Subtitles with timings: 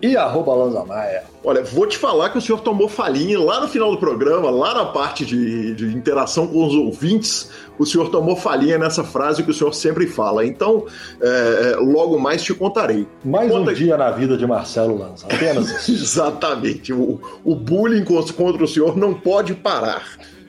[0.00, 1.33] e arroba Lanzamaia.
[1.44, 4.72] Olha, vou te falar que o senhor tomou falinha lá no final do programa, lá
[4.72, 9.50] na parte de, de interação com os ouvintes, o senhor tomou falinha nessa frase que
[9.50, 10.46] o senhor sempre fala.
[10.46, 10.86] Então,
[11.20, 13.06] é, é logo mais te contarei.
[13.22, 13.72] Mais Conta...
[13.72, 15.92] um dia na vida de Marcelo Lanza, apenas isso.
[15.92, 16.94] Exatamente.
[16.94, 20.02] O, o bullying contra o senhor não pode parar.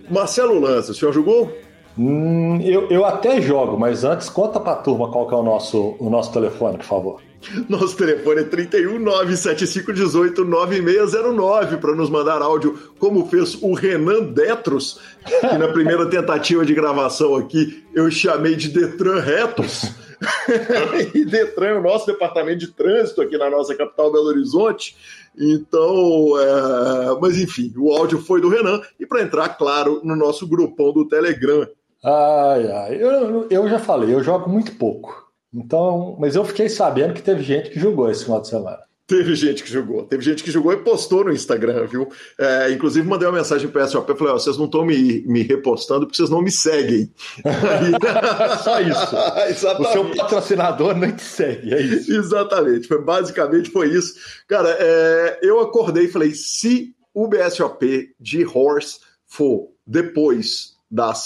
[0.09, 1.51] Marcelo Lanza, o senhor jogou?
[1.97, 5.95] Hum, eu, eu até jogo, mas antes conta pra turma qual que é o nosso,
[5.99, 7.21] o nosso telefone, por favor.
[7.69, 14.99] Nosso telefone é 31 97518 9609 para nos mandar áudio, como fez o Renan Detros,
[15.25, 19.91] que na primeira tentativa de gravação aqui eu chamei de Detran Retos.
[21.13, 24.95] e Detran é o nosso departamento de trânsito aqui na nossa capital Belo Horizonte.
[25.37, 27.19] Então, é...
[27.19, 28.81] mas enfim, o áudio foi do Renan.
[28.99, 31.67] E para entrar, claro, no nosso grupão do Telegram.
[32.03, 35.24] Ai, ai, eu, eu já falei, eu jogo muito pouco.
[35.55, 38.79] Então, mas eu fiquei sabendo que teve gente que jogou esse final de semana.
[39.07, 42.09] Teve gente que jogou, teve gente que jogou e postou no Instagram, viu?
[42.39, 45.21] É, inclusive, mandei uma mensagem para o SOP e falei: oh, vocês não estão me,
[45.27, 47.13] me repostando porque vocês não me seguem.
[48.63, 49.15] Só isso.
[49.47, 49.89] Exatamente.
[49.89, 52.11] O seu patrocinador não te segue, é isso.
[52.11, 54.15] Exatamente, foi, basicamente foi isso.
[54.47, 61.19] Cara, é, eu acordei e falei: se o BSOP de Horse for depois das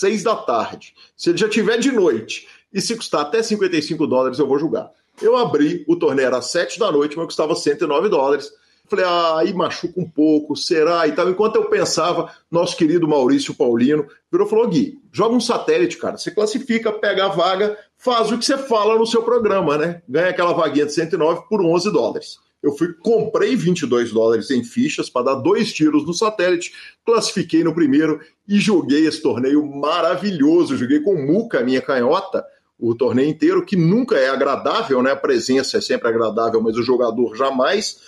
[0.00, 4.40] seis da tarde, se ele já tiver de noite e se custar até 55 dólares,
[4.40, 4.90] eu vou julgar.
[5.22, 8.50] Eu abri, o torneio era 7 da noite, mas custava 109 dólares.
[8.86, 11.06] Falei, ah, aí machuca um pouco, será?
[11.06, 11.30] E tal.
[11.30, 16.18] Enquanto eu pensava, nosso querido Maurício Paulino virou e falou: Gui, joga um satélite, cara.
[16.18, 20.02] Você classifica, pega a vaga, faz o que você fala no seu programa, né?
[20.06, 22.38] Ganha aquela vaguinha de 109 por 11 dólares.
[22.62, 26.72] Eu fui, comprei 22 dólares em fichas para dar dois tiros no satélite,
[27.04, 30.76] classifiquei no primeiro e joguei esse torneio maravilhoso.
[30.76, 32.44] Joguei com Muca, minha canhota,
[32.90, 35.12] o torneio inteiro, que nunca é agradável, né?
[35.12, 37.98] A presença é sempre agradável, mas o jogador jamais.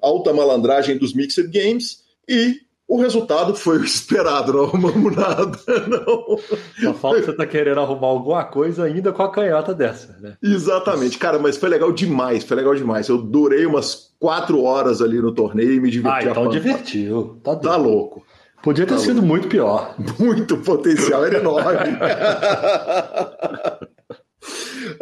[0.00, 5.58] Alta malandragem dos Mixed Games e o resultado foi o esperado, não arrumamos nada,
[5.88, 6.38] não.
[6.80, 10.36] Só falta você tá querendo arrumar alguma coisa ainda com a canhota dessa, né?
[10.42, 13.08] Exatamente, cara, mas foi legal demais, foi legal demais.
[13.08, 16.28] Eu durei umas quatro horas ali no torneio e me diverti.
[16.28, 17.40] Ah, então divertiu.
[17.42, 18.24] Tá, tá louco.
[18.62, 19.28] Podia ter tá sido louco.
[19.28, 19.94] muito pior.
[20.18, 21.96] Muito potencial, era enorme.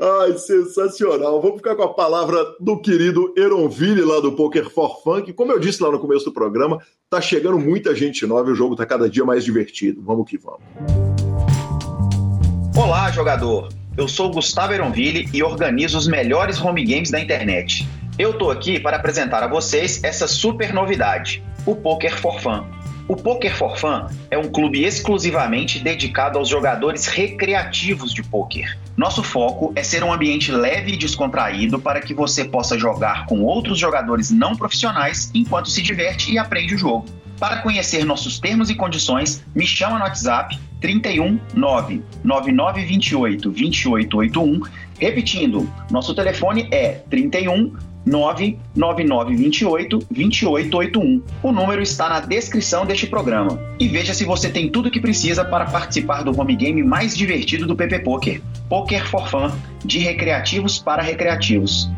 [0.01, 1.43] Ai, sensacional.
[1.43, 5.51] Vamos ficar com a palavra do querido Eronville lá do Poker for Fun, que, como
[5.51, 8.77] eu disse lá no começo do programa, tá chegando muita gente nova e o jogo
[8.77, 10.01] tá cada dia mais divertido.
[10.01, 10.61] Vamos que vamos.
[12.77, 13.71] Olá, jogador.
[13.97, 17.85] Eu sou Gustavo Eronville e organizo os melhores home games da internet.
[18.17, 22.65] Eu tô aqui para apresentar a vocês essa super novidade, o Poker for Fun.
[23.09, 28.79] O Poker for Fun é um clube exclusivamente dedicado aos jogadores recreativos de poker.
[28.99, 33.45] Nosso foco é ser um ambiente leve e descontraído para que você possa jogar com
[33.45, 37.07] outros jogadores não profissionais enquanto se diverte e aprende o jogo.
[37.39, 44.63] Para conhecer nossos termos e condições, me chama no WhatsApp 31 9928 2881.
[44.99, 47.77] Repetindo, nosso telefone é 31
[48.09, 51.23] 99928 2881.
[51.43, 53.61] O número está na descrição deste programa.
[53.79, 57.17] E veja se você tem tudo o que precisa para participar do home game mais
[57.17, 58.43] divertido do PP Poker.
[58.69, 59.51] Poker for Fun,
[59.85, 61.89] de recreativos para recreativos.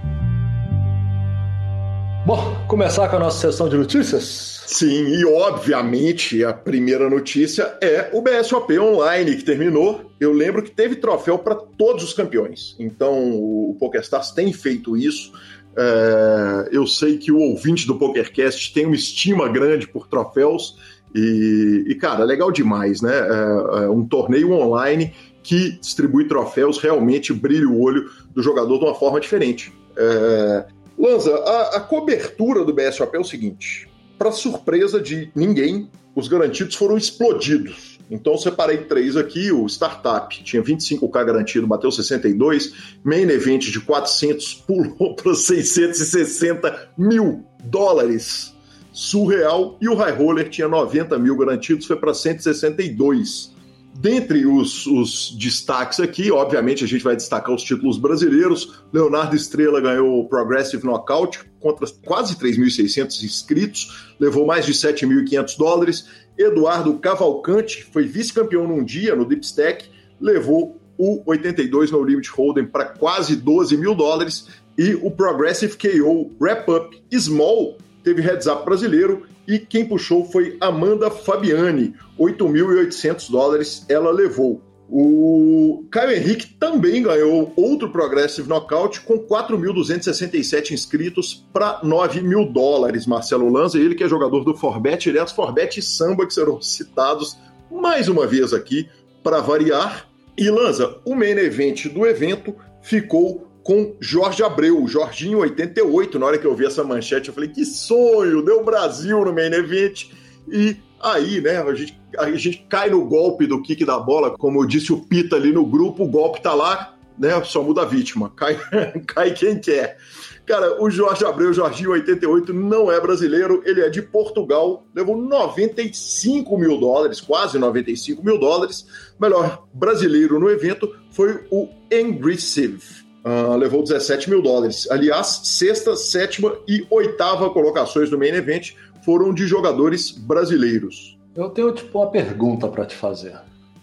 [2.27, 4.63] Bom, começar com a nossa sessão de notícias?
[4.67, 10.13] Sim, e obviamente a primeira notícia é o BSOP Online que terminou.
[10.21, 12.77] Eu lembro que teve troféu para todos os campeões.
[12.79, 15.33] Então o PokerStars tem feito isso.
[15.77, 20.77] É, eu sei que o ouvinte do PokerCast tem uma estima grande por troféus.
[21.15, 23.15] E, e cara, legal demais, né?
[23.15, 25.13] É, é um torneio online
[25.43, 29.73] que distribui troféus realmente brilha o olho do jogador de uma forma diferente.
[29.97, 30.67] É,
[30.99, 33.89] Lanza, a, a cobertura do BSOP é o seguinte:
[34.19, 37.90] para surpresa de ninguém, os garantidos foram explodidos.
[38.11, 42.73] Então separei três aqui, o Startup tinha 25k garantido, bateu 62,
[43.05, 48.53] Main Event de 400 pulou para 660 mil dólares,
[48.93, 53.55] surreal, e o High Roller tinha 90 mil garantidos, foi para 162.
[53.93, 58.83] Dentre os, os, destaques aqui, obviamente a gente vai destacar os títulos brasileiros.
[58.93, 66.07] Leonardo Estrela ganhou o Progressive Knockout contra quase 3.600 inscritos, levou mais de 7.500 dólares.
[66.41, 72.67] Eduardo Cavalcante foi vice-campeão num dia no Deep Stack, levou o 82 no Limit Hold'em
[72.67, 74.49] para quase 12 mil dólares.
[74.79, 80.57] E o Progressive KO Wrap Up Small teve heads up brasileiro e quem puxou foi
[80.61, 84.63] Amanda Fabiani, 8.800 dólares ela levou.
[84.93, 93.07] O Caio Henrique também ganhou outro Progressive Knockout com 4.267 inscritos para 9 mil dólares.
[93.07, 97.39] Marcelo Lanza, ele que é jogador do Forbet, aliás, Forbet e Samba que serão citados
[97.71, 98.89] mais uma vez aqui
[99.23, 100.09] para variar.
[100.37, 102.53] E Lanza, o main event do evento
[102.83, 106.19] ficou com Jorge Abreu, Jorginho 88.
[106.19, 108.43] Na hora que eu vi essa manchete, eu falei: que sonho!
[108.43, 110.07] Deu Brasil no main event.
[110.51, 114.61] E aí, né, a gente, a gente cai no golpe do kick da bola, como
[114.61, 117.87] eu disse o Pita ali no grupo, o golpe tá lá, né, só muda a
[117.87, 118.59] vítima, cai,
[119.07, 119.99] cai quem quer.
[120.47, 126.59] Cara, o Jorge Abreu, Jorginho 88, não é brasileiro, ele é de Portugal, levou 95
[126.59, 128.85] mil dólares, quase 95 mil dólares.
[129.21, 132.83] Melhor brasileiro no evento foi o Engrisive.
[133.25, 134.91] Uh, levou 17 mil dólares.
[134.91, 138.73] Aliás, sexta, sétima e oitava colocações do main event
[139.05, 141.19] foram de jogadores brasileiros.
[141.35, 143.39] Eu tenho tipo uma pergunta para te fazer.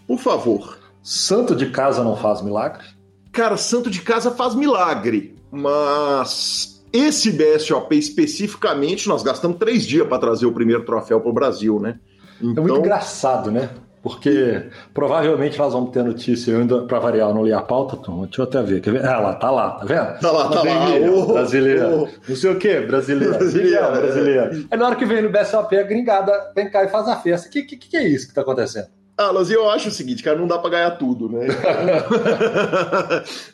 [0.06, 0.78] Por favor.
[1.02, 2.84] Santo de casa não faz milagre?
[3.32, 10.18] Cara, santo de casa faz milagre, mas esse BSOP especificamente nós gastamos três dias para
[10.18, 12.00] trazer o primeiro troféu para o Brasil, né?
[12.40, 12.50] Então...
[12.50, 13.70] É muito então engraçado, né?
[14.02, 18.24] Porque provavelmente nós vamos ter notícia ainda, para variar, eu não li a pauta, Tom,
[18.24, 18.80] deixa eu até ver.
[18.80, 19.04] Quer ver?
[19.04, 20.20] Ah, lá, tá lá, tá vendo?
[20.20, 20.86] Tá lá, tá lá.
[21.12, 21.88] Oh, brasileira.
[21.88, 22.08] Oh.
[22.28, 23.38] Não sei o quê, brasileira.
[23.38, 23.90] Brasileira.
[23.90, 24.50] brasileira.
[24.54, 24.64] É.
[24.70, 27.48] Aí na hora que vem no BSOP, a gringada vem cá e faz a festa.
[27.48, 28.88] O que, que, que é isso que tá acontecendo?
[29.18, 31.48] Ah, mas eu acho o seguinte, cara, não dá para ganhar tudo, né?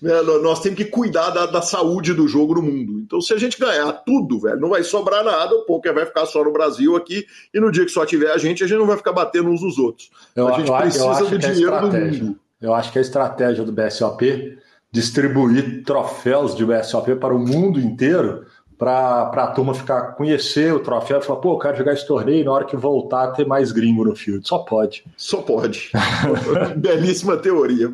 [0.02, 0.22] né?
[0.42, 3.00] Nós temos que cuidar da, da, saúde do jogo no mundo.
[3.00, 6.26] Então, se a gente ganhar tudo, velho, não vai sobrar nada, o poker vai ficar
[6.26, 8.86] só no Brasil aqui, e no dia que só tiver a gente, a gente não
[8.86, 10.10] vai ficar batendo uns nos outros.
[10.36, 12.38] Eu, a gente eu, precisa eu do dinheiro do mundo.
[12.60, 14.58] Eu acho que a estratégia do BSOP
[14.94, 18.46] distribuir troféus de BSOP para o mundo inteiro
[18.78, 22.44] para a turma ficar conhecer o troféu e falar, pô, eu quero jogar esse torneio
[22.44, 24.46] na hora que voltar ter mais gringo no field.
[24.46, 25.04] Só pode.
[25.16, 25.90] Só pode.
[26.76, 27.90] Belíssima teoria.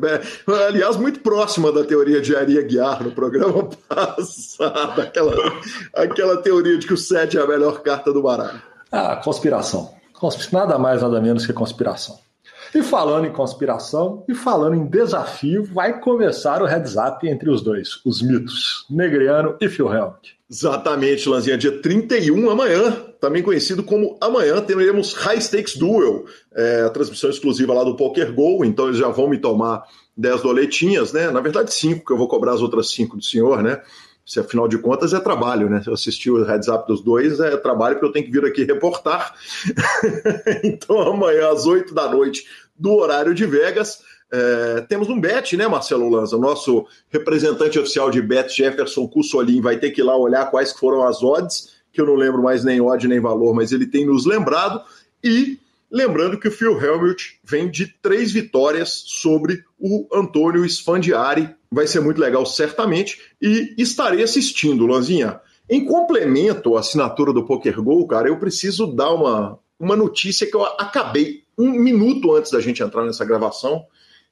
[0.67, 5.01] Aliás, muito próxima da teoria de Aria Guiar no programa passado.
[5.01, 5.35] Aquela,
[5.93, 8.61] aquela teoria de que o 7 é a melhor carta do baralho.
[8.91, 9.93] Ah, conspiração.
[10.51, 12.19] Nada mais, nada menos que conspiração.
[12.73, 17.61] E falando em conspiração e falando em desafio, vai começar o heads up entre os
[17.61, 20.37] dois, os mitos, Negreano e Phil Helmut.
[20.49, 21.57] Exatamente, Lanzinha.
[21.57, 22.91] Dia 31, amanhã,
[23.21, 28.33] também conhecido como amanhã, teremos High Stakes Duel, é, a transmissão exclusiva lá do Poker
[28.33, 29.83] Go, então eles já vão me tomar
[30.17, 31.29] 10 doletinhas, né?
[31.29, 33.81] Na verdade, 5, que eu vou cobrar as outras 5 do senhor, né?
[34.25, 35.81] Se afinal de contas é trabalho, né?
[35.81, 38.45] Se eu assistir o heads up dos dois, é trabalho porque eu tenho que vir
[38.45, 39.33] aqui reportar.
[40.63, 42.45] então, amanhã, às 8 da noite,
[42.81, 43.99] do horário de Vegas.
[44.33, 46.37] É, temos um bet, né, Marcelo Lanza?
[46.37, 51.03] Nosso representante oficial de bet, Jefferson Cussolim, vai ter que ir lá olhar quais foram
[51.03, 54.25] as odds, que eu não lembro mais nem odd nem valor, mas ele tem nos
[54.25, 54.81] lembrado.
[55.23, 55.59] E
[55.91, 61.53] lembrando que o Phil Helmut vem de três vitórias sobre o Antônio Sfandiari.
[61.71, 63.19] Vai ser muito legal, certamente.
[63.39, 65.39] E estarei assistindo, Lanzinha.
[65.69, 70.55] Em complemento à assinatura do Poker Go, cara, eu preciso dar uma, uma notícia que
[70.55, 73.85] eu acabei um minuto antes da gente entrar nessa gravação,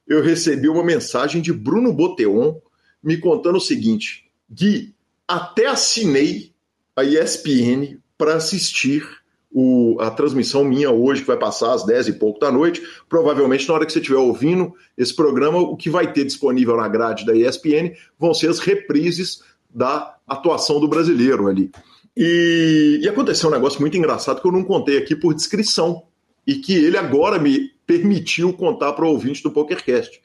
[0.06, 2.56] eu recebi uma mensagem de Bruno Boteon
[3.02, 4.94] me contando o seguinte: Gui,
[5.26, 6.52] até assinei
[6.96, 9.06] a ESPN para assistir
[9.52, 12.82] o, a transmissão minha hoje, que vai passar às 10 e pouco da noite.
[13.08, 16.88] Provavelmente, na hora que você estiver ouvindo esse programa, o que vai ter disponível na
[16.88, 21.70] grade da ESPN vão ser as reprises da atuação do brasileiro ali.
[22.16, 26.02] E, e aconteceu um negócio muito engraçado que eu não contei aqui por descrição
[26.46, 30.20] e que ele agora me permitiu contar para o ouvinte do PokerCast.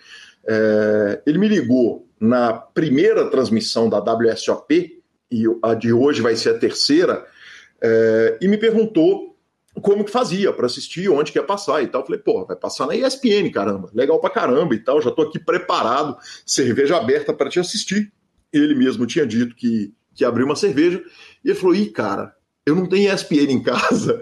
[0.48, 6.50] É, ele me ligou na primeira transmissão da WSOP, e a de hoje vai ser
[6.52, 7.26] a terceira,
[7.82, 9.36] é, e me perguntou
[9.82, 12.02] como que fazia para assistir, onde que ia passar e tal.
[12.02, 15.24] Eu falei, pô, vai passar na ESPN, caramba, legal pra caramba e tal, já tô
[15.24, 18.12] aqui preparado, cerveja aberta para te assistir.
[18.54, 21.04] Ele mesmo tinha dito que, que abriu uma cerveja,
[21.44, 22.35] e ele falou, ih, cara,
[22.66, 24.20] eu não tenho ESPN em casa.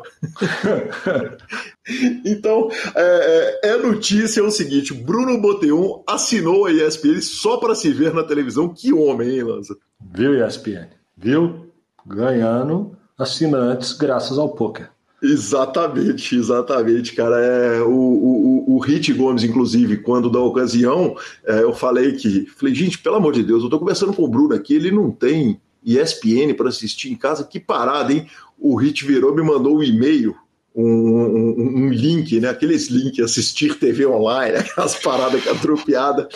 [2.25, 7.73] então, é, é, é, notícia é o seguinte: Bruno Boteon assinou a ESPN só para
[7.73, 8.67] se ver na televisão.
[8.67, 9.77] Que homem, hein, Lanza?
[10.13, 10.89] Viu, ESPN?
[11.17, 11.71] Viu?
[12.05, 14.89] Ganhando assinantes graças ao poker.
[15.21, 17.39] Exatamente, exatamente, cara.
[17.39, 22.45] É, o, o, o Hit Gomes, inclusive, quando da ocasião, é, eu falei que.
[22.47, 25.09] Falei, gente, pelo amor de Deus, eu tô conversando com o Bruno aqui, ele não
[25.09, 27.43] tem ESPN para assistir em casa.
[27.43, 28.27] Que parada, hein?
[28.57, 30.35] O Hit virou, me mandou um e-mail,
[30.75, 32.49] um, um, um, link, né?
[32.49, 36.27] Aqueles links assistir TV online, aquelas paradas que atropiada.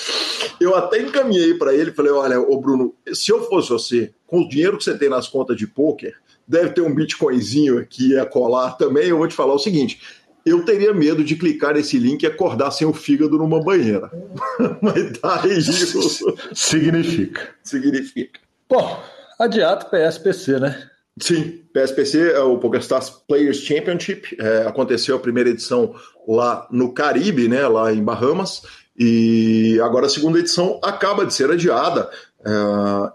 [0.60, 4.50] Eu até encaminhei para ele, falei: olha, ô Bruno, se eu fosse você, com o
[4.50, 6.14] dinheiro que você tem nas contas de poker,
[6.48, 9.08] deve ter um bitcoinzinho aqui a colar também.
[9.08, 10.00] Eu vou te falar o seguinte:
[10.46, 14.10] eu teria medo de clicar nesse link e acordar sem o fígado numa banheira.
[14.82, 17.50] Mas daí isso significa.
[17.64, 18.40] Significa.
[18.70, 19.04] Bom,
[19.40, 20.90] Adiado PSPC, né?
[21.20, 24.36] Sim, PSPC é o PokerStars Players Championship.
[24.40, 25.96] É, aconteceu a primeira edição
[26.28, 28.64] lá no Caribe, né, lá em Bahamas,
[28.98, 32.10] e agora a segunda edição acaba de ser adiada.
[32.46, 32.52] É,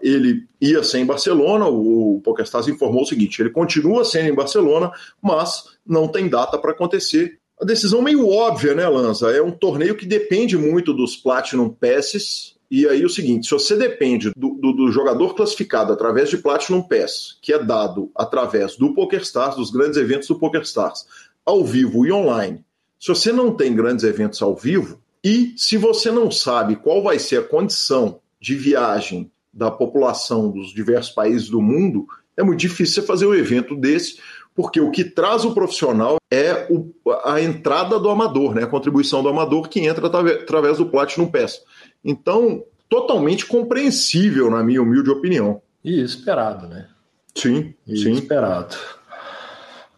[0.01, 4.91] ele ia ser em Barcelona, o PokerStars informou o seguinte: ele continua sendo em Barcelona,
[5.21, 7.39] mas não tem data para acontecer.
[7.61, 9.31] A decisão meio óbvia, né, Lanza?
[9.31, 13.75] É um torneio que depende muito dos Platinum Passes, e aí o seguinte, se você
[13.75, 18.93] depende do, do, do, jogador classificado através de Platinum Pass, que é dado através do
[18.93, 21.05] PokerStars, dos grandes eventos do PokerStars,
[21.45, 22.63] ao vivo e online,
[22.99, 27.19] se você não tem grandes eventos ao vivo, e se você não sabe qual vai
[27.19, 32.95] ser a condição de viagem da população dos diversos países do mundo, é muito difícil
[32.95, 34.17] você fazer um evento desse,
[34.55, 36.91] porque o que traz o profissional é o,
[37.23, 38.63] a entrada do amador, né?
[38.63, 41.61] a contribuição do amador que entra através do Platinum Pass.
[42.03, 45.61] Então, totalmente compreensível, na minha humilde opinião.
[45.83, 46.87] E esperado, né?
[47.35, 48.11] Sim, e sim.
[48.13, 48.75] Esperado.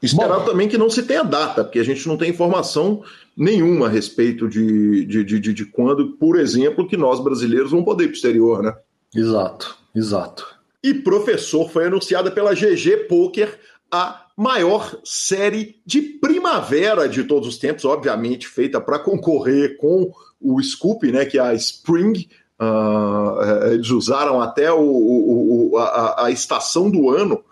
[0.02, 3.04] Esperado Bom, também que não se tenha data, porque a gente não tem informação
[3.36, 8.06] nenhuma a respeito de, de, de, de, quando, por exemplo, que nós brasileiros vamos poder
[8.06, 8.74] ir para o exterior, né?
[9.14, 10.48] Exato, exato.
[10.84, 13.60] E professor foi anunciada pela GG Poker
[13.92, 20.62] a maior série de primavera de todos os tempos, obviamente feita para concorrer com o
[20.62, 22.28] Scoop, né, que é a Spring.
[22.60, 27.44] Uh, eles usaram até o, o, a, a, estação do ano.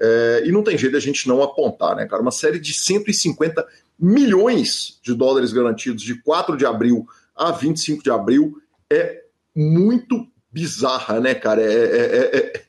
[0.00, 2.22] É, e não tem jeito a gente não apontar, né, cara?
[2.22, 3.64] Uma série de 150
[3.98, 7.06] milhões de dólares garantidos de 4 de abril
[7.36, 8.58] a 25 de abril
[8.90, 9.22] é
[9.54, 11.62] muito bizarra, né, cara?
[11.62, 12.62] É, é, é,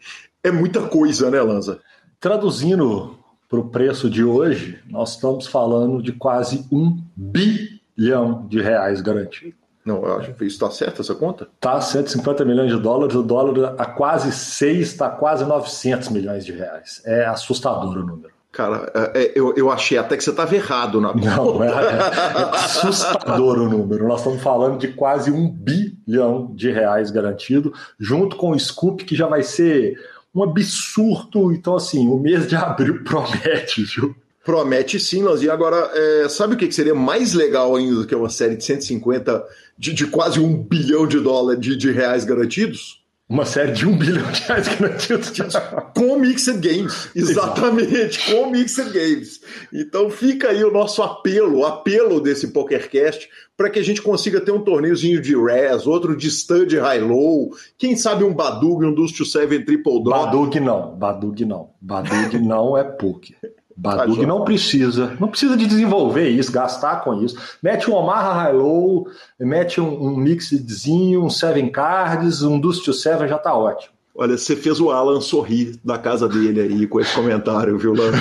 [0.44, 1.80] é muita coisa, né, Lanza?
[2.20, 3.18] Traduzindo
[3.50, 9.63] para o preço de hoje, nós estamos falando de quase um bilhão de reais garantido.
[9.86, 11.48] Não, eu acho que isso está certo, essa conta?
[11.60, 16.54] Tá, 150 milhões de dólares, o dólar a quase 6 está quase 900 milhões de
[16.54, 17.02] reais.
[17.06, 18.34] É assustador o número.
[18.54, 21.26] Cara, é, é, eu, eu achei até que você estava errado na conta.
[21.36, 24.08] Não, é, é, assustador o número.
[24.08, 29.16] Nós estamos falando de quase um bilhão de reais garantido, junto com o Scoop, que
[29.16, 30.00] já vai ser
[30.34, 31.52] um absurdo.
[31.52, 34.16] Então, assim, o mês de abril promete, viu?
[34.44, 35.52] Promete sim, Lanzinho.
[35.52, 39.44] Agora, é, sabe o que seria mais legal ainda do que uma série de 150,
[39.78, 43.02] de, de quase um bilhão de dólares, de, de reais garantidos?
[43.30, 45.32] Uma série de um bilhão de reais garantidos.
[45.96, 49.40] com Mixed Games, exatamente, com Mixed Games.
[49.72, 54.42] Então fica aí o nosso apelo, o apelo desse PokerCast, para que a gente consiga
[54.42, 59.16] ter um torneiozinho de Res, outro de Stud High-Low, quem sabe um Badug, um Dust
[59.16, 60.26] to Seven Triple Drop.
[60.26, 61.70] Badug não, Badug não.
[61.80, 63.38] Badug não é poker.
[63.76, 67.38] Badug não precisa, não precisa de desenvolver isso, gastar com isso.
[67.62, 69.08] Mete um Omaha High-Low,
[69.40, 73.94] mete um, um mixedzinho, um Seven Cards, um Dust to Seven, já tá ótimo.
[74.16, 78.16] Olha, você fez o Alan sorrir da casa dele aí com esse comentário, viu, Lando?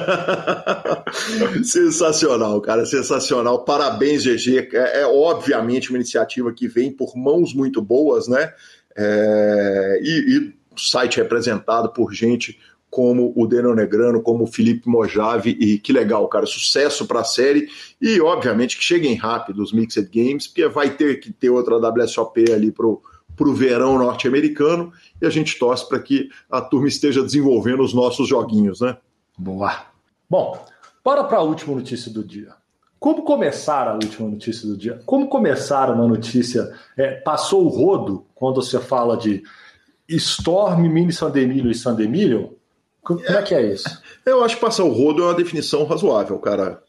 [1.62, 3.66] sensacional, cara, sensacional.
[3.66, 4.70] Parabéns, GG.
[4.72, 8.50] É, é, obviamente uma iniciativa que vem por mãos muito boas, né?
[8.96, 10.38] É, e, e
[10.74, 12.58] o site representado por gente
[12.92, 17.24] como o Daniel Negrano, como o Felipe Mojave, e que legal, cara, sucesso para a
[17.24, 17.66] série,
[17.98, 22.52] e obviamente que cheguem rápido os Mixed Games, porque vai ter que ter outra WSOP
[22.52, 23.00] ali pro,
[23.34, 27.94] para o verão norte-americano e a gente torce para que a turma esteja desenvolvendo os
[27.94, 28.98] nossos joguinhos, né?
[29.38, 29.86] Boa.
[30.28, 30.62] Bom,
[31.02, 32.50] bora para a última notícia do dia.
[33.00, 35.00] Como começar a última notícia do dia?
[35.06, 36.70] Como começar uma notícia?
[36.94, 39.42] É, passou o rodo quando você fala de
[40.06, 42.58] Storm, Mini Sandemilho e Sandemilho?
[43.02, 43.88] Como é, é que é isso?
[44.24, 46.82] Eu acho que passar o rodo é uma definição razoável, cara.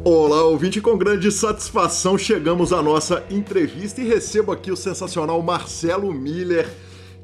[0.03, 6.11] Olá, ouvinte, com grande satisfação chegamos à nossa entrevista e recebo aqui o sensacional Marcelo
[6.11, 6.67] Miller.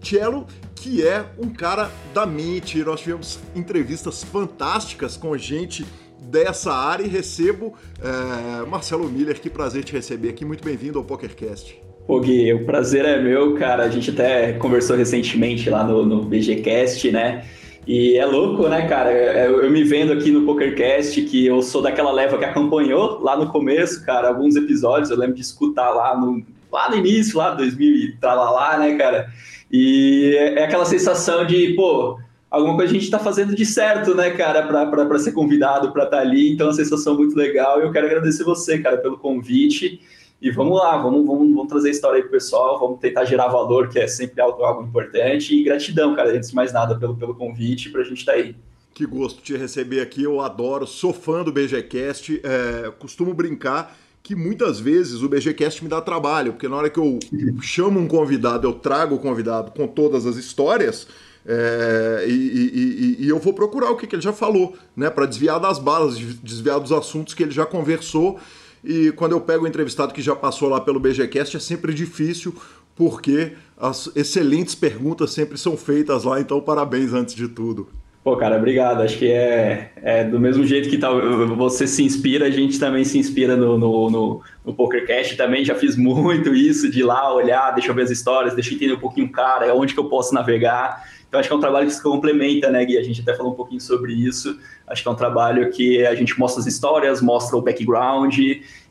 [0.03, 2.85] Cello, que é um cara da mente.
[2.85, 5.87] Nós tivemos entrevistas fantásticas com gente
[6.21, 9.41] dessa área e recebo é, Marcelo Miller.
[9.41, 10.45] Que prazer te receber aqui.
[10.45, 11.81] Muito bem-vindo ao PokerCast.
[12.07, 13.85] Pô, Gui, o prazer é meu, cara.
[13.85, 17.47] A gente até conversou recentemente lá no, no BGCast, né?
[17.87, 19.13] E é louco, né, cara?
[19.13, 23.37] Eu, eu, me vendo aqui no PokerCast, que eu sou daquela leva que acompanhou lá
[23.37, 25.11] no começo, cara, alguns episódios.
[25.11, 29.29] Eu lembro de escutar lá no, lá no início, lá 2000 e lá, né, cara?
[29.71, 32.19] E é, é aquela sensação de, pô,
[32.51, 36.17] alguma coisa a gente está fazendo de certo, né, cara, para ser convidado, para estar
[36.17, 36.53] tá ali.
[36.53, 37.81] Então, é uma sensação muito legal.
[37.81, 40.01] E eu quero agradecer você, cara, pelo convite.
[40.41, 43.89] E vamos lá, vamos, vamos, vamos trazer história aí pro pessoal, vamos tentar gerar valor,
[43.89, 45.55] que é sempre algo, algo importante.
[45.55, 48.39] E gratidão, cara, antes de mais nada, pelo, pelo convite, para a gente estar tá
[48.39, 48.55] aí.
[48.93, 53.97] Que gosto de te receber aqui, eu adoro, sou fã do BGCast, é, costumo brincar
[54.23, 57.19] que muitas vezes o BGCast me dá trabalho, porque na hora que eu
[57.63, 61.07] chamo um convidado, eu trago o convidado com todas as histórias,
[61.47, 65.27] é, e, e, e, eu vou procurar o que, que ele já falou, né, para
[65.27, 68.41] desviar das balas, desviar dos assuntos que ele já conversou.
[68.85, 72.55] E quando eu pego o entrevistado que já passou lá pelo BGCast, é sempre difícil,
[72.95, 77.89] porque as excelentes perguntas sempre são feitas lá, então parabéns antes de tudo.
[78.27, 79.03] Pô, cara, obrigado.
[79.03, 81.09] Acho que é, é do mesmo jeito que tá,
[81.57, 85.37] você se inspira, a gente também se inspira no, no, no, no PokerCast.
[85.37, 88.71] Também já fiz muito isso, de ir lá olhar, deixa eu ver as histórias, deixa
[88.71, 91.05] eu entender um pouquinho o cara, onde que eu posso navegar.
[91.29, 92.97] Então, acho que é um trabalho que se complementa, né, Gui?
[92.97, 94.59] A gente até falou um pouquinho sobre isso.
[94.87, 98.39] Acho que é um trabalho que a gente mostra as histórias, mostra o background,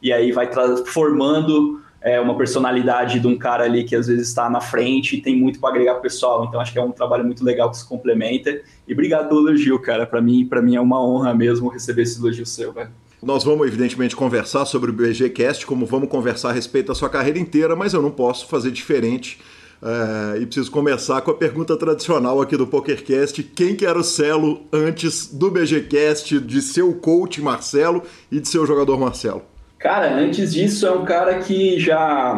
[0.01, 0.49] e aí vai
[0.85, 5.21] formando é, uma personalidade de um cara ali que às vezes está na frente e
[5.21, 6.45] tem muito para agregar pessoal.
[6.45, 8.61] Então acho que é um trabalho muito legal que se complementa.
[8.87, 10.05] E obrigado pelo elogio, cara.
[10.05, 12.91] Para mim, para mim é uma honra mesmo receber esse elogio seu, velho.
[13.23, 17.39] Nós vamos, evidentemente, conversar sobre o BGCast, como vamos conversar a respeito da sua carreira
[17.39, 19.39] inteira, mas eu não posso fazer diferente.
[19.81, 24.03] É, e preciso começar com a pergunta tradicional aqui do PokerCast: quem que era o
[24.03, 29.43] Celo antes do BGCast, de seu coach Marcelo e de seu jogador Marcelo?
[29.77, 32.33] Cara, antes disso é um cara que já,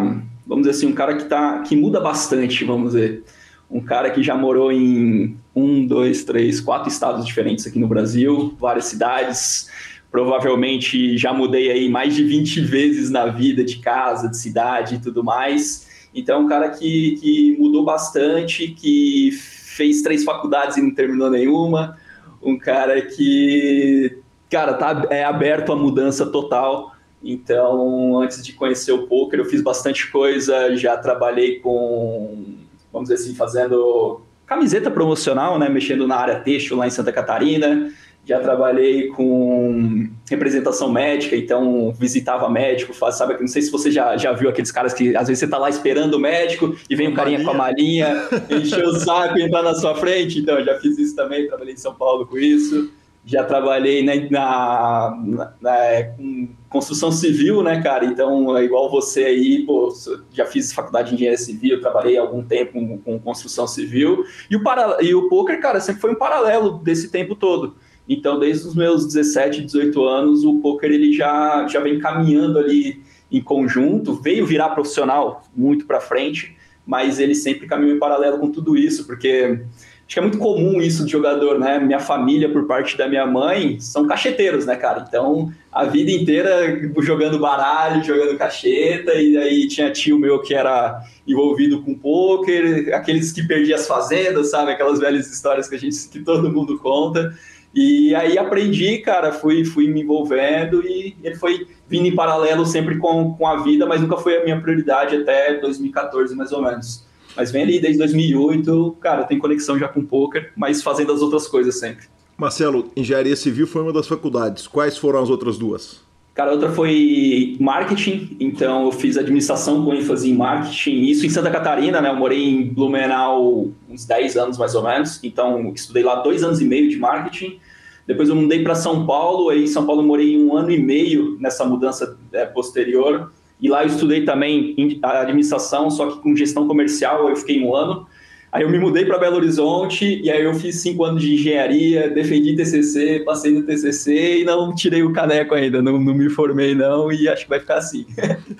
[0.45, 3.23] vamos dizer assim, um cara que, tá, que muda bastante, vamos dizer.
[3.69, 8.55] Um cara que já morou em um, dois, três, quatro estados diferentes aqui no Brasil,
[8.59, 9.69] várias cidades.
[10.11, 14.99] Provavelmente já mudei aí mais de 20 vezes na vida de casa, de cidade e
[14.99, 15.86] tudo mais.
[16.13, 21.97] Então, um cara que, que mudou bastante, que fez três faculdades e não terminou nenhuma.
[22.41, 29.07] Um cara que, cara, tá, é aberto à mudança total então, antes de conhecer o
[29.07, 32.45] poker, eu fiz bastante coisa, já trabalhei com,
[32.91, 35.67] vamos dizer assim, fazendo camiseta promocional, né?
[35.67, 37.91] Mexendo na área têxtil lá em Santa Catarina.
[38.27, 43.37] Já trabalhei com representação médica, então visitava médico, sabe?
[43.39, 45.69] Não sei se você já, já viu aqueles caras que às vezes você tá lá
[45.69, 49.63] esperando o médico e vem um carinha com a malinha, encher o saco e entrar
[49.63, 50.39] na sua frente.
[50.39, 52.91] Então, já fiz isso também, trabalhei em São Paulo com isso
[53.27, 58.05] já trabalhei na, na, na, na, é, com construção civil, né, cara?
[58.05, 59.93] Então, é igual você aí, pô,
[60.31, 64.23] já fiz faculdade de engenharia civil, trabalhei algum tempo com, com construção civil.
[64.49, 67.75] E o, para, e o poker, cara, sempre foi um paralelo desse tempo todo.
[68.07, 73.01] Então, desde os meus 17, 18 anos, o poker ele já, já vem caminhando ali
[73.31, 78.49] em conjunto, veio virar profissional muito para frente, mas ele sempre caminhou em paralelo com
[78.49, 79.59] tudo isso, porque
[80.07, 81.79] Acho que é muito comum isso de jogador, né?
[81.79, 85.03] Minha família, por parte da minha mãe, são cacheteiros, né, cara?
[85.05, 91.01] Então, a vida inteira jogando baralho, jogando cacheta, e aí tinha tio meu que era
[91.27, 94.71] envolvido com poker, aqueles que perdiam as fazendas, sabe?
[94.71, 97.37] Aquelas velhas histórias que a gente que todo mundo conta.
[97.73, 102.97] E aí aprendi, cara, fui, fui me envolvendo e ele foi vindo em paralelo sempre
[102.97, 107.05] com, com a vida, mas nunca foi a minha prioridade até 2014, mais ou menos.
[107.35, 111.47] Mas vem ali desde 2008, cara, tem conexão já com poker, mas fazendo as outras
[111.47, 112.07] coisas sempre.
[112.35, 114.67] Marcelo, engenharia civil foi uma das faculdades.
[114.67, 116.01] Quais foram as outras duas?
[116.37, 121.49] Cara, outra foi marketing, então eu fiz administração com ênfase em marketing, isso em Santa
[121.49, 122.11] Catarina, né?
[122.11, 126.61] Eu morei em Blumenau uns 10 anos mais ou menos, então estudei lá dois anos
[126.61, 127.59] e meio de marketing.
[128.05, 130.79] Depois eu mudei para São Paulo, aí em São Paulo eu morei um ano e
[130.79, 133.31] meio nessa mudança é, posterior.
[133.59, 138.05] E lá eu estudei também administração, só que com gestão comercial, eu fiquei um ano.
[138.51, 142.09] Aí eu me mudei para Belo Horizonte e aí eu fiz cinco anos de engenharia,
[142.09, 146.73] defendi TCC, passei no TCC e não tirei o caneco ainda, não, não me formei
[146.73, 148.05] não e acho que vai ficar assim.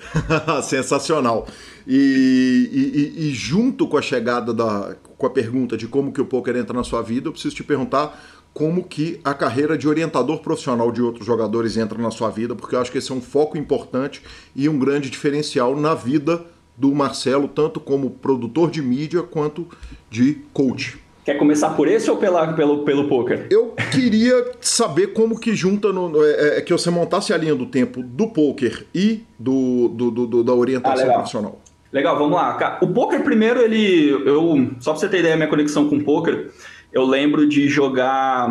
[0.62, 1.46] Sensacional.
[1.86, 2.68] E,
[3.16, 6.54] e, e, junto com a chegada da, com a pergunta de como que o poker
[6.56, 8.22] entra na sua vida, eu preciso te perguntar
[8.52, 12.74] como que a carreira de orientador profissional de outros jogadores entra na sua vida, porque
[12.74, 14.20] eu acho que esse é um foco importante
[14.54, 16.44] e um grande diferencial na vida
[16.78, 19.66] do Marcelo, tanto como produtor de mídia quanto
[20.08, 20.98] de coach.
[21.24, 23.48] Quer começar por esse ou pela, pelo, pelo poker?
[23.50, 27.66] Eu queria saber como que junta no, é, é, que você montasse a linha do
[27.66, 31.60] tempo do poker e do, do, do da orientação ah, profissional.
[31.92, 32.78] Legal, vamos lá.
[32.80, 34.08] O poker primeiro, ele.
[34.08, 36.50] Eu, só pra você ter ideia, minha conexão com o poker.
[36.90, 38.48] Eu lembro de jogar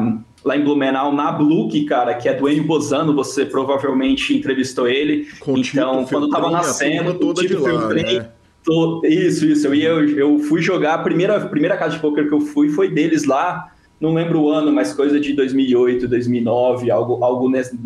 [0.47, 5.27] lá em Blumenau na Bluke, cara, que é do Enio Bozano, você provavelmente entrevistou ele.
[5.39, 8.29] Com então, quando tava nascendo, toda de lá, né?
[9.03, 9.67] Isso, isso.
[9.67, 12.89] Eu, ia, eu fui jogar, a primeira, primeira casa de poker que eu fui foi
[12.89, 17.77] deles lá, não lembro o ano, mas coisa de 2008, 2009, algo, algo nesse,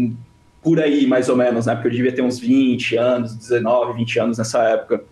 [0.64, 1.74] por aí, mais ou menos, né?
[1.74, 5.04] Porque eu devia ter uns 20 anos, 19, 20 anos nessa época.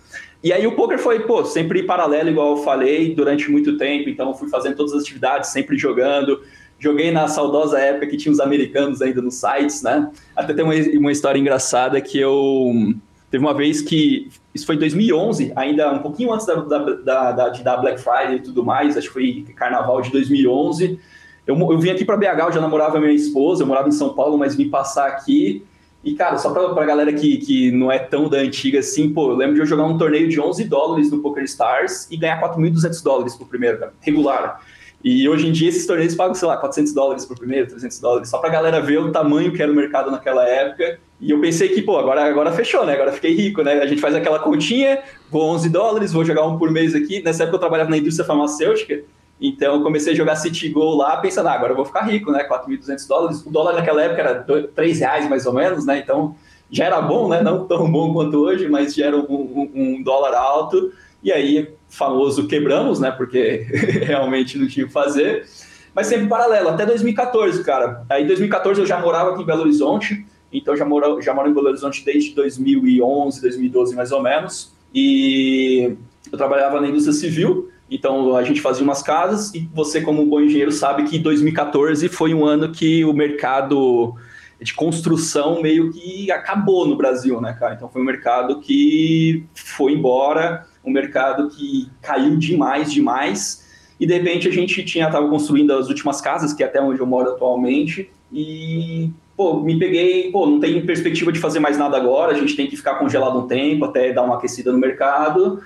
[0.43, 4.09] E aí o poker foi, pô, sempre paralelo, igual eu falei, durante muito tempo.
[4.09, 6.41] Então fui fazendo todas as atividades, sempre jogando.
[6.79, 10.09] Joguei na saudosa época que tinha os americanos ainda nos sites, né?
[10.35, 12.93] Até tem uma, uma história engraçada que eu...
[13.29, 14.29] Teve uma vez que...
[14.55, 18.63] Isso foi em 2011, ainda um pouquinho antes da, da, da, Black Friday e tudo
[18.63, 18.97] mais.
[18.97, 20.99] Acho que foi carnaval de 2011.
[21.45, 23.61] Eu, eu vim aqui para BH, eu já namorava minha esposa.
[23.61, 25.63] Eu morava em São Paulo, mas vim passar aqui.
[26.03, 29.31] E, cara, só pra, pra galera que, que não é tão da antiga assim, pô,
[29.31, 32.41] eu lembro de eu jogar um torneio de 11 dólares no Poker Stars e ganhar
[32.41, 34.61] 4.200 dólares por primeiro, cara, regular.
[35.03, 38.29] E hoje em dia esses torneios pagam, sei lá, 400 dólares por primeiro, 300 dólares,
[38.29, 40.99] só pra galera ver o tamanho que era o mercado naquela época.
[41.21, 42.93] E eu pensei que, pô, agora, agora fechou, né?
[42.93, 43.73] Agora fiquei rico, né?
[43.81, 47.21] A gente faz aquela continha, vou 11 dólares, vou jogar um por mês aqui.
[47.23, 49.03] Nessa época eu trabalhava na indústria farmacêutica,
[49.39, 52.31] então eu comecei a jogar City Go lá, pensando, ah, agora eu vou ficar rico,
[52.31, 52.45] né?
[52.45, 53.45] 4.200 dólares.
[53.45, 55.99] O dólar naquela época era 3 reais mais ou menos, né?
[55.99, 56.35] Então
[56.69, 57.41] já era bom, né?
[57.41, 60.91] Não tão bom quanto hoje, mas já era um, um, um dólar alto.
[61.23, 63.11] E aí, famoso quebramos, né?
[63.11, 63.65] Porque
[64.05, 65.45] realmente não tinha o que fazer.
[65.93, 68.05] Mas sempre paralelo, até 2014, cara.
[68.09, 71.49] Aí em 2014 eu já morava aqui em Belo Horizonte, então já moro, já moro
[71.49, 74.71] em Belo Horizonte desde 2011, 2012 mais ou menos.
[74.93, 75.95] E
[76.31, 80.29] eu trabalhava na indústria civil, então a gente fazia umas casas e você, como um
[80.29, 84.15] bom engenheiro, sabe que 2014 foi um ano que o mercado
[84.61, 87.73] de construção meio que acabou no Brasil, né, cara?
[87.73, 93.67] Então foi um mercado que foi embora, um mercado que caiu demais, demais.
[93.99, 96.99] E de repente a gente tinha tava construindo as últimas casas, que é até onde
[96.99, 101.97] eu moro atualmente, e pô, me peguei, pô, não tem perspectiva de fazer mais nada
[101.97, 105.61] agora, a gente tem que ficar congelado um tempo até dar uma aquecida no mercado.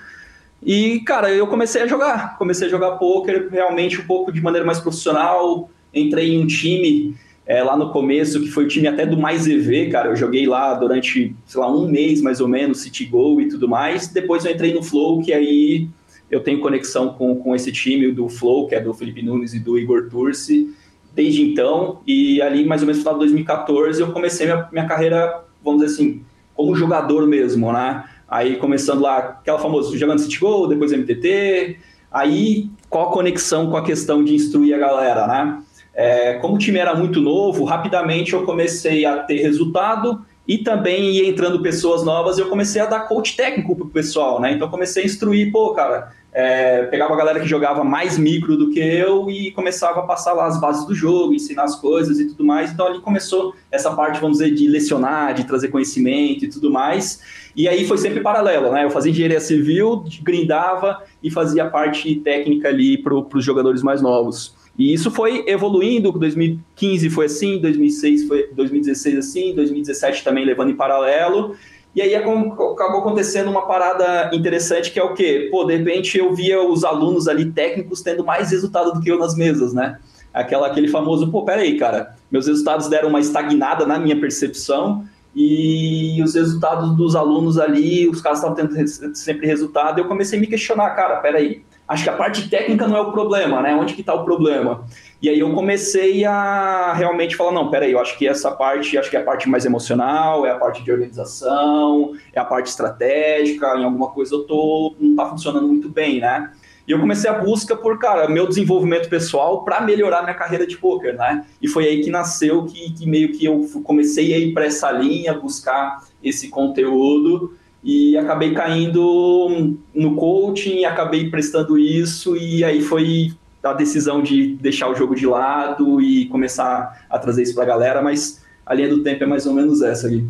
[0.62, 2.38] E, cara, eu comecei a jogar.
[2.38, 5.68] Comecei a jogar poker realmente um pouco de maneira mais profissional.
[5.92, 7.14] Entrei em um time
[7.54, 10.08] é, lá no começo, que foi o time até do Mais EV, cara.
[10.08, 13.68] Eu joguei lá durante, sei lá, um mês mais ou menos, City Go e tudo
[13.68, 14.08] mais.
[14.08, 15.88] Depois eu entrei no Flow, que aí
[16.28, 19.60] eu tenho conexão com, com esse time do Flow, que é do Felipe Nunes e
[19.60, 20.74] do Igor Turci,
[21.14, 24.86] desde então, e ali mais ou menos no final de 2014 eu comecei minha, minha
[24.86, 26.22] carreira, vamos dizer assim,
[26.56, 28.02] como jogador mesmo, né?
[28.28, 31.76] Aí começando lá, aquela famosa, jogando City Goal, depois MTT,
[32.10, 35.62] aí qual a conexão com a questão de instruir a galera, né?
[35.94, 41.12] É, como o time era muito novo, rapidamente eu comecei a ter resultado e também
[41.12, 44.52] ia entrando pessoas novas, eu comecei a dar coach técnico pro pessoal, né?
[44.52, 48.70] Então comecei a instruir, pô, cara, é, pegava a galera que jogava mais micro do
[48.70, 52.26] que eu e começava a passar lá as bases do jogo, ensinar as coisas e
[52.26, 52.72] tudo mais.
[52.72, 57.22] Então ali começou essa parte, vamos dizer, de lecionar, de trazer conhecimento e tudo mais.
[57.54, 58.84] E aí foi sempre paralelo, né?
[58.84, 64.02] Eu fazia engenharia civil, grindava e fazia a parte técnica ali para os jogadores mais
[64.02, 64.56] novos.
[64.78, 70.76] E isso foi evoluindo, 2015 foi assim, 2006 foi 2016 assim, 2017 também levando em
[70.76, 71.54] paralelo.
[71.94, 75.48] E aí acabou acontecendo uma parada interessante que é o quê?
[75.48, 79.18] Pô, de repente eu via os alunos ali técnicos tendo mais resultado do que eu
[79.18, 79.98] nas mesas, né?
[80.32, 85.04] Aquela, aquele famoso, pô, peraí, cara, meus resultados deram uma estagnada na minha percepção
[85.36, 90.40] e os resultados dos alunos ali, os caras estavam tendo sempre resultado, eu comecei a
[90.40, 93.74] me questionar, cara, peraí, acho que a parte técnica não é o problema, né?
[93.74, 94.84] Onde que está o problema?
[95.20, 99.10] E aí eu comecei a realmente falar, não, peraí, eu acho que essa parte, acho
[99.10, 103.76] que é a parte mais emocional, é a parte de organização, é a parte estratégica,
[103.76, 106.50] em alguma coisa eu tô, não está funcionando muito bem, né?
[106.86, 110.76] E eu comecei a busca por, cara, meu desenvolvimento pessoal para melhorar minha carreira de
[110.76, 111.46] poker, né?
[111.60, 114.90] E foi aí que nasceu que, que meio que eu comecei a ir para essa
[114.90, 123.32] linha, buscar esse conteúdo e acabei caindo no coaching, acabei prestando isso e aí foi
[123.62, 127.66] a decisão de deixar o jogo de lado e começar a trazer isso para a
[127.66, 130.26] galera, mas a linha do tempo é mais ou menos essa ali.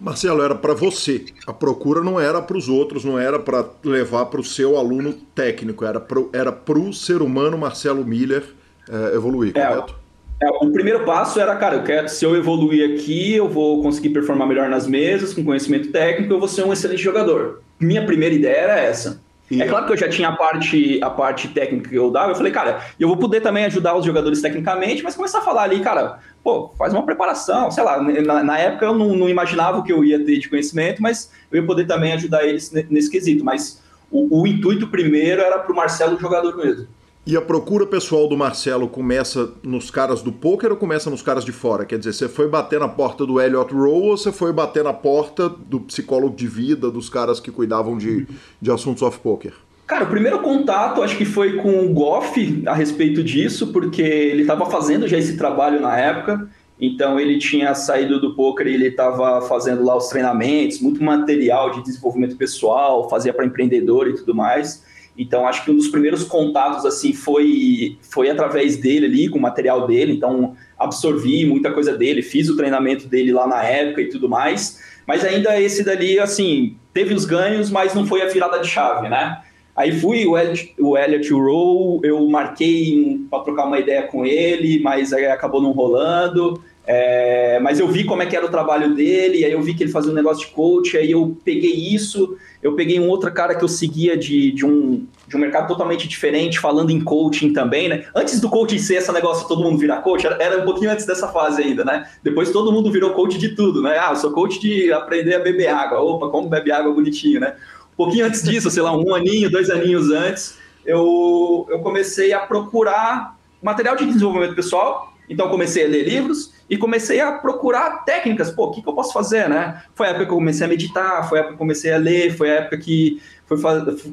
[0.00, 1.24] Marcelo, era para você.
[1.46, 5.12] A procura não era para os outros, não era para levar para o seu aluno
[5.34, 8.44] técnico, era para era o ser humano Marcelo Miller
[8.88, 10.01] é, evoluir, é, correto?
[10.42, 14.08] É, o primeiro passo era, cara, eu quero, se eu evoluir aqui, eu vou conseguir
[14.08, 17.62] performar melhor nas mesas, com conhecimento técnico, eu vou ser um excelente jogador.
[17.78, 19.20] Minha primeira ideia era essa.
[19.60, 22.32] É claro que eu já tinha a parte, a parte técnica que eu dava.
[22.32, 25.64] Eu falei, cara, eu vou poder também ajudar os jogadores tecnicamente, mas começar a falar
[25.64, 28.02] ali, cara, pô, faz uma preparação, sei lá.
[28.02, 31.30] Na, na época eu não, não, imaginava o que eu ia ter de conhecimento, mas
[31.52, 33.44] eu ia poder também ajudar eles nesse quesito.
[33.44, 36.88] Mas o, o intuito primeiro era para o Marcelo jogador mesmo.
[37.24, 41.44] E a procura pessoal do Marcelo começa nos caras do poker ou começa nos caras
[41.44, 41.84] de fora?
[41.84, 44.92] Quer dizer, você foi bater na porta do Elliot Rowe ou você foi bater na
[44.92, 48.26] porta do psicólogo de vida, dos caras que cuidavam de,
[48.60, 49.52] de assuntos off-poker?
[49.86, 54.42] Cara, o primeiro contato acho que foi com o Goff a respeito disso, porque ele
[54.42, 56.48] estava fazendo já esse trabalho na época.
[56.80, 61.70] Então ele tinha saído do poker e ele estava fazendo lá os treinamentos, muito material
[61.70, 64.90] de desenvolvimento pessoal, fazia para empreendedor e tudo mais.
[65.16, 69.42] Então, acho que um dos primeiros contatos, assim, foi, foi através dele ali, com o
[69.42, 70.12] material dele.
[70.12, 74.80] Então, absorvi muita coisa dele, fiz o treinamento dele lá na época e tudo mais.
[75.06, 79.08] Mas ainda esse dali, assim, teve os ganhos, mas não foi a virada de chave,
[79.08, 79.42] né?
[79.74, 84.80] Aí fui, o Elliot, o Elliot Rowe, eu marquei para trocar uma ideia com ele,
[84.82, 86.62] mas acabou não rolando.
[86.84, 89.84] É, mas eu vi como é que era o trabalho dele, aí eu vi que
[89.84, 93.54] ele fazia um negócio de coach, aí eu peguei isso, eu peguei um outro cara
[93.54, 97.88] que eu seguia de, de, um, de um mercado totalmente diferente, falando em coaching também,
[97.88, 98.06] né?
[98.14, 101.06] Antes do coaching ser esse negócio todo mundo virar coach, era, era, um pouquinho antes
[101.06, 102.08] dessa fase ainda, né?
[102.22, 103.96] Depois todo mundo virou coach de tudo, né?
[103.98, 106.00] Ah, eu sou coach de aprender a beber água.
[106.00, 107.54] Opa, como bebe água bonitinho, né?
[107.92, 112.40] Um pouquinho antes disso, sei lá, um aninho, dois aninhos antes, eu, eu comecei a
[112.40, 118.50] procurar material de desenvolvimento pessoal, então comecei a ler livros, e comecei a procurar técnicas.
[118.50, 119.82] Pô, o que, que, eu posso fazer, né?
[119.94, 121.98] Foi a época que eu comecei a meditar, foi a época que eu comecei a
[121.98, 123.58] ler, foi a época que fui,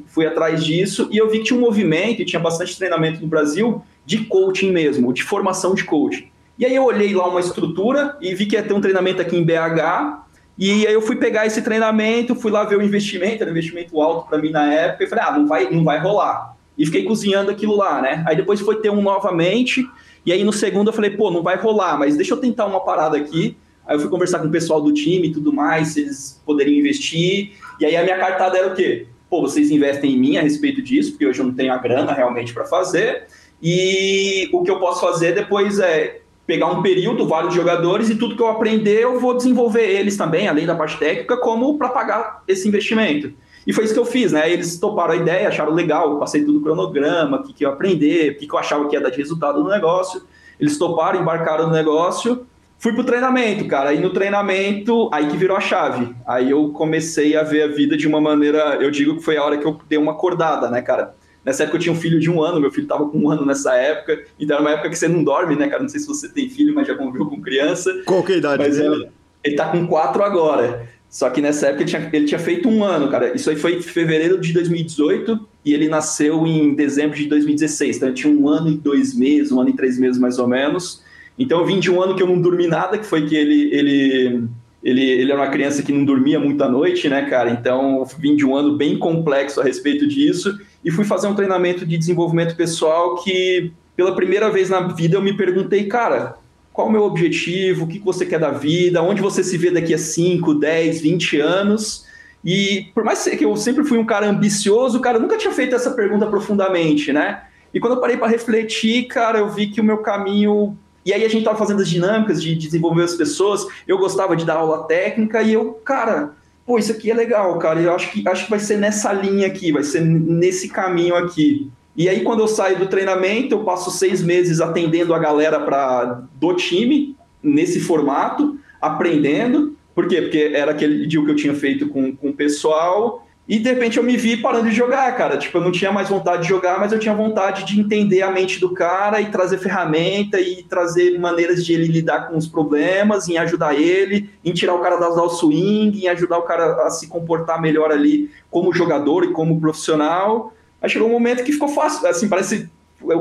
[0.06, 3.26] fui atrás disso e eu vi que tinha um movimento e tinha bastante treinamento no
[3.26, 6.28] Brasil de coaching mesmo, de formação de coaching.
[6.58, 9.34] E aí eu olhei lá uma estrutura e vi que ia ter um treinamento aqui
[9.34, 10.20] em BH.
[10.58, 13.98] E aí eu fui pegar esse treinamento, fui lá ver o investimento, era um investimento
[14.02, 16.54] alto para mim na época, e falei, ah, não vai, não vai rolar.
[16.76, 18.22] E fiquei cozinhando aquilo lá, né?
[18.26, 19.88] Aí depois foi ter um novamente,
[20.24, 22.80] e aí no segundo eu falei, pô, não vai rolar, mas deixa eu tentar uma
[22.80, 23.56] parada aqui.
[23.86, 26.78] Aí eu fui conversar com o pessoal do time e tudo mais, se eles poderiam
[26.78, 27.52] investir.
[27.80, 29.06] E aí a minha cartada era o quê?
[29.28, 32.12] Pô, vocês investem em mim a respeito disso, porque hoje eu não tenho a grana
[32.12, 33.26] realmente para fazer.
[33.62, 38.34] E o que eu posso fazer depois é pegar um período, vários jogadores, e tudo
[38.34, 42.42] que eu aprender eu vou desenvolver eles também, além da parte técnica, como para pagar
[42.48, 43.32] esse investimento.
[43.66, 44.50] E foi isso que eu fiz, né?
[44.50, 47.74] Eles toparam a ideia, acharam legal, passei tudo o cronograma, o que, que eu ia
[47.74, 50.22] aprender, o que, que eu achava que ia dar de resultado no negócio.
[50.58, 52.46] Eles toparam, embarcaram no negócio.
[52.78, 53.92] Fui pro treinamento, cara.
[53.92, 56.14] E no treinamento, aí que virou a chave.
[56.26, 58.78] Aí eu comecei a ver a vida de uma maneira.
[58.80, 61.14] Eu digo que foi a hora que eu dei uma acordada, né, cara?
[61.44, 63.46] Nessa época eu tinha um filho de um ano, meu filho estava com um ano
[63.46, 65.82] nessa época, então era uma época que você não dorme, né, cara?
[65.82, 67.90] Não sei se você tem filho, mas já conviveu com criança.
[68.04, 68.94] Qual que é a idade mas dele?
[68.94, 69.08] Ele,
[69.44, 70.86] ele tá com quatro agora.
[71.10, 73.34] Só que nessa época ele tinha, ele tinha feito um ano, cara.
[73.34, 77.96] Isso aí foi em fevereiro de 2018 e ele nasceu em dezembro de 2016.
[77.96, 80.46] Então ele tinha um ano e dois meses, um ano e três meses mais ou
[80.46, 81.02] menos.
[81.36, 83.74] Então eu vim de um ano que eu não dormi nada, que foi que ele,
[83.74, 84.48] ele,
[84.84, 87.50] ele, ele era uma criança que não dormia muito à noite, né, cara?
[87.50, 91.34] Então eu vim de um ano bem complexo a respeito disso e fui fazer um
[91.34, 96.36] treinamento de desenvolvimento pessoal que pela primeira vez na vida eu me perguntei, cara,
[96.72, 99.92] qual o meu objetivo, o que você quer da vida, onde você se vê daqui
[99.92, 102.06] a 5, 10, 20 anos.
[102.44, 105.74] E por mais que eu sempre fui um cara ambicioso, cara, eu nunca tinha feito
[105.74, 107.42] essa pergunta profundamente, né?
[107.72, 110.76] E quando eu parei para refletir, cara, eu vi que o meu caminho.
[111.04, 114.44] E aí a gente tava fazendo as dinâmicas de desenvolver as pessoas, eu gostava de
[114.44, 116.34] dar aula técnica e eu, cara,
[116.66, 119.46] pô, isso aqui é legal, cara, eu acho que, acho que vai ser nessa linha
[119.46, 121.70] aqui, vai ser nesse caminho aqui.
[121.96, 126.22] E aí, quando eu saio do treinamento, eu passo seis meses atendendo a galera pra,
[126.34, 129.76] do time, nesse formato, aprendendo.
[129.94, 130.22] Por quê?
[130.22, 133.26] Porque era aquele dia que eu tinha feito com, com o pessoal.
[133.50, 135.36] E de repente eu me vi parando de jogar, cara.
[135.36, 138.30] Tipo, eu não tinha mais vontade de jogar, mas eu tinha vontade de entender a
[138.30, 143.28] mente do cara e trazer ferramenta e trazer maneiras de ele lidar com os problemas,
[143.28, 146.90] em ajudar ele, em tirar o cara das ao swing, em ajudar o cara a
[146.90, 150.54] se comportar melhor ali como jogador e como profissional.
[150.80, 152.68] Aí chegou um momento que ficou fácil, assim, parece.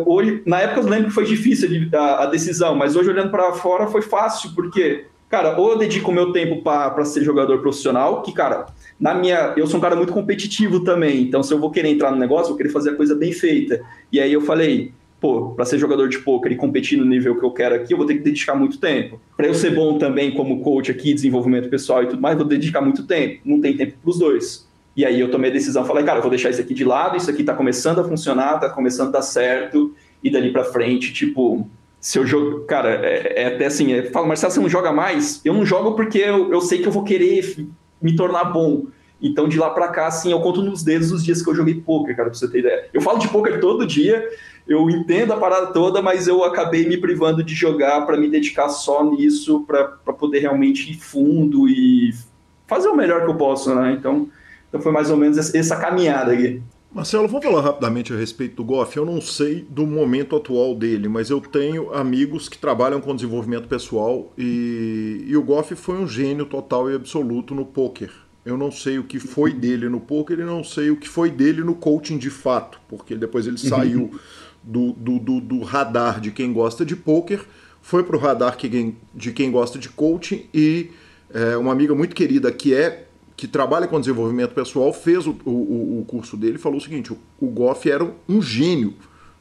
[0.06, 3.54] Hoje, na época eu lembro que foi difícil a, a decisão, mas hoje olhando para
[3.54, 8.34] fora foi fácil, porque, cara, ou eu dedico meu tempo para ser jogador profissional, que,
[8.34, 8.66] cara,
[9.00, 9.54] na minha.
[9.56, 12.50] Eu sou um cara muito competitivo também, então se eu vou querer entrar no negócio,
[12.50, 13.82] vou querer fazer a coisa bem feita.
[14.12, 17.46] E aí eu falei, pô, para ser jogador de poker e competir no nível que
[17.46, 19.20] eu quero aqui, eu vou ter que dedicar muito tempo.
[19.36, 22.82] Para eu ser bom também como coach aqui, desenvolvimento pessoal e tudo mais, vou dedicar
[22.82, 23.42] muito tempo.
[23.46, 24.69] Não tem tempo para os dois.
[24.96, 27.16] E aí eu tomei a decisão, falei, cara, eu vou deixar isso aqui de lado,
[27.16, 31.14] isso aqui tá começando a funcionar, tá começando a dar certo, e dali para frente,
[31.14, 34.92] tipo, se eu jogo, cara, é, é até assim, é, fala, Marcelo, você não joga
[34.92, 35.42] mais?
[35.44, 37.68] Eu não jogo porque eu, eu sei que eu vou querer
[38.02, 38.88] me tornar bom.
[39.22, 41.76] Então, de lá para cá, assim, eu conto nos dedos os dias que eu joguei
[41.76, 42.90] poker, cara, pra você ter ideia.
[42.94, 44.26] Eu falo de poker todo dia,
[44.66, 48.70] eu entendo a parada toda, mas eu acabei me privando de jogar para me dedicar
[48.70, 52.14] só nisso, para poder realmente ir fundo e
[52.66, 53.92] fazer o melhor que eu posso, né?
[53.92, 54.30] Então,
[54.70, 56.62] então foi mais ou menos essa caminhada aqui.
[56.92, 58.98] Marcelo, vamos falar rapidamente a respeito do Goff.
[58.98, 63.68] Eu não sei do momento atual dele, mas eu tenho amigos que trabalham com desenvolvimento
[63.68, 68.12] pessoal e, e o Goff foi um gênio total e absoluto no poker.
[68.44, 71.30] Eu não sei o que foi dele no poker e não sei o que foi
[71.30, 74.10] dele no coaching de fato, porque depois ele saiu
[74.64, 77.46] do, do, do, do radar de quem gosta de poker,
[77.84, 78.58] foi para o radar
[79.14, 80.90] de quem gosta de coaching e
[81.32, 83.09] é, uma amiga muito querida que é
[83.40, 87.14] que trabalha com desenvolvimento pessoal, fez o, o, o curso dele e falou o seguinte:
[87.14, 88.94] o, o Goff era um gênio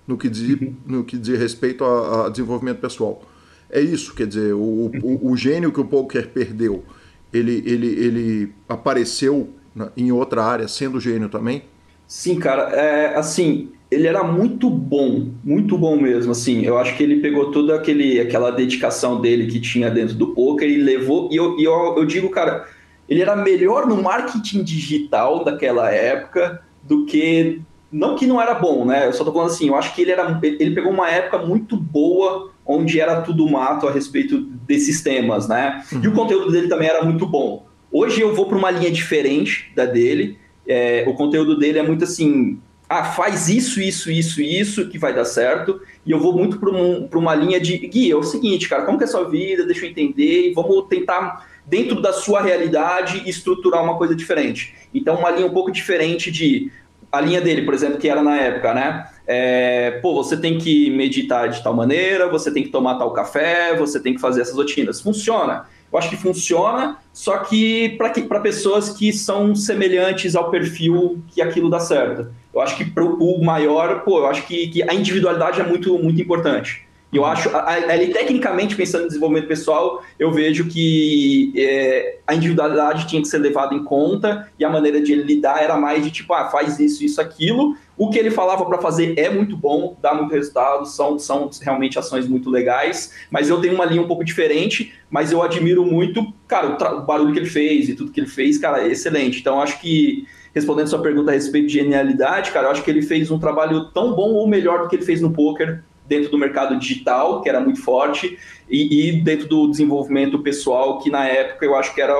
[0.06, 0.74] no que dizia, uhum.
[0.86, 3.22] no que dizia respeito a, a, desenvolvimento pessoal.
[3.68, 6.84] É isso, quer dizer, o, o, o gênio que o poker perdeu,
[7.32, 9.50] ele, ele, ele apareceu
[9.96, 11.64] em outra área sendo gênio também?
[12.06, 17.02] Sim, cara, é, assim, ele era muito bom, muito bom mesmo, assim, eu acho que
[17.02, 21.36] ele pegou toda aquele, aquela dedicação dele que tinha dentro do poker e levou, e
[21.36, 22.66] eu, e eu, eu digo, cara,
[23.08, 28.84] ele era melhor no marketing digital daquela época do que não que não era bom,
[28.84, 29.06] né?
[29.06, 31.76] Eu só tô falando assim, eu acho que ele era ele pegou uma época muito
[31.76, 35.82] boa onde era tudo mato a respeito desses temas, né?
[35.90, 36.00] Uhum.
[36.04, 37.66] E o conteúdo dele também era muito bom.
[37.90, 40.38] Hoje eu vou para uma linha diferente da dele.
[40.66, 45.14] É, o conteúdo dele é muito assim, ah, faz isso, isso, isso, isso que vai
[45.14, 45.80] dar certo.
[46.04, 48.12] E eu vou muito para um, uma linha de guia.
[48.12, 49.64] É o seguinte, cara, como que é a sua vida?
[49.64, 54.74] Deixa eu entender e vamos tentar dentro da sua realidade e estruturar uma coisa diferente.
[54.92, 56.70] Então, uma linha um pouco diferente de.
[57.10, 59.08] A linha dele, por exemplo, que era na época, né?
[59.26, 63.74] É, pô, você tem que meditar de tal maneira, você tem que tomar tal café,
[63.74, 65.00] você tem que fazer essas rotinas.
[65.00, 65.66] Funciona.
[65.90, 71.70] Eu acho que funciona, só que para pessoas que são semelhantes ao perfil que aquilo
[71.70, 72.26] dá certo.
[72.52, 75.98] Eu acho que para o maior, pô, eu acho que, que a individualidade é muito,
[75.98, 76.87] muito importante.
[77.10, 83.06] E eu acho, ali tecnicamente, pensando em desenvolvimento pessoal, eu vejo que é, a individualidade
[83.06, 86.10] tinha que ser levada em conta e a maneira de ele lidar era mais de
[86.10, 87.74] tipo, ah, faz isso, isso, aquilo.
[87.96, 91.98] O que ele falava para fazer é muito bom, dá muito resultado, são, são realmente
[91.98, 96.32] ações muito legais, mas eu tenho uma linha um pouco diferente, mas eu admiro muito,
[96.46, 99.40] cara, o, o barulho que ele fez e tudo que ele fez, cara, é excelente.
[99.40, 103.02] Então, acho que respondendo sua pergunta a respeito de genialidade, cara, eu acho que ele
[103.02, 106.38] fez um trabalho tão bom ou melhor do que ele fez no poker dentro do
[106.38, 108.38] mercado digital, que era muito forte,
[108.68, 112.14] e, e, dentro do desenvolvimento pessoal, que na época eu acho que era,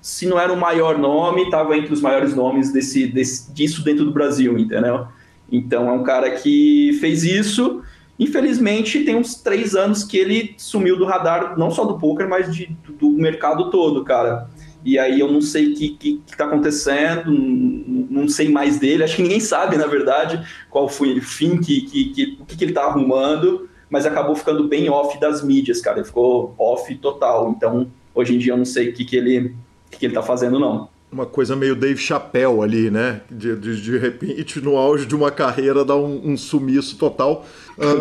[0.00, 4.04] se não era o maior nome, estava entre os maiores nomes desse, desse, disso dentro
[4.04, 5.06] do Brasil, entendeu?
[5.50, 7.82] Então é um cara que fez isso.
[8.18, 12.54] Infelizmente, tem uns três anos que ele sumiu do radar, não só do poker, mas
[12.54, 14.48] de, do mercado todo, cara.
[14.84, 18.78] E aí eu não sei o que, que, que tá acontecendo, não, não, sei mais
[18.78, 19.04] dele.
[19.04, 22.56] Acho que ninguém sabe, na verdade, qual foi o fim, que, que, que, o que,
[22.56, 25.98] que ele tá arrumando, mas acabou ficando bem off das mídias, cara.
[25.98, 27.52] Ele ficou off total.
[27.56, 29.54] Então, hoje em dia eu não sei o que, que, ele,
[29.90, 33.22] que, que ele tá fazendo, não uma coisa meio Dave Chappelle ali, né?
[33.30, 37.46] De, de, de repente, no auge de uma carreira, dar um, um sumiço total.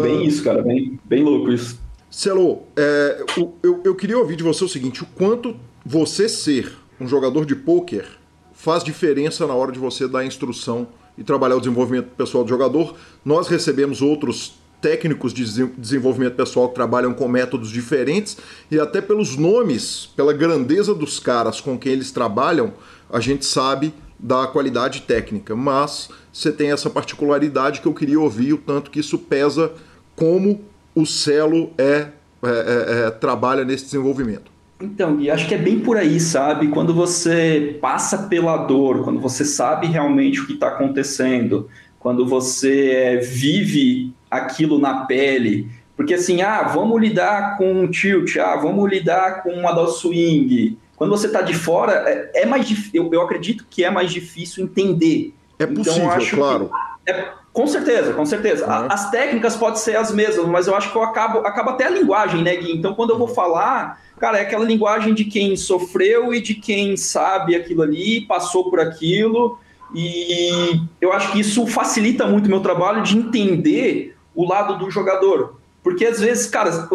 [0.01, 0.23] Bem uh...
[0.23, 1.80] isso, cara, bem, bem louco isso.
[2.09, 3.23] Celo, é,
[3.63, 5.55] eu, eu queria ouvir de você o seguinte: o quanto
[5.90, 8.06] você ser um jogador de pôquer
[8.52, 10.86] faz diferença na hora de você dar instrução
[11.18, 12.94] e trabalhar o desenvolvimento pessoal do jogador.
[13.24, 15.46] Nós recebemos outros técnicos de
[15.78, 18.36] desenvolvimento pessoal que trabalham com métodos diferentes
[18.70, 22.74] e até pelos nomes, pela grandeza dos caras com quem eles trabalham,
[23.10, 28.52] a gente sabe da qualidade técnica, mas você tem essa particularidade que eu queria ouvir,
[28.52, 29.72] o tanto que isso pesa
[30.18, 32.10] como o Celo é, é,
[32.44, 34.57] é, é trabalha nesse desenvolvimento.
[34.80, 36.67] Então, e acho que é bem por aí, sabe?
[36.67, 41.67] Quando você passa pela dor, quando você sabe realmente o que está acontecendo,
[41.99, 48.55] quando você vive aquilo na pele, porque assim, ah, vamos lidar com um tilt, ah,
[48.55, 53.09] vamos lidar com uma do swing, quando você está de fora, é, é mais eu,
[53.13, 55.34] eu acredito que é mais difícil entender.
[55.59, 56.71] É então, possível, então, claro.
[57.07, 58.68] É, com certeza, com certeza.
[58.68, 58.88] Uhum.
[58.88, 61.89] As técnicas podem ser as mesmas, mas eu acho que eu acabo, acaba até a
[61.89, 62.72] linguagem, né, Gui?
[62.72, 66.95] Então, quando eu vou falar, cara, é aquela linguagem de quem sofreu e de quem
[66.95, 69.58] sabe aquilo ali, passou por aquilo.
[69.95, 74.91] E eu acho que isso facilita muito o meu trabalho de entender o lado do
[74.91, 75.60] jogador.
[75.82, 76.88] Porque às vezes, cara,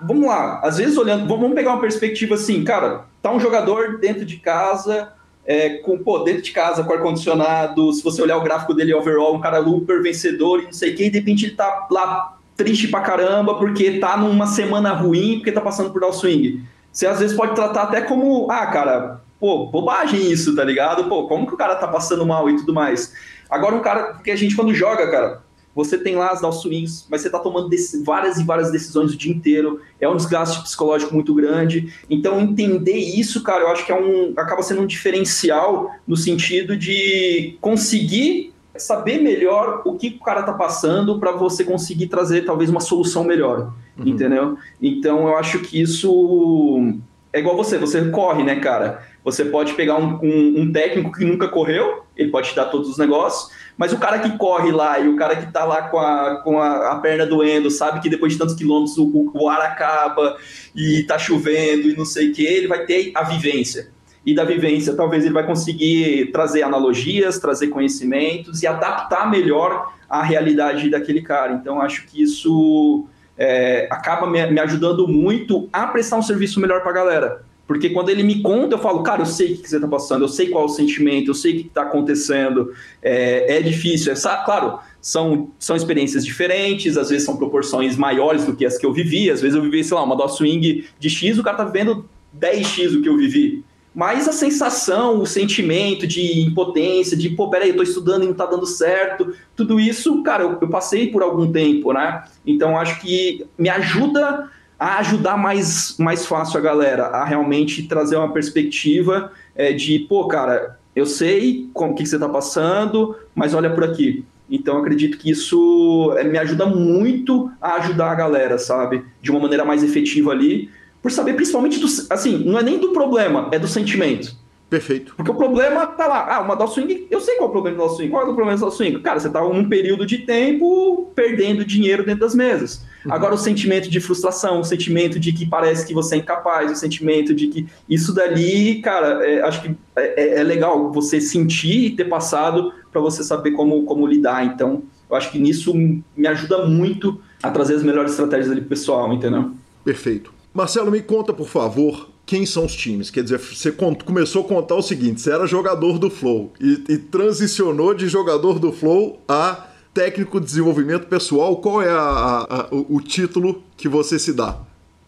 [0.00, 4.24] vamos lá, às vezes olhando, vamos pegar uma perspectiva assim, cara, tá um jogador dentro
[4.24, 5.12] de casa,
[5.46, 9.40] é, com, dentro de casa, com ar-condicionado, se você olhar o gráfico dele overall, um
[9.40, 12.88] cara super vencedor e não sei o que, e de repente ele tá lá triste
[12.88, 16.64] pra caramba porque tá numa semana ruim, porque tá passando por down swing.
[16.90, 21.04] Você às vezes pode tratar até como, ah, cara, pô, bobagem isso, tá ligado?
[21.04, 23.12] Pô, como que o cara tá passando mal e tudo mais?
[23.48, 25.42] Agora um cara, porque a gente quando joga, cara,
[25.76, 27.68] você tem lá as down swings, mas você está tomando
[28.02, 31.92] várias e várias decisões o dia inteiro, é um desgaste psicológico muito grande.
[32.08, 36.78] Então, entender isso, cara, eu acho que é um, acaba sendo um diferencial no sentido
[36.78, 42.70] de conseguir saber melhor o que o cara está passando para você conseguir trazer talvez
[42.70, 44.08] uma solução melhor, uhum.
[44.08, 44.56] entendeu?
[44.80, 46.98] Então, eu acho que isso
[47.34, 49.02] é igual você, você corre, né, cara?
[49.22, 52.88] Você pode pegar um, um, um técnico que nunca correu, ele pode te dar todos
[52.88, 55.98] os negócios, mas o cara que corre lá e o cara que tá lá com
[55.98, 59.60] a, com a, a perna doendo, sabe que depois de tantos quilômetros o, o, ar
[59.60, 60.36] acaba
[60.74, 63.90] e tá chovendo e não sei o que, ele vai ter a vivência.
[64.24, 70.22] E da vivência, talvez ele vai conseguir trazer analogias, trazer conhecimentos e adaptar melhor a
[70.22, 71.52] realidade daquele cara.
[71.52, 73.06] Então, acho que isso
[73.38, 77.45] é, acaba me, me ajudando muito a prestar um serviço melhor para a galera.
[77.66, 80.22] Porque quando ele me conta, eu falo, cara, eu sei o que você está passando,
[80.22, 82.72] eu sei qual é o sentimento, eu sei o que está acontecendo.
[83.02, 84.12] É, é difícil.
[84.12, 88.86] É, claro, são, são experiências diferentes, às vezes são proporções maiores do que as que
[88.86, 89.30] eu vivi.
[89.30, 92.08] Às vezes eu vivi, sei lá, uma dó swing de X, o cara tá vivendo
[92.38, 93.64] 10X do que eu vivi.
[93.96, 98.34] Mas a sensação, o sentimento de impotência, de, pô, peraí, eu tô estudando e não
[98.34, 102.22] tá dando certo, tudo isso, cara, eu, eu passei por algum tempo, né?
[102.46, 108.16] Então acho que me ajuda a ajudar mais, mais fácil a galera a realmente trazer
[108.16, 113.54] uma perspectiva é, de, pô, cara, eu sei o que, que você está passando, mas
[113.54, 114.24] olha por aqui.
[114.50, 119.04] Então, acredito que isso é, me ajuda muito a ajudar a galera, sabe?
[119.20, 120.70] De uma maneira mais efetiva ali,
[121.02, 121.86] por saber principalmente do.
[122.10, 124.36] Assim, não é nem do problema, é do sentimento.
[124.68, 125.14] Perfeito.
[125.16, 126.36] Porque o problema tá lá.
[126.36, 128.10] Ah, uma down swing, eu sei qual é o problema do down swing.
[128.10, 129.00] Qual é o problema do down swing?
[129.00, 132.84] Cara, você tá num período de tempo perdendo dinheiro dentro das mesas.
[133.04, 133.12] Uhum.
[133.12, 136.74] Agora, o sentimento de frustração, o sentimento de que parece que você é incapaz, o
[136.74, 141.86] sentimento de que isso dali, cara, é, acho que é, é, é legal você sentir
[141.86, 144.44] e ter passado para você saber como, como lidar.
[144.44, 148.70] Então, eu acho que nisso me ajuda muito a trazer as melhores estratégias ali pro
[148.70, 149.52] pessoal, entendeu?
[149.84, 150.34] Perfeito.
[150.52, 153.08] Marcelo, me conta, por favor, quem são os times.
[153.08, 156.98] Quer dizer, você começou a contar o seguinte: você era jogador do Flow e, e
[156.98, 161.56] transicionou de jogador do Flow a técnico de desenvolvimento pessoal.
[161.56, 164.58] Qual é a, a, a, o, título que você se dá?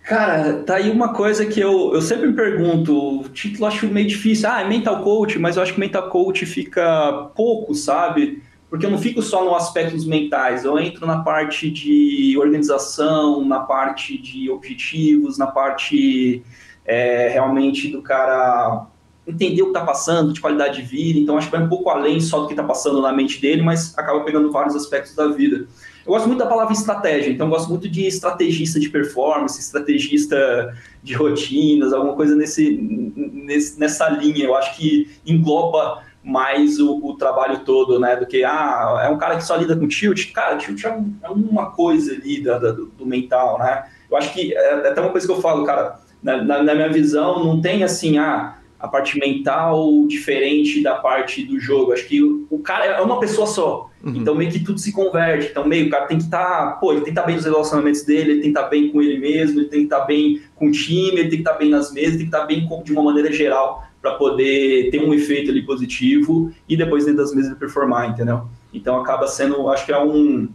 [0.03, 4.09] Cara, tá aí uma coisa que eu, eu sempre me pergunto, o título acho meio
[4.09, 8.43] difícil, ah, é mental coach, mas eu acho que mental coach fica pouco, sabe?
[8.71, 13.61] Porque eu não fico só no aspectos mentais, eu entro na parte de organização, na
[13.61, 16.43] parte de objetivos, na parte
[16.89, 18.87] é, realmente do cara
[19.27, 21.19] entender o que está passando, de qualidade de vida.
[21.19, 23.61] Então, acho que vai um pouco além só do que está passando na mente dele,
[23.61, 25.67] mas acaba pegando vários aspectos da vida.
[26.07, 31.13] Eu gosto muito da palavra estratégia, então gosto muito de estrategista de performance, estrategista de
[31.13, 34.47] rotinas, alguma coisa nesse, nesse nessa linha.
[34.47, 38.17] Eu acho que engloba mais o, o, trabalho todo, né?
[38.17, 40.33] Do que, ah, é um cara que só lida com tilt.
[40.33, 43.85] Cara, tilt é, é uma coisa ali da, da, do, do, mental, né?
[44.11, 46.75] Eu acho que é, é, até uma coisa que eu falo, cara, na, na, na
[46.75, 51.93] minha visão, não tem assim, ah, a parte mental diferente da parte do jogo.
[51.93, 53.91] Acho que o, o cara é uma pessoa só.
[54.03, 54.17] Uhum.
[54.17, 55.49] Então meio que tudo se converte.
[55.51, 57.37] Então meio o cara tem que estar, tá, pô, ele tem que estar tá bem
[57.37, 59.87] nos relacionamentos dele, ele tem que estar tá bem com ele mesmo, ele tem que
[59.87, 62.21] estar tá bem com o time, ele tem que estar tá bem nas mesas, tem
[62.21, 66.53] que estar tá bem de uma maneira geral para poder ter um efeito ali positivo
[66.69, 68.43] e depois dentro das mesas performar, entendeu?
[68.73, 70.49] Então acaba sendo, acho que é um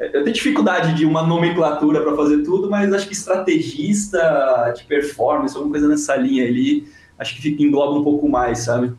[0.00, 5.54] eu tenho dificuldade de uma nomenclatura para fazer tudo, mas acho que estrategista de performance,
[5.54, 6.88] alguma coisa nessa linha ali,
[7.18, 8.92] acho que engloba um pouco mais, sabe?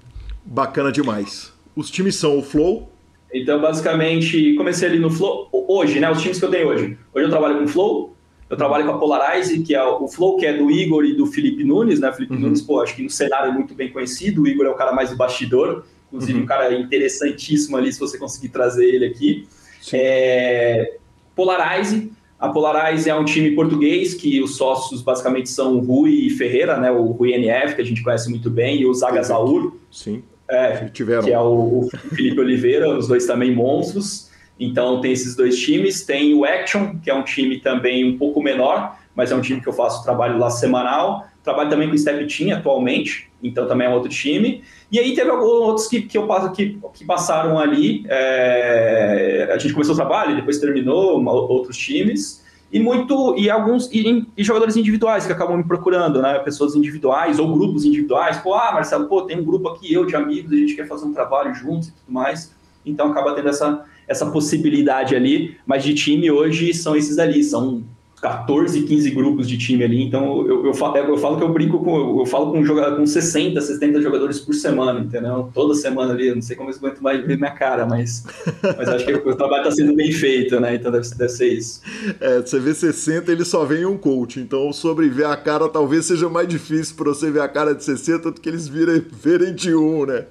[0.46, 1.52] Bacana demais.
[1.76, 2.92] Os times são o Flow.
[3.34, 5.50] Então, basicamente, comecei ali no Flow.
[5.52, 6.12] Hoje, né?
[6.12, 6.98] Os times que eu tenho hoje.
[7.14, 8.16] Hoje eu trabalho com Flow,
[8.48, 11.26] eu trabalho com a Polarize, que é o Flow, que é do Igor e do
[11.26, 12.12] Felipe Nunes, né?
[12.12, 12.42] Felipe uhum.
[12.42, 14.44] Nunes, pô, acho que no cenário é muito bem conhecido.
[14.44, 16.44] O Igor é o cara mais do bastidor, inclusive uhum.
[16.44, 19.48] um cara interessantíssimo ali, se você conseguir trazer ele aqui.
[19.94, 20.96] É...
[21.36, 26.78] Polarize, a Polarize é um time português que os sócios basicamente são o Rui Ferreira,
[26.78, 29.76] né, o Rui NF, que a gente conhece muito bem, e o Zaga Zaur.
[29.92, 30.24] Sim.
[30.50, 31.24] É, tiveram.
[31.24, 34.30] Que é o, o Felipe Oliveira, os dois também monstros.
[34.60, 36.04] Então tem esses dois times.
[36.04, 39.62] Tem o Action, que é um time também um pouco menor, mas é um time
[39.62, 41.28] que eu faço trabalho lá semanal.
[41.44, 44.64] Trabalho também com o Step Team atualmente, então também é outro time.
[44.92, 48.06] E aí teve alguns outros que, que eu que, que passaram ali.
[48.08, 52.42] É, a gente começou o trabalho, depois terminou, uma, outros times.
[52.72, 56.40] E muito e alguns e, e, jogadores individuais que acabam me procurando, né?
[56.40, 58.38] Pessoas individuais ou grupos individuais.
[58.38, 61.06] Pô, ah, Marcelo, pô, tem um grupo aqui eu de amigos, a gente quer fazer
[61.06, 62.54] um trabalho juntos e tudo mais.
[62.86, 67.84] Então acaba tendo essa essa possibilidade ali, mas de time hoje são esses ali, são
[68.22, 71.80] 14, 15 grupos de time ali, então eu, eu, falo, eu falo que eu brinco
[71.80, 75.50] com, eu falo com, jogador, com 60, 70 jogadores por semana, entendeu?
[75.52, 78.24] Toda semana ali, não sei como eu aguento mais ver minha cara, mas,
[78.78, 80.76] mas acho que o trabalho está sendo bem feito, né?
[80.76, 81.82] Então deve, deve ser isso.
[82.20, 86.06] É, você vê 60, ele só vem um coach, então sobre ver a cara talvez
[86.06, 89.56] seja mais difícil para você ver a cara de 60 do que eles virem, verem
[89.56, 90.26] de um, né?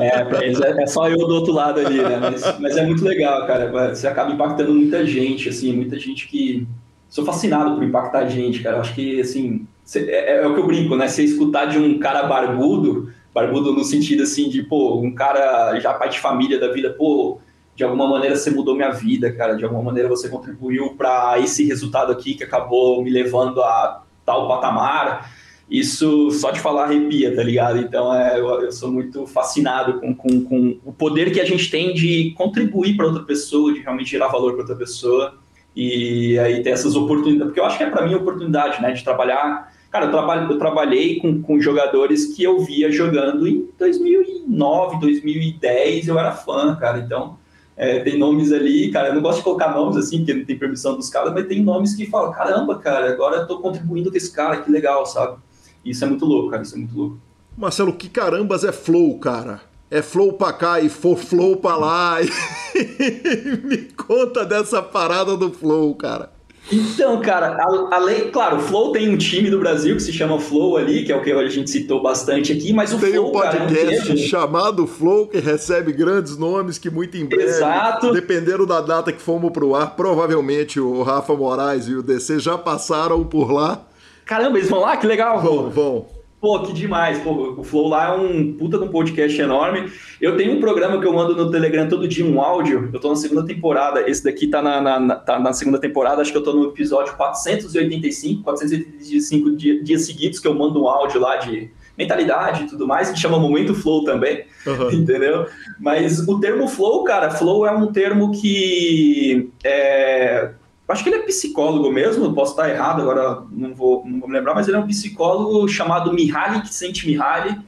[0.00, 2.18] É, eles é, é só eu do outro lado ali, né?
[2.18, 6.37] Mas, mas é muito legal, cara, você acaba impactando muita gente, assim, muita gente que
[6.38, 6.66] que
[7.08, 8.76] sou fascinado por impactar gente, cara.
[8.76, 9.66] Eu acho que, assim,
[9.96, 11.08] é, é, o que eu brinco, né?
[11.08, 15.92] Você escutar de um cara barbudo, barbudo no sentido, assim, de, pô, um cara já
[15.94, 17.40] pai de família da vida, pô,
[17.74, 19.56] de alguma maneira você mudou minha vida, cara.
[19.56, 24.46] De alguma maneira você contribuiu para esse resultado aqui que acabou me levando a tal
[24.46, 25.32] patamar.
[25.70, 27.78] Isso só de falar arrepia, tá ligado?
[27.78, 31.70] Então é, eu, eu sou muito fascinado com, com, com o poder que a gente
[31.70, 35.34] tem de contribuir para outra pessoa, de realmente gerar valor para outra pessoa.
[35.80, 39.04] E aí ter essas oportunidades, porque eu acho que é para mim oportunidade, né, de
[39.04, 39.72] trabalhar.
[39.92, 46.08] Cara, eu, trabalho, eu trabalhei com, com jogadores que eu via jogando em 2009, 2010,
[46.08, 46.98] eu era fã, cara.
[46.98, 47.38] Então,
[47.76, 50.58] é, tem nomes ali, cara, eu não gosto de colocar nomes assim, porque não tem
[50.58, 54.16] permissão dos caras, mas tem nomes que falam, caramba, cara, agora eu tô contribuindo com
[54.16, 55.38] esse cara, que legal, sabe?
[55.84, 57.20] Isso é muito louco, cara, isso é muito louco.
[57.56, 59.60] Marcelo, que carambas é flow, cara?
[59.90, 62.18] É flow pra cá e for flow pra lá.
[63.64, 66.38] Me conta dessa parada do flow, cara.
[66.70, 67.56] Então, cara,
[67.90, 71.10] além, claro, o Flow tem um time do Brasil que se chama Flow ali, que
[71.10, 74.10] é o que a gente citou bastante aqui, mas o tem Flow, um podcast cara,
[74.10, 78.12] é um chamado Flow que recebe grandes nomes que muito em breve, Exato.
[78.12, 82.58] dependendo da data que fomos pro ar, provavelmente o Rafa Moraes e o DC já
[82.58, 83.86] passaram por lá.
[84.26, 84.94] Caramba, eles vão lá?
[84.98, 85.40] Que legal.
[85.40, 86.17] Vão, vão.
[86.40, 87.18] Pô, que demais.
[87.18, 89.90] Pô, o Flow lá é um puta de um podcast enorme.
[90.20, 92.90] Eu tenho um programa que eu mando no Telegram todo dia, um áudio.
[92.92, 94.08] Eu tô na segunda temporada.
[94.08, 96.22] Esse daqui tá na, na, tá na segunda temporada.
[96.22, 100.88] Acho que eu tô no episódio 485, 485 dias, dias seguidos que eu mando um
[100.88, 104.92] áudio lá de mentalidade e tudo mais, que chama Momento Flow também, uhum.
[104.94, 105.46] entendeu?
[105.80, 110.52] Mas o termo Flow, cara, Flow é um termo que é,
[110.88, 114.34] acho que ele é psicólogo mesmo, posso estar errado, agora não vou, não vou me
[114.34, 117.58] lembrar, mas ele é um psicólogo chamado Mihaly Csikszentmihalyi,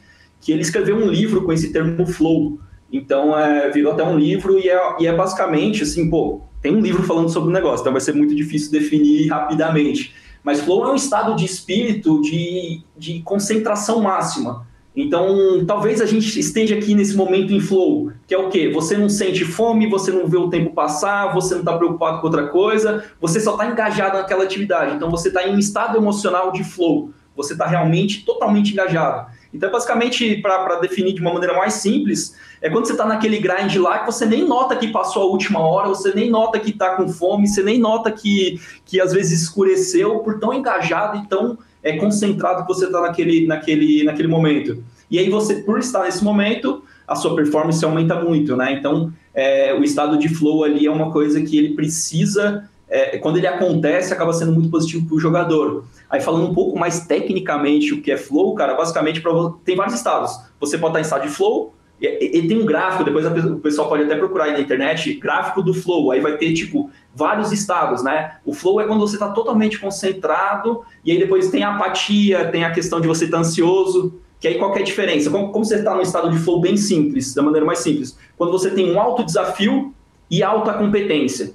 [0.40, 2.58] que ele escreveu um livro com esse termo flow.
[2.90, 6.80] Então, é, virou até um livro e é, e é basicamente assim, pô, tem um
[6.80, 10.14] livro falando sobre o negócio, então vai ser muito difícil definir rapidamente.
[10.42, 14.66] Mas flow é um estado de espírito de, de concentração máxima.
[14.94, 18.70] Então, talvez a gente esteja aqui nesse momento em flow, que é o quê?
[18.70, 22.26] Você não sente fome, você não vê o tempo passar, você não está preocupado com
[22.26, 24.96] outra coisa, você só está engajado naquela atividade.
[24.96, 29.30] Então, você está em um estado emocional de flow, você está realmente totalmente engajado.
[29.54, 33.74] Então, basicamente, para definir de uma maneira mais simples, é quando você está naquele grind
[33.76, 36.96] lá que você nem nota que passou a última hora, você nem nota que está
[36.96, 41.58] com fome, você nem nota que, que às vezes escureceu por tão engajado e tão
[41.82, 44.82] é, concentrado que você está naquele, naquele, naquele momento.
[45.10, 48.72] E aí você, por estar nesse momento, a sua performance aumenta muito, né?
[48.72, 53.36] Então, é, o estado de flow ali é uma coisa que ele precisa é, quando
[53.36, 55.84] ele acontece, acaba sendo muito positivo para o jogador.
[56.10, 59.30] Aí falando um pouco mais tecnicamente o que é flow, cara, basicamente pra,
[59.64, 60.32] tem vários estados.
[60.58, 64.04] Você pode estar em estado de flow, ele tem um gráfico, depois o pessoal pode
[64.04, 68.36] até procurar aí na internet, gráfico do flow, aí vai ter, tipo, vários estados, né?
[68.44, 72.64] O flow é quando você está totalmente concentrado, e aí depois tem a apatia, tem
[72.64, 75.30] a questão de você estar tá ansioso, que aí qual é a diferença?
[75.30, 78.18] Como, como você está num estado de flow bem simples, da maneira mais simples?
[78.38, 79.94] Quando você tem um alto desafio
[80.30, 81.52] e alta competência.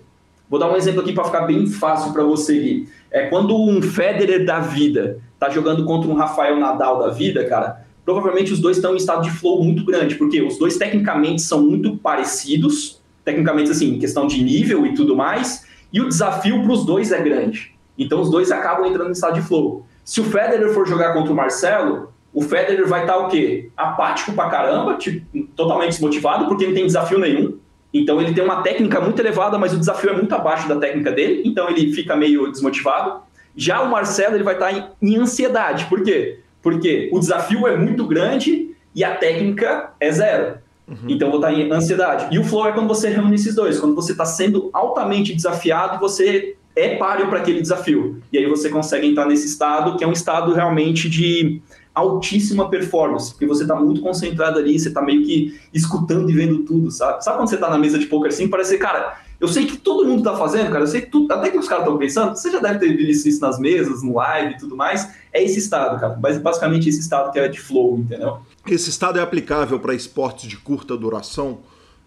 [0.49, 2.89] Vou dar um exemplo aqui para ficar bem fácil para você aqui.
[3.09, 7.84] É quando um Federer da vida está jogando contra um Rafael Nadal da vida, cara,
[8.05, 11.63] provavelmente os dois estão em estado de flow muito grande, porque os dois tecnicamente são
[11.63, 16.71] muito parecidos, tecnicamente assim, em questão de nível e tudo mais, e o desafio para
[16.71, 17.75] os dois é grande.
[17.97, 19.85] Então os dois acabam entrando em estado de flow.
[20.03, 23.69] Se o Federer for jogar contra o Marcelo, o Federer vai estar tá, o quê?
[23.75, 25.25] Apático pra caramba, tipo,
[25.55, 27.57] totalmente desmotivado, porque não tem desafio nenhum.
[27.93, 31.11] Então ele tem uma técnica muito elevada, mas o desafio é muito abaixo da técnica
[31.11, 33.21] dele, então ele fica meio desmotivado.
[33.55, 35.85] Já o Marcelo ele vai estar em, em ansiedade.
[35.85, 36.41] Por quê?
[36.65, 40.57] Porque o desafio é muito grande e a técnica é zero.
[40.87, 40.97] Uhum.
[41.07, 42.35] Então vou estar em ansiedade.
[42.35, 45.97] E o flow é quando você reúne esses dois, quando você está sendo altamente desafiado
[45.97, 48.19] e você é páreo para aquele desafio.
[48.33, 51.61] E aí você consegue entrar nesse estado que é um estado realmente de
[51.93, 56.63] altíssima performance, porque você está muito concentrado ali, você está meio que escutando e vendo
[56.63, 57.23] tudo, sabe?
[57.23, 60.07] Sabe quando você está na mesa de poker assim, parece, cara, eu sei que todo
[60.07, 62.51] mundo está fazendo, cara, eu sei que tudo, até que os caras estão pensando, você
[62.51, 65.99] já deve ter visto isso nas mesas, no live e tudo mais, é esse estado,
[65.99, 68.39] cara, mas basicamente esse estado que é de flow, entendeu?
[68.67, 71.59] Esse estado é aplicável para esportes de curta duração,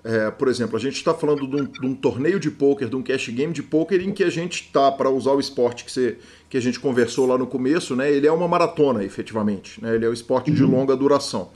[0.04, 2.96] é, por exemplo, a gente está falando de um, de um, torneio de poker, de
[2.96, 5.92] um cash game de poker, em que a gente está, para usar o esporte que,
[5.92, 6.16] você,
[6.48, 9.82] que a gente conversou lá no começo, né, ele é uma maratona, efetivamente.
[9.82, 10.56] Né, ele é um esporte uhum.
[10.56, 11.50] de longa duração.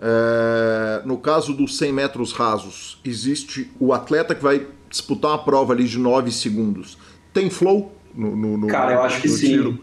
[0.00, 5.72] É, no caso dos 100 metros rasos, existe o atleta que vai disputar uma prova
[5.72, 6.96] ali de 9 segundos.
[7.34, 9.78] Tem flow no, no, no Cara, eu acho que sim.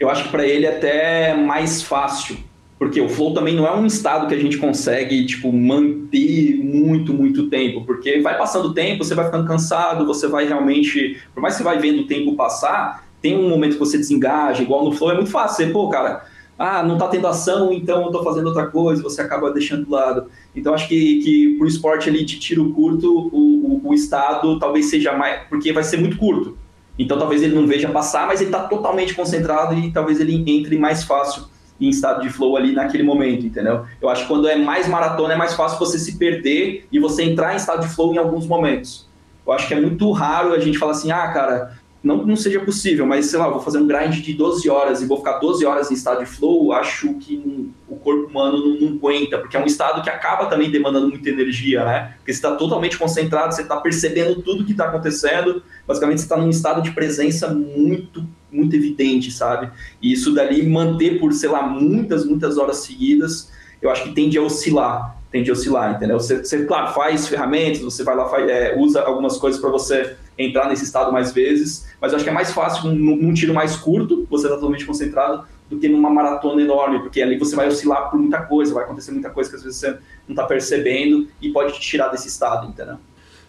[0.00, 2.38] Eu acho que para ele é até mais fácil
[2.78, 7.14] porque o flow também não é um estado que a gente consegue, tipo, manter muito,
[7.14, 7.84] muito tempo.
[7.86, 11.16] Porque vai passando o tempo, você vai ficando cansado, você vai realmente...
[11.34, 14.62] Por mais que você vai vendo o tempo passar, tem um momento que você desengaja.
[14.62, 15.64] Igual no flow é muito fácil.
[15.64, 16.26] Você, pô, cara,
[16.58, 19.90] ah, não tá tendo ação, então eu tô fazendo outra coisa, você acaba deixando do
[19.90, 20.30] lado.
[20.54, 24.86] Então acho que, que pro esporte ali de tiro curto, o, o, o estado talvez
[24.86, 25.42] seja mais...
[25.48, 26.56] Porque vai ser muito curto.
[26.98, 30.78] Então talvez ele não veja passar, mas ele tá totalmente concentrado e talvez ele entre
[30.78, 31.44] mais fácil
[31.78, 33.84] em estado de flow ali naquele momento, entendeu?
[34.00, 37.22] Eu acho que quando é mais maratona é mais fácil você se perder e você
[37.22, 39.06] entrar em estado de flow em alguns momentos.
[39.46, 42.60] Eu acho que é muito raro a gente falar assim, ah, cara, não, não seja
[42.60, 45.66] possível, mas sei lá, vou fazer um grind de 12 horas e vou ficar 12
[45.66, 49.60] horas em estado de flow, acho que o corpo humano não, não aguenta, porque é
[49.60, 52.14] um estado que acaba também demandando muita energia, né?
[52.18, 56.36] Porque você está totalmente concentrado, você está percebendo tudo que está acontecendo, basicamente você está
[56.36, 59.68] num estado de presença muito, muito evidente, sabe?
[60.00, 63.50] E isso dali manter por, sei lá, muitas, muitas horas seguidas,
[63.82, 66.18] eu acho que tende a oscilar, tende a oscilar, entendeu?
[66.18, 70.16] Você, você claro, faz ferramentas, você vai lá, faz, é, usa algumas coisas para você
[70.38, 73.52] entrar nesse estado mais vezes, mas eu acho que é mais fácil num, num tiro
[73.52, 77.68] mais curto, você está totalmente concentrado, do que numa maratona enorme, porque ali você vai
[77.68, 81.28] oscilar por muita coisa, vai acontecer muita coisa que às vezes você não está percebendo
[81.42, 82.96] e pode te tirar desse estado, entendeu?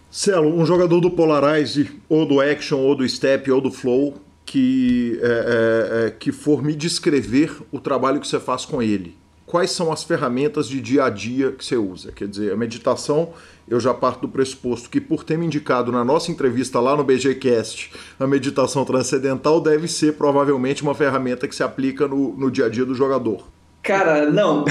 [0.10, 4.16] Celo, um jogador do Polarize, ou do Action, ou do Step, ou do Flow,
[4.46, 9.17] que, é, é, é que for me descrever o trabalho que você faz com ele,
[9.48, 12.12] quais são as ferramentas de dia a dia que você usa?
[12.12, 13.30] Quer dizer, a meditação
[13.68, 17.04] eu já parto do pressuposto que, por ter me indicado na nossa entrevista lá no
[17.04, 22.66] BGCast, a meditação transcendental deve ser provavelmente uma ferramenta que se aplica no, no dia
[22.66, 23.48] a dia do jogador.
[23.82, 24.66] Cara, não.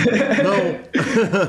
[0.44, 0.58] Não.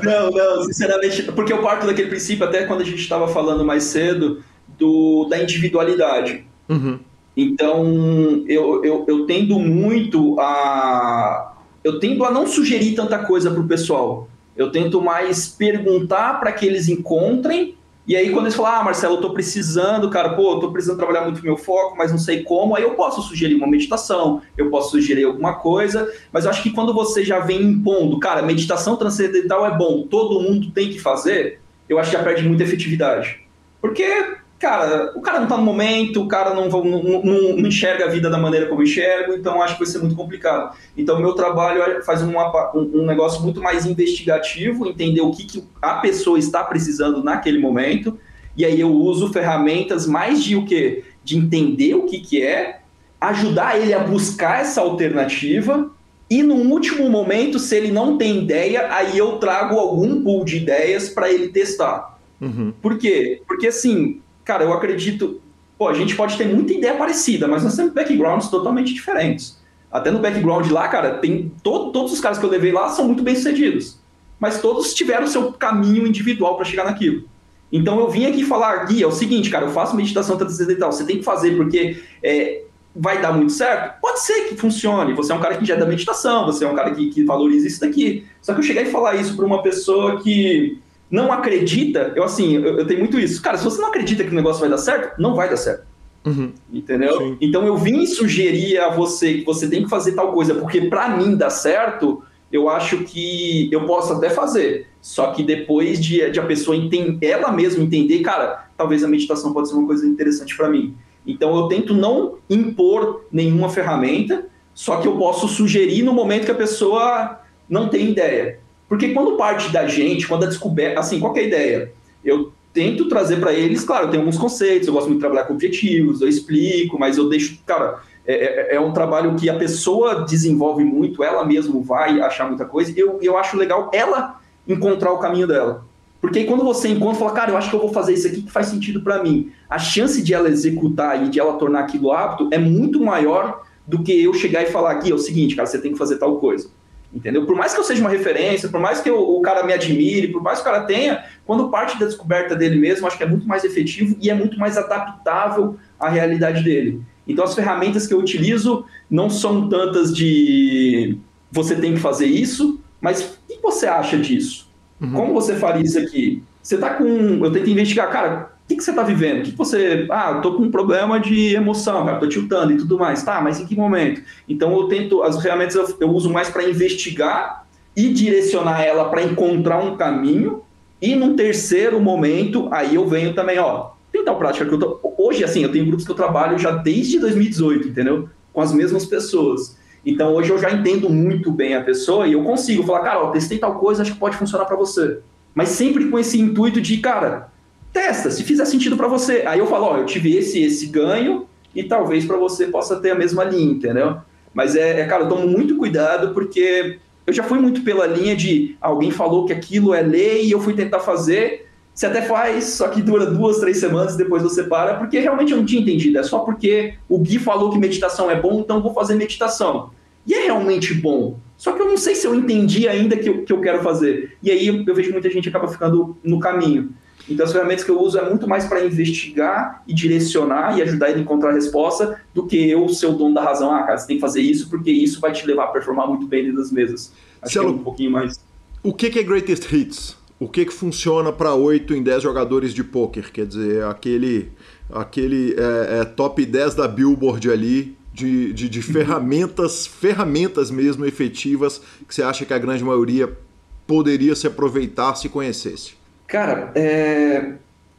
[0.02, 3.84] não, não, sinceramente, porque eu parto daquele princípio, até quando a gente estava falando mais
[3.84, 4.42] cedo,
[4.78, 6.46] do, da individualidade.
[6.68, 6.98] Uhum.
[7.36, 11.57] Então, eu, eu, eu tendo muito a.
[11.82, 14.28] Eu tendo a não sugerir tanta coisa pro pessoal.
[14.56, 17.76] Eu tento mais perguntar para que eles encontrem.
[18.06, 20.96] E aí, quando eles falam, ah, Marcelo, eu tô precisando, cara, pô, eu tô precisando
[20.96, 24.70] trabalhar muito meu foco, mas não sei como, aí eu posso sugerir uma meditação, eu
[24.70, 28.96] posso sugerir alguma coisa, mas eu acho que quando você já vem impondo, cara, meditação
[28.96, 33.42] transcendental é bom, todo mundo tem que fazer, eu acho que já perde muita efetividade.
[33.78, 37.22] Porque cara, o cara não tá no momento, o cara não, não, não,
[37.56, 40.16] não enxerga a vida da maneira como eu enxergo, então acho que vai ser muito
[40.16, 40.76] complicado.
[40.96, 45.44] Então, meu trabalho é, faz uma, um, um negócio muito mais investigativo, entender o que,
[45.44, 48.18] que a pessoa está precisando naquele momento,
[48.56, 51.04] e aí eu uso ferramentas mais de o quê?
[51.22, 52.80] De entender o que, que é,
[53.20, 55.90] ajudar ele a buscar essa alternativa,
[56.28, 60.58] e no último momento, se ele não tem ideia, aí eu trago algum pool de
[60.58, 62.18] ideias para ele testar.
[62.40, 62.72] Uhum.
[62.82, 63.40] Por quê?
[63.46, 65.42] Porque assim, cara, eu acredito.
[65.76, 69.58] Pô, a gente pode ter muita ideia parecida, mas nós temos backgrounds totalmente diferentes.
[69.92, 73.04] Até no background lá, cara, tem todo, todos os caras que eu levei lá são
[73.04, 73.98] muito bem sucedidos.
[74.40, 77.28] Mas todos tiveram seu caminho individual para chegar naquilo.
[77.70, 81.04] Então eu vim aqui falar, Gui, é o seguinte, cara, eu faço meditação transcendental, você
[81.04, 82.62] tem que fazer porque é,
[82.96, 84.00] vai dar muito certo?
[84.00, 85.12] Pode ser que funcione.
[85.12, 87.22] Você é um cara que já é da meditação, você é um cara que, que
[87.22, 88.26] valoriza isso daqui.
[88.40, 90.78] Só que eu cheguei a falar isso para uma pessoa que
[91.10, 93.40] não acredita, eu assim, eu, eu, tenho muito isso.
[93.40, 95.86] Cara, se você não acredita que o negócio vai dar certo, não vai dar certo.
[96.24, 96.52] Uhum.
[96.72, 97.18] Entendeu?
[97.18, 97.36] Sim.
[97.40, 101.16] Então eu vim sugerir a você que você tem que fazer tal coisa, porque para
[101.16, 104.86] mim dar certo, eu acho que eu posso até fazer.
[105.00, 109.52] Só que depois de, de a pessoa entender, ela mesma entender, cara, talvez a meditação
[109.52, 110.94] pode ser uma coisa interessante para mim.
[111.26, 116.50] Então eu tento não impor nenhuma ferramenta, só que eu posso sugerir no momento que
[116.50, 118.60] a pessoa não tem ideia.
[118.88, 121.92] Porque quando parte da gente, quando a descoberta, assim, qual é a ideia?
[122.24, 125.44] Eu tento trazer para eles, claro, eu tenho alguns conceitos, eu gosto muito de trabalhar
[125.44, 129.56] com objetivos, eu explico, mas eu deixo, cara, é, é, é um trabalho que a
[129.56, 135.12] pessoa desenvolve muito, ela mesma vai achar muita coisa, eu, eu acho legal ela encontrar
[135.12, 135.84] o caminho dela.
[136.20, 138.42] Porque aí quando você encontra, fala, cara, eu acho que eu vou fazer isso aqui
[138.42, 139.52] que faz sentido para mim.
[139.70, 144.02] A chance de ela executar e de ela tornar aquilo hábito é muito maior do
[144.02, 146.36] que eu chegar e falar aqui, é o seguinte, cara, você tem que fazer tal
[146.36, 146.68] coisa.
[147.12, 147.46] Entendeu?
[147.46, 150.28] Por mais que eu seja uma referência, por mais que eu, o cara me admire,
[150.28, 153.26] por mais que o cara tenha, quando parte da descoberta dele mesmo, acho que é
[153.26, 157.00] muito mais efetivo e é muito mais adaptável à realidade dele.
[157.26, 161.18] Então as ferramentas que eu utilizo não são tantas de
[161.50, 164.70] você tem que fazer isso, mas o que você acha disso?
[165.00, 165.12] Uhum.
[165.12, 166.42] Como você faria isso aqui?
[166.62, 167.06] Você tá com.
[167.06, 169.40] Eu tento investigar, cara, que, que você tá vivendo?
[169.40, 170.06] O que, que você.
[170.10, 173.22] Ah, eu tô com um problema de emoção, cara, tô tiltando e tudo mais.
[173.22, 174.20] Tá, mas em que momento?
[174.46, 175.22] Então eu tento.
[175.22, 177.66] As ferramentas eu, eu uso mais para investigar
[177.96, 180.62] e direcionar ela para encontrar um caminho.
[181.00, 185.00] E num terceiro momento, aí eu venho também, ó, tem tal prática que eu tô.
[185.16, 188.28] Hoje, assim, eu tenho grupos que eu trabalho já desde 2018, entendeu?
[188.52, 189.78] Com as mesmas pessoas.
[190.04, 193.30] Então hoje eu já entendo muito bem a pessoa e eu consigo falar, cara, ó,
[193.30, 195.20] testei tal coisa, acho que pode funcionar para você.
[195.54, 197.50] Mas sempre com esse intuito de, cara,
[197.98, 199.42] testa, se fizer sentido para você.
[199.44, 203.10] Aí eu falo, ó, eu tive esse esse ganho e talvez para você possa ter
[203.10, 204.18] a mesma linha, entendeu?
[204.54, 208.36] Mas é, é, cara, eu tomo muito cuidado porque eu já fui muito pela linha
[208.36, 211.66] de alguém falou que aquilo é lei e eu fui tentar fazer.
[211.92, 215.50] Você até faz, só que dura duas, três semanas e depois você para, porque realmente
[215.50, 216.18] eu não tinha entendido.
[216.18, 219.90] É só porque o Gui falou que meditação é bom, então eu vou fazer meditação.
[220.24, 221.38] E é realmente bom.
[221.56, 224.36] Só que eu não sei se eu entendi ainda que eu, que eu quero fazer.
[224.40, 226.90] E aí eu vejo muita gente acaba ficando no caminho.
[227.28, 231.10] Então as ferramentas que eu uso é muito mais para investigar e direcionar e ajudar
[231.10, 233.70] ele a encontrar a resposta do que eu ser o dono da razão.
[233.70, 236.26] Ah, cara, você tem que fazer isso porque isso vai te levar a performar muito
[236.26, 237.12] bem dentro das mesas.
[237.42, 238.40] Acho Celo, que é um pouquinho mais.
[238.82, 240.16] O que é Greatest Hits?
[240.40, 243.32] O que, que funciona para 8 em 10 jogadores de poker?
[243.32, 244.52] Quer dizer, aquele,
[244.90, 251.80] aquele é, é, top 10 da Billboard ali de, de, de ferramentas, ferramentas mesmo efetivas
[252.06, 253.36] que você acha que a grande maioria
[253.84, 255.97] poderia se aproveitar se conhecesse?
[256.28, 257.54] Cara, é...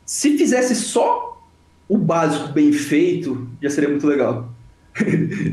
[0.05, 1.41] se fizesse só
[1.89, 4.47] o básico bem feito, já seria muito legal.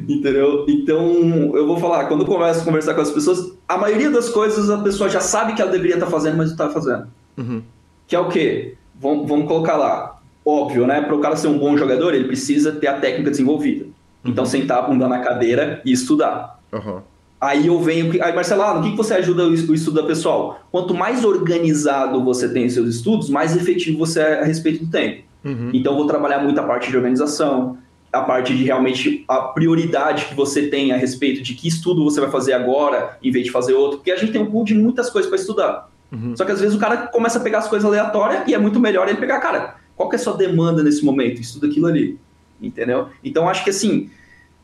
[0.09, 0.66] Entendeu?
[0.68, 4.29] Então, eu vou falar, quando eu começo a conversar com as pessoas, a maioria das
[4.29, 7.09] coisas a pessoa já sabe que ela deveria estar fazendo, mas não está fazendo.
[7.39, 7.62] Uhum.
[8.07, 8.77] Que é o quê?
[8.95, 10.20] Vamos, vamos colocar lá.
[10.45, 11.01] Óbvio, né?
[11.01, 13.87] Para o cara ser um bom jogador, ele precisa ter a técnica desenvolvida.
[14.24, 14.51] Então, uhum.
[14.51, 16.61] sentar a bunda na cadeira e estudar.
[16.72, 17.01] Uhum.
[17.41, 18.22] Aí eu venho.
[18.22, 20.61] Aí, Marcelado, o que você ajuda o estudo da pessoal?
[20.70, 24.91] Quanto mais organizado você tem os seus estudos, mais efetivo você é a respeito do
[24.91, 25.22] tempo.
[25.45, 25.70] Uhum.
[25.72, 27.78] Então, eu vou trabalhar muito a parte de organização,
[28.12, 32.20] a parte de realmente a prioridade que você tem a respeito de que estudo você
[32.20, 34.74] vai fazer agora, em vez de fazer outro, porque a gente tem um pool de
[34.74, 35.91] muitas coisas para estudar.
[36.11, 36.34] Uhum.
[36.37, 38.80] Só que às vezes o cara começa a pegar as coisas aleatórias e é muito
[38.80, 41.41] melhor ele pegar, cara, qual que é a sua demanda nesse momento?
[41.41, 42.18] Estuda aquilo ali
[42.61, 43.09] entendeu?
[43.22, 44.11] Então acho que assim,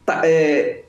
[0.04, 0.84] tá, é,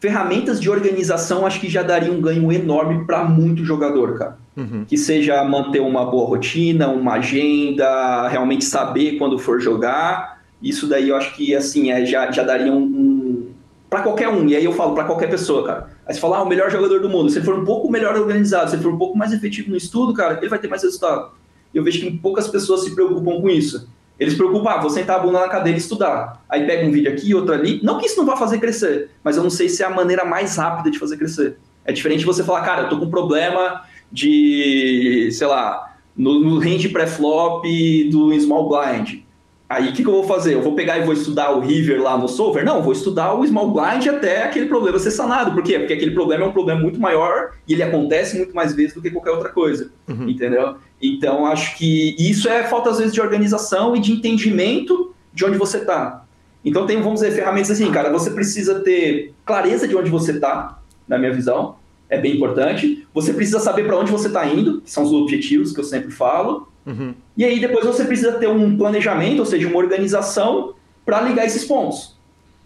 [0.00, 4.38] ferramentas de organização acho que já daria um ganho enorme para muito jogador, cara.
[4.56, 4.84] Uhum.
[4.84, 10.40] Que seja manter uma boa rotina, uma agenda, realmente saber quando for jogar.
[10.62, 13.46] Isso daí eu acho que assim é, já, já daria um, um
[13.88, 14.46] para qualquer um.
[14.48, 15.90] E aí eu falo para qualquer pessoa, cara.
[16.06, 17.30] Aí você fala, ah, o melhor jogador do mundo.
[17.30, 19.76] Se ele for um pouco melhor organizado, se ele for um pouco mais efetivo no
[19.76, 21.30] estudo, cara, ele vai ter mais resultado.
[21.72, 23.88] Eu vejo que poucas pessoas se preocupam com isso.
[24.18, 26.44] Eles se preocupam, ah, vou sentar a bunda na cadeira e estudar.
[26.48, 27.80] Aí pega um vídeo aqui, outro ali.
[27.82, 30.24] Não que isso não vá fazer crescer, mas eu não sei se é a maneira
[30.24, 31.56] mais rápida de fazer crescer.
[31.84, 36.88] É diferente você falar, cara, eu tô com problema de, sei lá, no, no range
[36.88, 37.64] pré-flop
[38.10, 39.20] do small blind.
[39.68, 40.54] Aí o que, que, eu vou fazer?
[40.54, 42.64] Eu vou pegar e vou estudar o River lá no solver?
[42.64, 45.52] Não, vou estudar o small blind até aquele problema ser sanado.
[45.52, 45.78] Por quê?
[45.78, 49.02] Porque aquele problema é um problema muito maior e ele acontece muito mais vezes do
[49.02, 49.90] que qualquer outra coisa.
[50.08, 50.26] Uhum.
[50.26, 50.76] Entendeu?
[51.00, 55.56] Então acho que isso é falta às vezes de organização e de entendimento de onde
[55.56, 56.24] você está.
[56.64, 60.80] Então tem, vamos dizer, ferramentas assim, cara, você precisa ter clareza de onde você está,
[61.06, 61.76] na minha visão,
[62.08, 63.06] é bem importante.
[63.14, 66.10] Você precisa saber para onde você está indo, que são os objetivos que eu sempre
[66.10, 66.68] falo.
[66.84, 67.14] Uhum.
[67.36, 70.74] E aí depois você precisa ter um planejamento, ou seja, uma organização
[71.04, 72.16] para ligar esses pontos.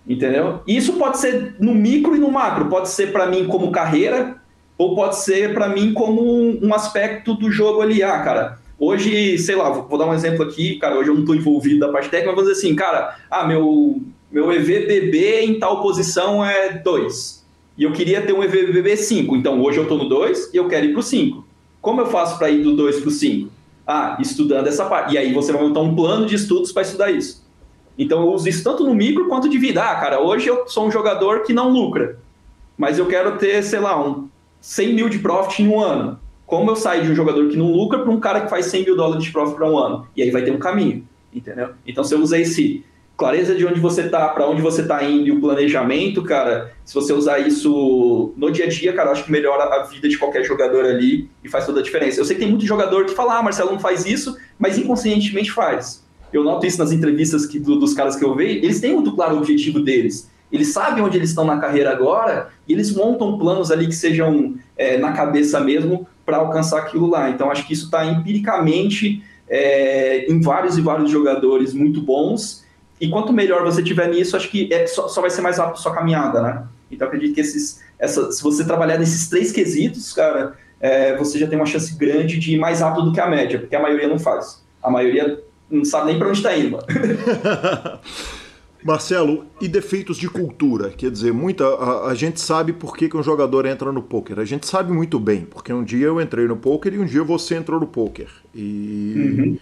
[0.06, 0.60] Entendeu?
[0.66, 2.66] E isso pode ser no micro e no macro.
[2.66, 4.41] Pode ser para mim como carreira,
[4.76, 6.22] ou pode ser para mim como
[6.64, 8.02] um aspecto do jogo ali.
[8.02, 11.36] Ah, cara, hoje, sei lá, vou, dar um exemplo aqui, cara, hoje eu não estou
[11.36, 14.00] envolvido da parte técnica, mas vou dizer assim, cara, ah, meu,
[14.30, 17.42] meu EVBB em tal posição é 2.
[17.76, 19.36] E eu queria ter um EVBB 5.
[19.36, 21.44] Então hoje eu estou no 2 e eu quero ir para o 5.
[21.80, 23.50] Como eu faço para ir do 2 para o 5?
[23.86, 25.14] Ah, estudando essa parte.
[25.14, 27.42] E aí você vai montar um plano de estudos para estudar isso.
[27.98, 29.82] Então eu uso isso tanto no micro quanto de vida.
[29.82, 32.18] Ah, cara, hoje eu sou um jogador que não lucra,
[32.76, 34.28] mas eu quero ter, sei lá, um
[34.62, 36.18] 100 mil de profit em um ano.
[36.46, 38.84] Como eu saio de um jogador que não lucra para um cara que faz 100
[38.84, 40.06] mil dólares de profit para um ano?
[40.16, 41.70] E aí vai ter um caminho, entendeu?
[41.86, 42.84] Então se eu usar esse
[43.16, 46.94] clareza de onde você está, para onde você está indo e o planejamento, cara, se
[46.94, 50.44] você usar isso no dia a dia, cara, acho que melhora a vida de qualquer
[50.44, 52.20] jogador ali e faz toda a diferença.
[52.20, 55.52] Eu sei que tem muito jogador que fala, ah, Marcelo não faz isso, mas inconscientemente
[55.52, 56.04] faz.
[56.32, 59.14] Eu noto isso nas entrevistas que, do, dos caras que eu vejo, eles têm muito
[59.14, 60.30] claro o objetivo deles.
[60.53, 64.57] Eles sabem onde eles estão na carreira agora e eles montam planos ali que sejam
[64.76, 67.30] é, na cabeça mesmo para alcançar aquilo lá.
[67.30, 72.62] Então, acho que isso está empiricamente é, em vários e vários jogadores muito bons
[73.03, 75.74] e quanto melhor você tiver nisso, acho que é, só, só vai ser mais rápido
[75.74, 76.62] a sua caminhada, né?
[76.88, 81.48] Então acredito que esses, essa, se você trabalhar nesses três quesitos, cara, é, você já
[81.48, 84.07] tem uma chance grande de ir mais rápido do que a média, porque a maioria
[84.07, 84.62] não faz.
[84.80, 86.78] A maioria não sabe nem para onde está indo.
[88.84, 90.90] Marcelo, e defeitos de cultura?
[90.90, 94.38] Quer dizer, muita a, a, gente sabe por que, que um jogador entra no poker.
[94.38, 97.22] A gente sabe muito bem, porque um dia eu entrei no poker e um dia
[97.22, 98.28] você entrou no poker.
[98.54, 99.58] E uhum.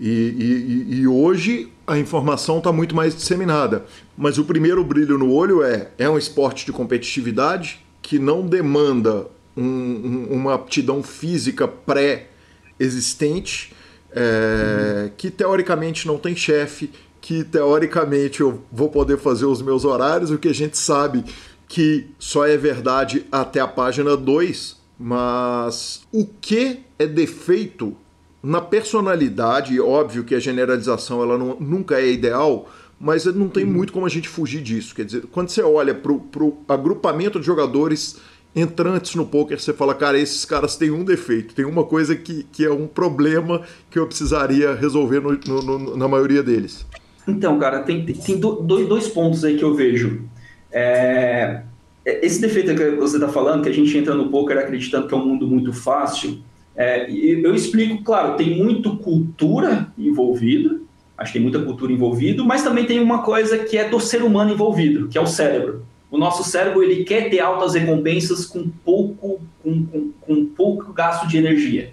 [0.00, 3.84] E, e, e, hoje a informação está muito mais disseminada.
[4.16, 9.26] Mas o primeiro brilho no olho é: é um esporte de competitividade que não demanda
[9.56, 13.72] um, um, uma aptidão física pré-existente,
[14.10, 15.10] é, uhum.
[15.16, 16.90] que teoricamente não tem chefe,
[17.24, 21.24] que teoricamente eu vou poder fazer os meus horários, o que a gente sabe
[21.66, 27.96] que só é verdade até a página 2, mas o que é defeito
[28.42, 32.68] na personalidade, óbvio que a generalização ela não, nunca é ideal,
[33.00, 34.94] mas não tem muito como a gente fugir disso.
[34.94, 38.18] Quer dizer, quando você olha para o agrupamento de jogadores
[38.54, 42.42] entrantes no poker, você fala, cara, esses caras têm um defeito, tem uma coisa que,
[42.52, 46.84] que é um problema que eu precisaria resolver no, no, no, na maioria deles.
[47.26, 50.22] Então, cara, tem, tem dois, dois pontos aí que eu vejo.
[50.70, 51.62] É,
[52.04, 55.16] esse defeito que você está falando, que a gente entra no poker acreditando que é
[55.16, 56.42] um mundo muito fácil,
[56.76, 60.80] é, eu explico, claro, tem muito cultura envolvida,
[61.16, 64.22] acho que tem muita cultura envolvida, mas também tem uma coisa que é do ser
[64.22, 65.84] humano envolvido, que é o cérebro.
[66.10, 71.26] O nosso cérebro ele quer ter altas recompensas com pouco, com, com, com pouco gasto
[71.26, 71.92] de energia.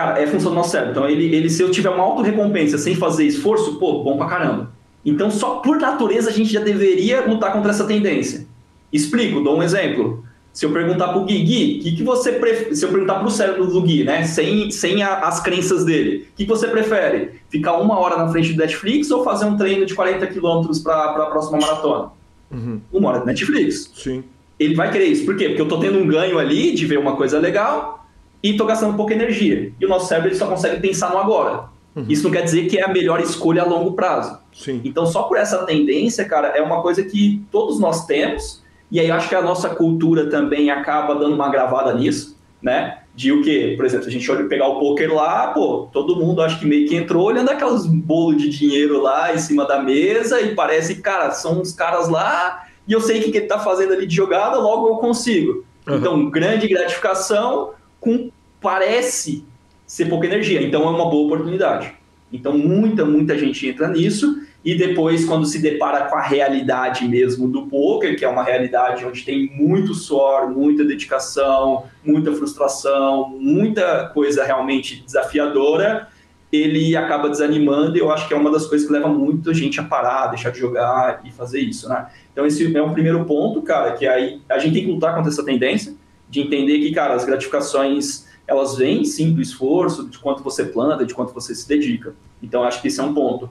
[0.00, 0.92] Cara, é função do nosso cérebro.
[0.92, 4.28] Então, ele, ele, se eu tiver uma auto recompensa sem fazer esforço, pô, bom pra
[4.28, 4.72] caramba.
[5.04, 8.46] Então, só por natureza a gente já deveria lutar contra essa tendência.
[8.90, 10.24] Explico, dou um exemplo.
[10.54, 12.74] Se eu perguntar pro Gui, Gui, que, que você prefere?
[12.74, 14.24] Se eu perguntar pro cérebro do Gui, né?
[14.24, 17.32] Sem, sem a, as crenças dele, o que, que você prefere?
[17.50, 21.04] Ficar uma hora na frente do Netflix ou fazer um treino de 40 quilômetros para
[21.04, 22.08] a próxima maratona?
[22.50, 22.80] Uhum.
[22.90, 23.92] Uma hora do Netflix.
[23.94, 24.24] Sim.
[24.58, 25.26] Ele vai querer isso.
[25.26, 25.48] Por quê?
[25.48, 27.99] Porque eu tô tendo um ganho ali de ver uma coisa legal
[28.42, 29.72] e tô gastando pouca energia.
[29.78, 31.64] E o nosso cérebro ele só consegue pensar no agora.
[31.94, 32.04] Uhum.
[32.08, 34.38] Isso não quer dizer que é a melhor escolha a longo prazo.
[34.52, 34.80] Sim.
[34.84, 39.10] Então, só por essa tendência, cara, é uma coisa que todos nós temos e aí
[39.10, 42.98] acho que a nossa cultura também acaba dando uma gravada nisso, né?
[43.14, 43.74] De o quê?
[43.76, 46.66] Por exemplo, se a gente olha pegar o poker lá, pô, todo mundo acho que
[46.66, 50.96] meio que entrou olhando aqueles bolos de dinheiro lá em cima da mesa e parece,
[50.96, 54.06] cara, são uns caras lá e eu sei o que, que ele tá fazendo ali
[54.06, 55.64] de jogada, logo eu consigo.
[55.86, 55.96] Uhum.
[55.96, 57.70] Então, grande gratificação
[58.00, 58.30] com
[58.60, 59.44] parece
[59.86, 60.62] ser pouca energia.
[60.62, 61.94] Então, é uma boa oportunidade.
[62.32, 67.48] Então, muita, muita gente entra nisso e depois quando se depara com a realidade mesmo
[67.48, 74.10] do poker, que é uma realidade onde tem muito suor, muita dedicação, muita frustração, muita
[74.12, 76.08] coisa realmente desafiadora,
[76.52, 79.80] ele acaba desanimando e eu acho que é uma das coisas que leva muita gente
[79.80, 82.08] a parar, deixar de jogar e fazer isso, né?
[82.32, 85.30] Então esse é um primeiro ponto, cara, que aí a gente tem que lutar contra
[85.30, 85.94] essa tendência
[86.30, 91.04] de entender que, cara, as gratificações elas vêm sim do esforço, de quanto você planta,
[91.04, 92.14] de quanto você se dedica.
[92.42, 93.50] Então acho que esse é um ponto.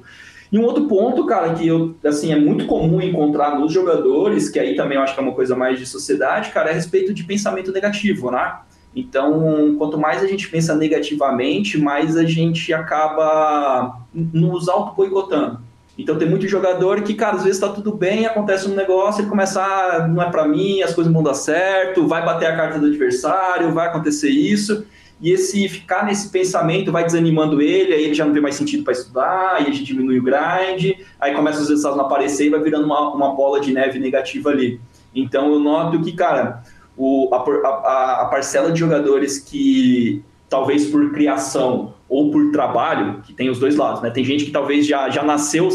[0.51, 4.59] E um outro ponto, cara, que eu, assim, é muito comum encontrar nos jogadores, que
[4.59, 7.13] aí também eu acho que é uma coisa mais de sociedade, cara, é a respeito
[7.13, 8.57] de pensamento negativo, né?
[8.95, 15.61] Então, quanto mais a gente pensa negativamente, mais a gente acaba nos auto-boicotando.
[15.99, 19.29] Então, tem muito jogador que, cara, às vezes tá tudo bem, acontece um negócio, ele
[19.29, 22.79] começa, ah, não é para mim, as coisas vão dar certo, vai bater a carta
[22.79, 24.85] do adversário, vai acontecer isso.
[25.19, 28.85] E esse ficar nesse pensamento vai desanimando ele, aí ele já não vê mais sentido
[28.85, 32.49] para estudar, aí a gente diminui o grind, aí começa os resultados não aparecer e
[32.49, 34.79] vai virando uma, uma bola de neve negativa ali.
[35.13, 36.63] Então eu noto que, cara,
[36.95, 43.33] o, a, a, a parcela de jogadores que talvez por criação ou por trabalho, que
[43.33, 44.09] tem os dois lados, né?
[44.09, 45.69] Tem gente que talvez já, já nasceu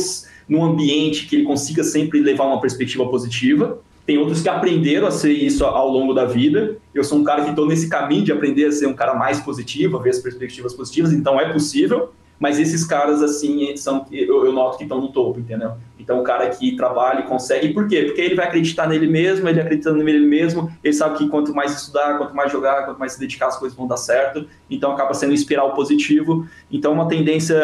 [0.48, 5.10] num ambiente que ele consiga sempre levar uma perspectiva positiva, tem outros que aprenderam a
[5.10, 6.76] ser isso ao longo da vida.
[6.92, 9.40] Eu sou um cara que estou nesse caminho de aprender a ser um cara mais
[9.40, 12.12] positivo, a ver as perspectivas positivas, então é possível.
[12.38, 15.72] Mas esses caras, assim, são, eu, eu noto que estão no topo, entendeu?
[15.98, 18.02] Então, o cara que trabalha e consegue, por quê?
[18.02, 21.72] Porque ele vai acreditar nele mesmo, ele acreditando nele mesmo, ele sabe que quanto mais
[21.72, 24.46] estudar, quanto mais jogar, quanto mais se dedicar, as coisas vão dar certo.
[24.68, 26.46] Então, acaba sendo um espiral positivo.
[26.70, 27.56] Então, uma tendência,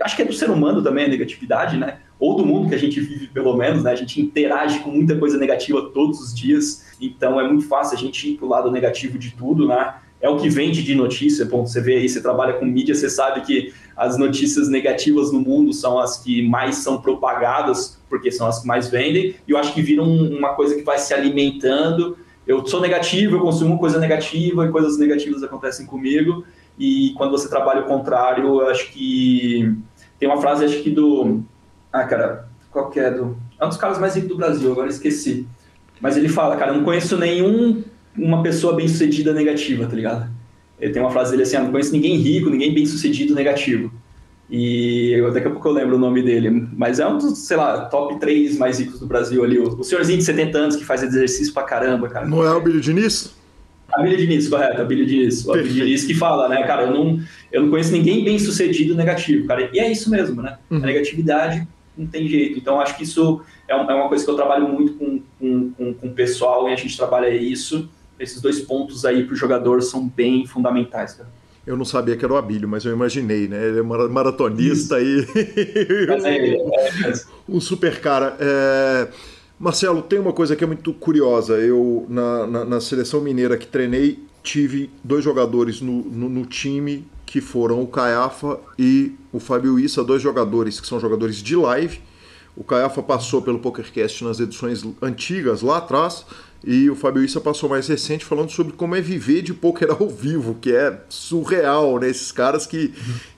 [0.00, 1.98] acho que é do ser humano também, a negatividade, né?
[2.18, 3.92] ou do mundo que a gente vive, pelo menos, né?
[3.92, 8.00] A gente interage com muita coisa negativa todos os dias, então é muito fácil a
[8.00, 9.94] gente ir pro lado negativo de tudo, né?
[10.20, 11.68] É o que vende de notícia, ponto.
[11.68, 15.72] Você vê aí, você trabalha com mídia, você sabe que as notícias negativas no mundo
[15.72, 19.72] são as que mais são propagadas, porque são as que mais vendem, e eu acho
[19.72, 22.16] que viram uma coisa que vai se alimentando.
[22.46, 26.44] Eu sou negativo, eu consumo coisa negativa, e coisas negativas acontecem comigo,
[26.78, 29.72] e quando você trabalha o contrário, eu acho que
[30.18, 31.42] tem uma frase, acho que do
[31.92, 33.10] ah, cara, qual que é?
[33.10, 33.36] Do...
[33.58, 35.46] É um dos caras mais ricos do Brasil, agora esqueci.
[36.00, 37.82] Mas ele fala, cara, não conheço nenhum
[38.18, 40.30] uma pessoa bem sucedida negativa, tá ligado?
[40.80, 43.92] Ele tem uma frase dele assim, ah, não conheço ninguém rico, ninguém bem sucedido negativo.
[44.50, 46.68] E daqui a pouco eu lembro o nome dele.
[46.74, 49.58] Mas é um dos, sei lá, top 3 mais ricos do Brasil ali.
[49.58, 52.26] O, o senhorzinho de 70 anos que faz exercício pra caramba, cara.
[52.26, 53.34] Não é o Billy Diniz?
[53.92, 55.46] A Billy Diniz, correto, a Billy Diniz.
[55.46, 57.20] O Billy Diniz que fala, né, cara, eu não,
[57.52, 59.68] eu não conheço ninguém bem sucedido negativo, cara.
[59.72, 60.58] E é isso mesmo, né?
[60.70, 60.78] Uhum.
[60.78, 61.66] A negatividade
[61.96, 62.58] não tem jeito.
[62.58, 65.94] Então, acho que isso é, é uma coisa que eu trabalho muito com, com, com,
[65.94, 67.88] com o pessoal e a gente trabalha isso.
[68.18, 71.28] Esses dois pontos aí para o jogador são bem fundamentais, cara.
[71.68, 73.68] Eu não sabia que era o Abílio, mas eu imaginei, né?
[73.68, 75.30] Ele é maratonista Isso.
[75.36, 76.06] e.
[76.24, 77.14] É, é, é,
[77.46, 78.36] um super cara.
[78.40, 79.08] É...
[79.58, 81.58] Marcelo, tem uma coisa que é muito curiosa.
[81.58, 87.04] Eu, na, na, na seleção mineira que treinei, tive dois jogadores no, no, no time
[87.26, 92.00] que foram o Caiafa e o Fábio Issa, dois jogadores que são jogadores de live.
[92.56, 96.24] O Caiafa passou pelo PokerCast nas edições antigas lá atrás
[96.64, 100.08] e o Fábio Issa passou mais recente falando sobre como é viver de poker ao
[100.08, 102.08] vivo, que é surreal, né?
[102.08, 102.92] Esses caras que,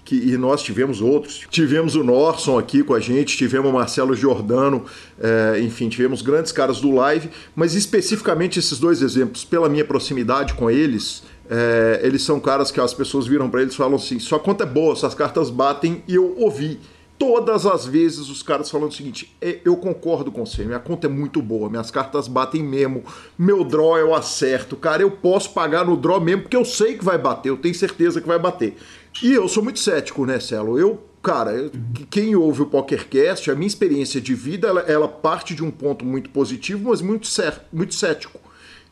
[0.05, 0.17] que.
[0.17, 1.47] E nós tivemos outros.
[1.51, 4.85] Tivemos o Norson aqui com a gente, tivemos o Marcelo Giordano,
[5.21, 10.55] é, enfim, tivemos grandes caras do live, mas especificamente esses dois exemplos, pela minha proximidade
[10.55, 14.19] com eles, é, eles são caras que as pessoas viram para eles e falam assim:
[14.19, 16.81] sua conta é boa, suas cartas batem, e eu ouvi
[17.21, 21.07] todas as vezes os caras falando o seguinte: é, eu concordo com você, minha conta
[21.07, 23.05] é muito boa, minhas cartas batem mesmo,
[23.39, 27.05] meu draw eu acerto, cara, eu posso pagar no draw mesmo porque eu sei que
[27.05, 28.75] vai bater, eu tenho certeza que vai bater.
[29.23, 30.79] E eu sou muito cético, né, Celo?
[30.79, 31.71] Eu, cara,
[32.09, 36.07] quem ouve o PokerCast, a minha experiência de vida, ela, ela parte de um ponto
[36.07, 37.29] muito positivo, mas muito,
[37.71, 38.41] muito cético.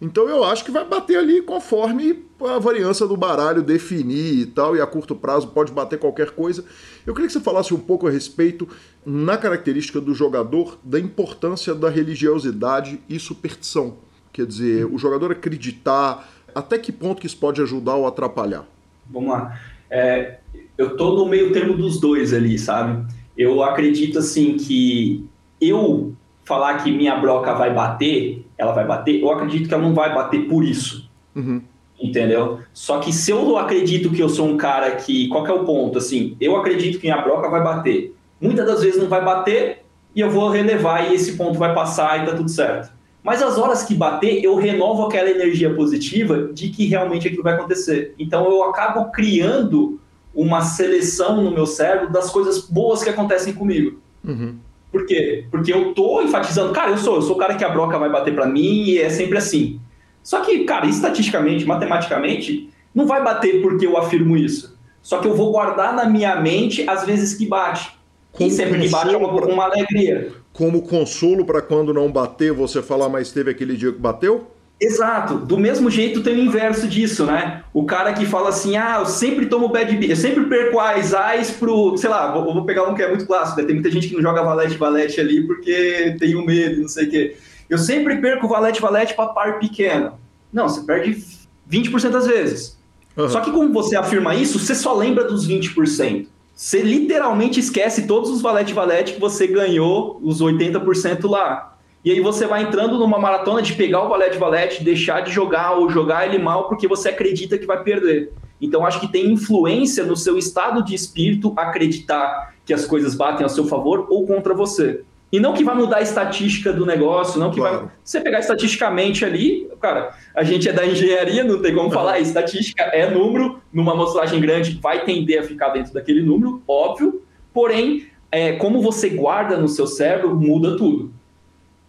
[0.01, 4.77] Então eu acho que vai bater ali conforme a variância do baralho definir e tal,
[4.77, 6.65] e a curto prazo pode bater qualquer coisa.
[7.05, 8.69] Eu queria que você falasse um pouco a respeito,
[9.05, 13.97] na característica do jogador, da importância da religiosidade e superstição.
[14.33, 18.65] Quer dizer, o jogador acreditar, até que ponto que isso pode ajudar ou atrapalhar?
[19.11, 19.59] Vamos lá.
[19.91, 20.39] É,
[20.77, 23.05] eu tô no meio termo dos dois ali, sabe?
[23.37, 25.25] Eu acredito assim que
[25.61, 26.15] eu
[26.49, 30.13] falar que minha broca vai bater, ela vai bater, eu acredito que ela não vai
[30.13, 31.09] bater por isso.
[31.37, 31.63] Uhum.
[32.01, 32.61] Entendeu?
[32.73, 35.29] Só que se eu acredito que eu sou um cara que.
[35.29, 35.99] Qual que é o ponto?
[35.99, 38.15] Assim, eu acredito que minha broca vai bater.
[38.41, 39.85] Muitas das vezes não vai bater
[40.15, 42.93] e eu vou relevar e esse ponto vai passar e tá tudo certo.
[43.23, 47.55] Mas as horas que bater, eu renovo aquela energia positiva de que realmente aquilo vai
[47.55, 48.15] acontecer.
[48.19, 50.01] Então eu acabo criando
[50.33, 53.99] uma seleção no meu cérebro das coisas boas que acontecem comigo.
[54.25, 54.57] Uhum.
[54.91, 55.45] Por quê?
[55.51, 58.11] Porque eu tô enfatizando, cara, eu sou, eu sou o cara que a broca vai
[58.11, 59.81] bater para mim e é sempre assim.
[60.23, 64.79] Só que, cara, estatisticamente, matematicamente, não vai bater porque eu afirmo isso.
[65.03, 67.97] Só que eu vou guardar na minha mente as vezes que bate.
[68.33, 70.33] Como e sempre que bate é uma, uma alegria.
[70.53, 74.51] Como consolo para quando não bater, você falar, mas teve aquele dia que bateu?
[74.81, 75.35] Exato.
[75.35, 77.65] Do mesmo jeito tem o inverso disso, né?
[77.73, 81.13] O cara que fala assim, ah, eu sempre tomo bad beat, eu sempre perco as
[81.13, 83.67] eyes pro, sei lá, vou, vou pegar um que é muito clássico, né?
[83.67, 87.07] Tem muita gente que não joga valete valete ali porque tem o medo, não sei
[87.07, 87.37] o quê.
[87.69, 90.13] Eu sempre perco valete valete para par pequeno.
[90.53, 91.25] Não, você perde
[91.71, 92.79] 20% das vezes.
[93.17, 93.29] Uhum.
[93.29, 96.27] Só que como você afirma isso, você só lembra dos 20%.
[96.55, 101.78] Você literalmente esquece todos os valete valete que você ganhou, os 80% lá.
[102.09, 105.73] E aí você vai entrando numa maratona de pegar o valete valete, deixar de jogar
[105.73, 108.33] ou jogar ele mal porque você acredita que vai perder.
[108.59, 113.45] Então acho que tem influência no seu estado de espírito acreditar que as coisas batem
[113.45, 115.03] a seu favor ou contra você.
[115.31, 117.79] E não que vai mudar a estatística do negócio, não que claro.
[117.81, 117.89] vai.
[118.03, 122.85] Você pegar estatisticamente ali, cara, a gente é da engenharia, não tem como falar, estatística
[122.85, 127.21] é número, numa amostragem grande vai tender a ficar dentro daquele número, óbvio,
[127.53, 131.18] porém, é, como você guarda no seu cérebro, muda tudo.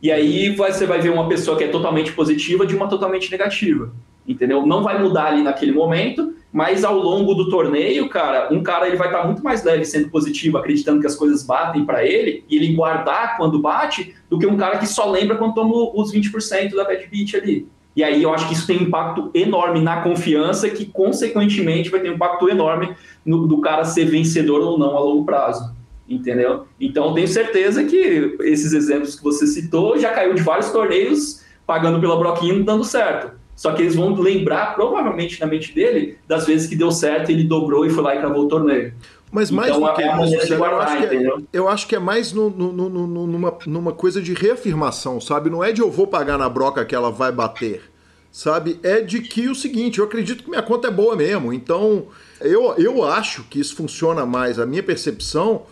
[0.02, 3.92] E aí você vai ver uma pessoa que é totalmente positiva de uma totalmente negativa.
[4.28, 4.66] Entendeu?
[4.66, 8.96] Não vai mudar ali naquele momento, mas ao longo do torneio, cara, um cara ele
[8.96, 12.56] vai estar muito mais leve sendo positivo, acreditando que as coisas batem para ele, e
[12.56, 16.76] ele guardar quando bate, do que um cara que só lembra quando toma os 20%
[16.76, 17.68] da bad beat ali.
[17.96, 22.00] E aí eu acho que isso tem um impacto enorme na confiança, que consequentemente vai
[22.00, 22.96] ter um impacto enorme
[23.26, 25.79] no, do cara ser vencedor ou não a longo prazo
[26.10, 26.66] entendeu?
[26.80, 31.44] Então eu tenho certeza que esses exemplos que você citou já caiu de vários torneios
[31.66, 33.38] pagando pela broquinha dando certo.
[33.56, 37.44] Só que eles vão lembrar, provavelmente na mente dele, das vezes que deu certo, ele
[37.44, 38.94] dobrou e foi lá e cravou o torneio.
[39.32, 42.34] Mas mais então, do que isso, eu, acho que é, eu acho que é mais
[42.34, 45.50] no, no, no, numa, numa coisa de reafirmação, sabe?
[45.50, 47.84] Não é de eu vou pagar na broca que ela vai bater,
[48.32, 48.80] sabe?
[48.82, 51.54] É de que o seguinte, eu acredito que minha conta é boa mesmo.
[51.54, 52.08] Então,
[52.42, 54.58] eu, eu acho que isso funciona mais.
[54.58, 55.64] A minha percepção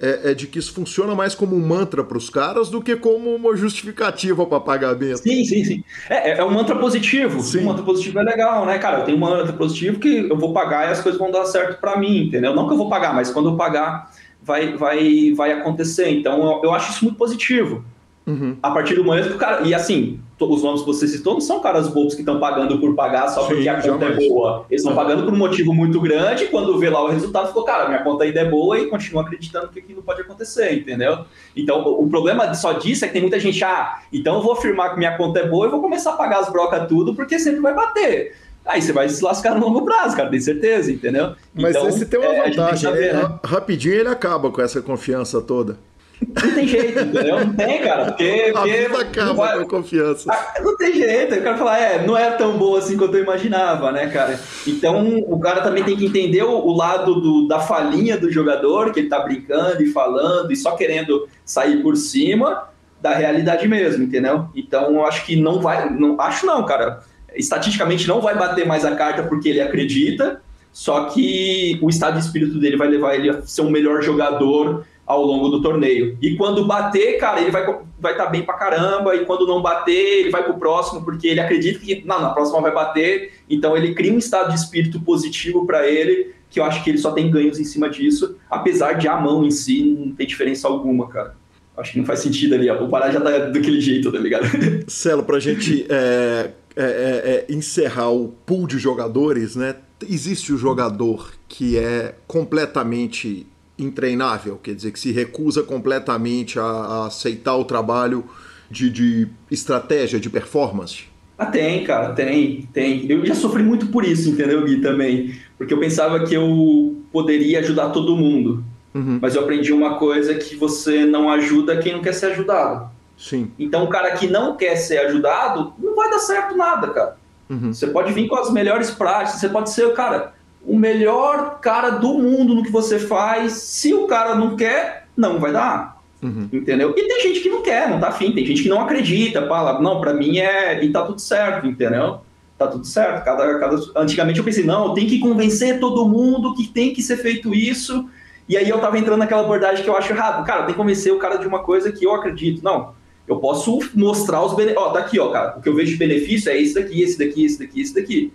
[0.00, 2.96] é, é, de que isso funciona mais como um mantra para os caras do que
[2.96, 5.18] como uma justificativa para pagamento.
[5.18, 5.84] Sim, sim, sim.
[6.10, 7.40] É, é, é um mantra positivo.
[7.40, 7.60] Sim.
[7.60, 8.98] Um mantra positivo é legal, né, cara?
[8.98, 11.80] Eu tenho um mantra positivo que eu vou pagar e as coisas vão dar certo
[11.80, 12.54] para mim, entendeu?
[12.54, 14.10] Não que eu vou pagar, mas quando eu pagar
[14.42, 16.10] vai, vai, vai acontecer.
[16.10, 17.84] Então eu, eu acho isso muito positivo.
[18.26, 18.56] Uhum.
[18.62, 19.62] A partir do momento que o cara.
[19.66, 22.94] E assim, os nomes que você citou não são caras bobos que estão pagando por
[22.94, 24.24] pagar só porque Sim, a conta jamais.
[24.24, 24.66] é boa.
[24.70, 24.96] Eles estão é.
[24.96, 28.02] pagando por um motivo muito grande e quando vê lá o resultado, falou, cara, minha
[28.02, 31.24] conta ainda é boa e continua acreditando que aquilo pode acontecer, entendeu?
[31.56, 34.90] Então, o problema só disso é que tem muita gente, ah, então eu vou afirmar
[34.90, 37.60] que minha conta é boa e vou começar a pagar as brocas tudo porque sempre
[37.60, 38.34] vai bater.
[38.66, 41.34] Aí você vai se lascar no longo prazo, cara, tem certeza, entendeu?
[41.54, 43.38] Mas então, esse tem uma é, vantagem, saber, né?
[43.44, 45.78] rapidinho ele acaba com essa confiança toda.
[46.20, 47.44] Não tem jeito, entendeu?
[47.44, 48.06] Não tem, cara.
[48.06, 48.52] Porque.
[48.54, 49.58] A vida acaba vai...
[49.58, 50.32] com confiança.
[50.32, 51.34] Ah, não tem jeito.
[51.34, 54.38] O cara fala, é, não é tão boa assim quanto eu imaginava, né, cara?
[54.66, 58.92] Então, o cara também tem que entender o, o lado do, da falinha do jogador,
[58.92, 62.68] que ele tá brincando e falando e só querendo sair por cima
[63.00, 64.48] da realidade mesmo, entendeu?
[64.54, 65.90] Então, eu acho que não vai.
[65.90, 67.00] Não, acho não, cara.
[67.34, 70.40] Estatisticamente não vai bater mais a carta porque ele acredita,
[70.72, 74.86] só que o estado de espírito dele vai levar ele a ser um melhor jogador
[75.06, 76.18] ao longo do torneio.
[76.20, 77.64] E quando bater, cara, ele vai
[77.98, 81.28] vai estar tá bem pra caramba, e quando não bater, ele vai pro próximo, porque
[81.28, 85.00] ele acredita que não, na próxima vai bater, então ele cria um estado de espírito
[85.00, 88.94] positivo para ele, que eu acho que ele só tem ganhos em cima disso, apesar
[88.94, 91.34] de a mão em si não ter diferença alguma, cara.
[91.76, 94.44] Acho que não faz sentido ali, o Pará já tá daquele jeito, tá ligado?
[94.88, 99.76] Celo, pra gente é, é, é, é, encerrar o pool de jogadores, né?
[100.08, 103.46] Existe o jogador que é completamente
[103.78, 108.24] intreinável, quer dizer, que se recusa completamente a, a aceitar o trabalho
[108.70, 111.04] de, de, estratégia, de performance?
[111.38, 113.10] Ah, tem, cara, tem, tem.
[113.10, 115.34] Eu já sofri muito por isso, entendeu, Gui, também.
[115.58, 118.64] Porque eu pensava que eu poderia ajudar todo mundo.
[118.94, 119.18] Uhum.
[119.20, 122.90] Mas eu aprendi uma coisa que você não ajuda quem não quer ser ajudado.
[123.18, 123.50] Sim.
[123.58, 127.16] Então o cara que não quer ser ajudado, não vai dar certo nada, cara.
[127.48, 127.72] Uhum.
[127.72, 130.34] Você pode vir com as melhores práticas, você pode ser, cara,
[130.66, 133.52] o melhor cara do mundo no que você faz.
[133.52, 135.96] Se o cara não quer, não vai dar.
[136.22, 136.48] Uhum.
[136.52, 136.92] Entendeu?
[136.96, 138.32] E tem gente que não quer, não tá afim.
[138.32, 140.82] Tem gente que não acredita, fala, não, para mim é.
[140.84, 142.20] E tá tudo certo, entendeu?
[142.58, 143.24] Tá tudo certo.
[143.24, 143.76] Cada, cada...
[143.94, 148.08] Antigamente eu pensei, não, tenho que convencer todo mundo que tem que ser feito isso.
[148.48, 150.44] E aí eu tava entrando naquela abordagem que eu acho errado.
[150.44, 152.62] Cara, tem que convencer o cara de uma coisa que eu acredito.
[152.62, 152.94] Não,
[153.28, 154.86] eu posso mostrar os benefícios.
[154.86, 157.44] Ó, daqui, ó, cara, o que eu vejo de benefício é esse daqui, esse daqui,
[157.44, 158.32] esse daqui, esse daqui.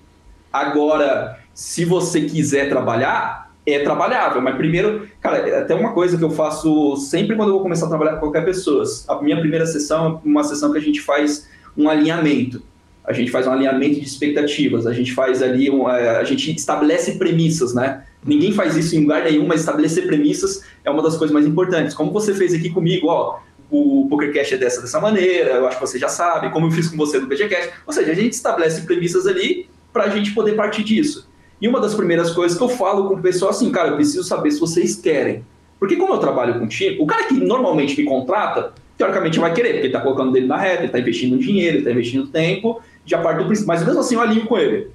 [0.52, 4.42] Agora, se você quiser trabalhar, é trabalhável.
[4.42, 7.86] Mas primeiro, cara, é até uma coisa que eu faço sempre quando eu vou começar
[7.86, 8.84] a trabalhar com qualquer pessoa.
[9.08, 11.48] A minha primeira sessão é uma sessão que a gente faz
[11.78, 12.62] um alinhamento.
[13.04, 16.52] A gente faz um alinhamento de expectativas, a gente faz ali, um, é, a gente
[16.56, 18.04] estabelece premissas, né?
[18.24, 21.96] Ninguém faz isso em lugar nenhum, mas estabelecer premissas é uma das coisas mais importantes.
[21.96, 23.40] Como você fez aqui comigo, ó,
[23.72, 26.90] o PokerCast é dessa, dessa maneira, eu acho que você já sabe, como eu fiz
[26.90, 27.72] com você no BGCast.
[27.88, 31.31] Ou seja, a gente estabelece premissas ali para a gente poder partir disso.
[31.62, 34.24] E uma das primeiras coisas que eu falo com o pessoal assim, cara, eu preciso
[34.24, 35.46] saber se vocês querem.
[35.80, 39.70] Porque como eu trabalho com time, o cara que normalmente me contrata, teoricamente vai querer,
[39.70, 42.82] porque ele está colocando dele na reta, ele está investindo dinheiro, ele está investindo tempo,
[43.06, 43.68] já parte do princípio.
[43.68, 44.90] Mas mesmo assim eu alinho com ele.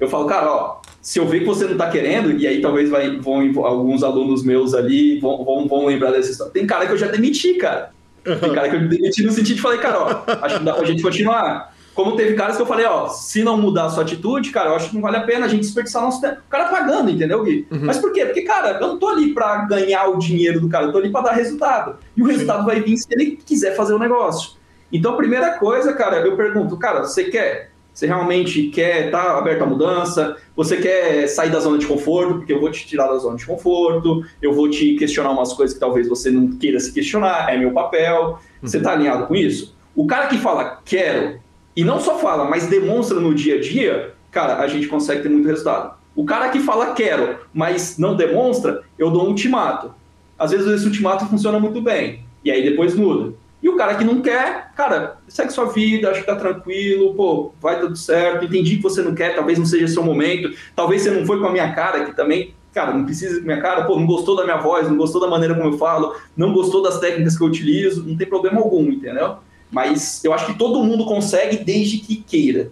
[0.00, 2.90] Eu falo, cara, ó, se eu ver que você não está querendo, e aí talvez
[2.90, 6.52] vai, vão, alguns alunos meus ali vão, vão, vão lembrar dessa história.
[6.52, 7.90] Tem cara que eu já demiti, cara.
[8.24, 10.84] Tem cara que eu demiti no sentido de falei, cara, ó, acho que dá pra
[10.84, 11.71] gente continuar.
[11.94, 14.76] Como teve caras que eu falei, ó, se não mudar a sua atitude, cara, eu
[14.76, 16.38] acho que não vale a pena a gente desperdiçar nosso tempo.
[16.46, 17.66] O cara pagando, entendeu, Gui?
[17.70, 17.80] Uhum.
[17.82, 18.24] Mas por quê?
[18.24, 21.10] Porque, cara, eu não tô ali pra ganhar o dinheiro do cara, eu tô ali
[21.10, 21.98] pra dar resultado.
[22.16, 22.66] E o resultado Sim.
[22.66, 24.52] vai vir se ele quiser fazer o negócio.
[24.90, 27.72] Então, a primeira coisa, cara, eu pergunto, cara, você quer?
[27.92, 30.36] Você realmente quer estar tá aberto à mudança?
[30.56, 32.36] Você quer sair da zona de conforto?
[32.36, 35.74] Porque eu vou te tirar da zona de conforto, eu vou te questionar umas coisas
[35.74, 38.38] que talvez você não queira se questionar, é meu papel.
[38.62, 39.76] Você está alinhado com isso?
[39.94, 41.38] O cara que fala quero,
[41.74, 45.28] e não só fala, mas demonstra no dia a dia, cara, a gente consegue ter
[45.28, 45.94] muito resultado.
[46.14, 49.94] O cara que fala quero, mas não demonstra, eu dou um ultimato.
[50.38, 53.34] Às vezes esse ultimato funciona muito bem, e aí depois muda.
[53.62, 57.52] E o cara que não quer, cara, segue sua vida, acho que tá tranquilo, pô,
[57.60, 61.12] vai tudo certo, entendi que você não quer, talvez não seja seu momento, talvez você
[61.12, 63.96] não foi com a minha cara, que também, cara, não precisa com minha cara, pô,
[63.96, 66.98] não gostou da minha voz, não gostou da maneira como eu falo, não gostou das
[66.98, 69.36] técnicas que eu utilizo, não tem problema algum, entendeu?
[69.72, 72.70] Mas eu acho que todo mundo consegue desde que queira.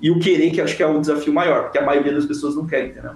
[0.00, 2.54] E o querer que acho que é o desafio maior, porque a maioria das pessoas
[2.54, 3.12] não quer, entendeu?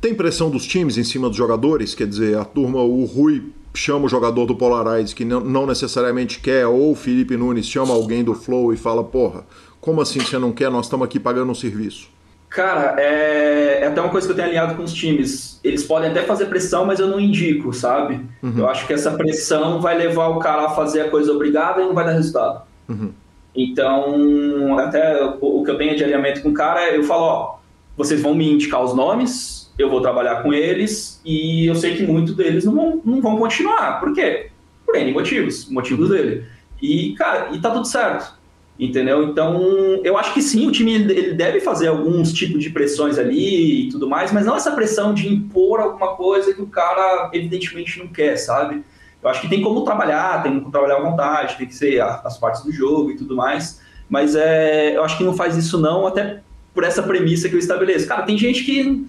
[0.00, 1.94] Tem pressão dos times em cima dos jogadores?
[1.94, 6.40] Quer dizer, a turma, o Rui chama o jogador do Polarize que não, não necessariamente
[6.40, 9.46] quer, ou o Felipe Nunes chama alguém do Flow e fala, porra,
[9.80, 10.70] como assim você não quer?
[10.70, 12.08] Nós estamos aqui pagando um serviço.
[12.48, 15.58] Cara, é, é, até uma coisa que eu tenho alinhado com os times.
[15.64, 18.20] Eles podem até fazer pressão, mas eu não indico, sabe?
[18.42, 18.54] Uhum.
[18.58, 21.86] Eu acho que essa pressão vai levar o cara a fazer a coisa obrigada e
[21.86, 22.62] não vai dar resultado.
[22.92, 23.12] Uhum.
[23.54, 27.58] Então, até o, que eu tenho de alinhamento com o cara, eu falo, ó,
[27.96, 32.02] vocês vão me indicar os nomes, eu vou trabalhar com eles, e eu sei que
[32.02, 34.00] muitos deles não vão, não vão continuar.
[34.00, 34.50] Por quê?
[34.86, 36.16] Por N motivos, motivos uhum.
[36.16, 36.44] dele.
[36.80, 38.40] E, cara, e tá tudo certo.
[38.78, 39.22] Entendeu?
[39.24, 39.60] Então,
[40.02, 43.88] eu acho que sim, o time ele deve fazer alguns tipos de pressões ali e
[43.90, 48.08] tudo mais, mas não essa pressão de impor alguma coisa que o cara evidentemente não
[48.08, 48.82] quer, sabe?
[49.22, 52.36] Eu acho que tem como trabalhar, tem como trabalhar à vontade, tem que ser as
[52.38, 56.06] partes do jogo e tudo mais, mas é, eu acho que não faz isso não,
[56.06, 56.40] até
[56.74, 58.08] por essa premissa que eu estabeleço.
[58.08, 59.06] Cara, tem gente que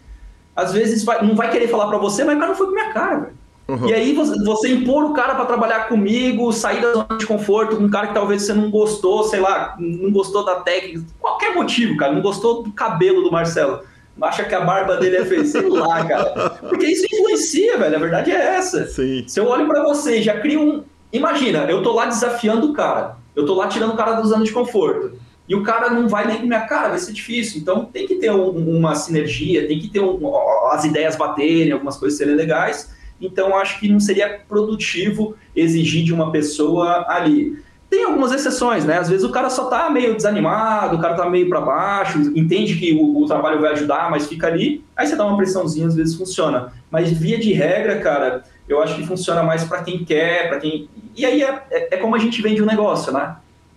[0.56, 2.73] às vezes vai, não vai querer falar para você, mas o cara não foi com
[2.73, 3.44] minha cara, velho.
[3.68, 3.88] Uhum.
[3.88, 7.77] E aí você, você, impor o cara para trabalhar comigo, sair da zona de conforto
[7.77, 11.56] com um cara que talvez você não gostou, sei lá, não gostou da técnica, qualquer
[11.56, 13.80] motivo, cara, não gostou do cabelo do Marcelo,
[14.22, 16.49] acha que a barba dele é feia, sei lá, cara.
[16.69, 18.88] Porque isso influencia, velho, a verdade é essa.
[18.88, 19.23] Sim.
[19.27, 20.84] Se eu olho para você já crio um...
[21.11, 24.44] Imagina, eu tô lá desafiando o cara, eu tô lá tirando o cara da zona
[24.44, 25.18] de conforto.
[25.48, 27.61] E o cara não vai nem com minha cara, vai ser difícil.
[27.61, 30.35] Então tem que ter um, uma sinergia, tem que ter um,
[30.72, 36.14] as ideias baterem, algumas coisas serem legais então acho que não seria produtivo exigir de
[36.14, 37.57] uma pessoa ali.
[37.94, 38.98] Tem algumas exceções, né?
[38.98, 42.76] Às vezes o cara só tá meio desanimado, o cara tá meio para baixo, entende
[42.76, 45.94] que o, o, trabalho vai ajudar, mas fica ali, aí você dá uma pressãozinha, às
[45.94, 46.74] vezes funciona.
[46.90, 50.90] Mas via de regra, cara, eu acho que funciona mais para quem quer, para quem.
[51.15, 53.36] E aí é, é, é como a gente vende um negócio, né?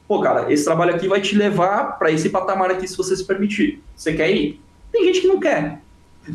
[0.08, 3.24] Pô, cara, esse trabalho aqui vai te levar para esse patamar aqui se você se
[3.24, 3.82] permitir.
[3.94, 4.58] Você quer ir?
[4.90, 5.82] Tem gente que não quer.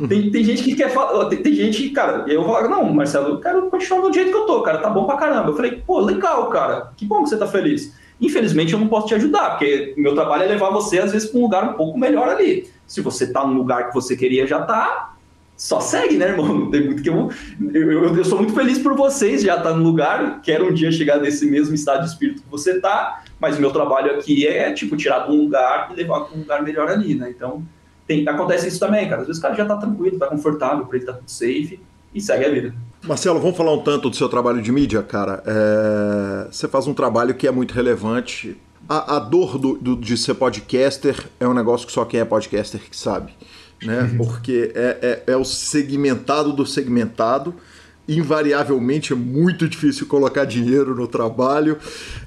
[0.08, 3.30] Tem, tem gente que quer falar, tem, tem gente que, cara, eu falar, não, Marcelo,
[3.30, 5.50] eu quero continuar do jeito que eu tô, cara, tá bom pra caramba.
[5.50, 7.94] Eu falei, pô, legal, cara, que bom que você tá feliz.
[8.20, 11.40] Infelizmente eu não posso te ajudar, porque meu trabalho é levar você, às vezes, para
[11.40, 12.70] um lugar um pouco melhor ali.
[12.86, 15.16] Se você tá no lugar que você queria já tá,
[15.58, 16.48] só segue, né, irmão?
[16.48, 17.30] Não tem muito que eu,
[17.74, 21.20] eu, eu sou muito feliz por vocês já tá no lugar, quero um dia chegar
[21.20, 25.28] nesse mesmo estado de espírito que você tá, mas meu trabalho aqui é, tipo, tirar
[25.28, 27.30] de um lugar e levar para um lugar melhor ali, né?
[27.30, 27.64] Então,
[28.08, 29.22] tem, acontece isso também, cara.
[29.22, 31.80] Às vezes o cara já tá tranquilo, tá confortável, pra ele tá tudo safe
[32.14, 32.74] e segue a vida.
[33.04, 35.42] Marcelo, vamos falar um tanto do seu trabalho de mídia, cara.
[35.46, 36.48] É...
[36.52, 38.58] Você faz um trabalho que é muito relevante.
[38.88, 42.26] A, a dor do, do, de ser podcaster é um negócio que só quem é
[42.26, 43.34] podcaster que sabe.
[43.82, 44.02] Né?
[44.02, 44.18] Uhum.
[44.18, 47.56] Porque é, é, é o segmentado do segmentado
[48.08, 51.78] invariavelmente é muito difícil colocar dinheiro no trabalho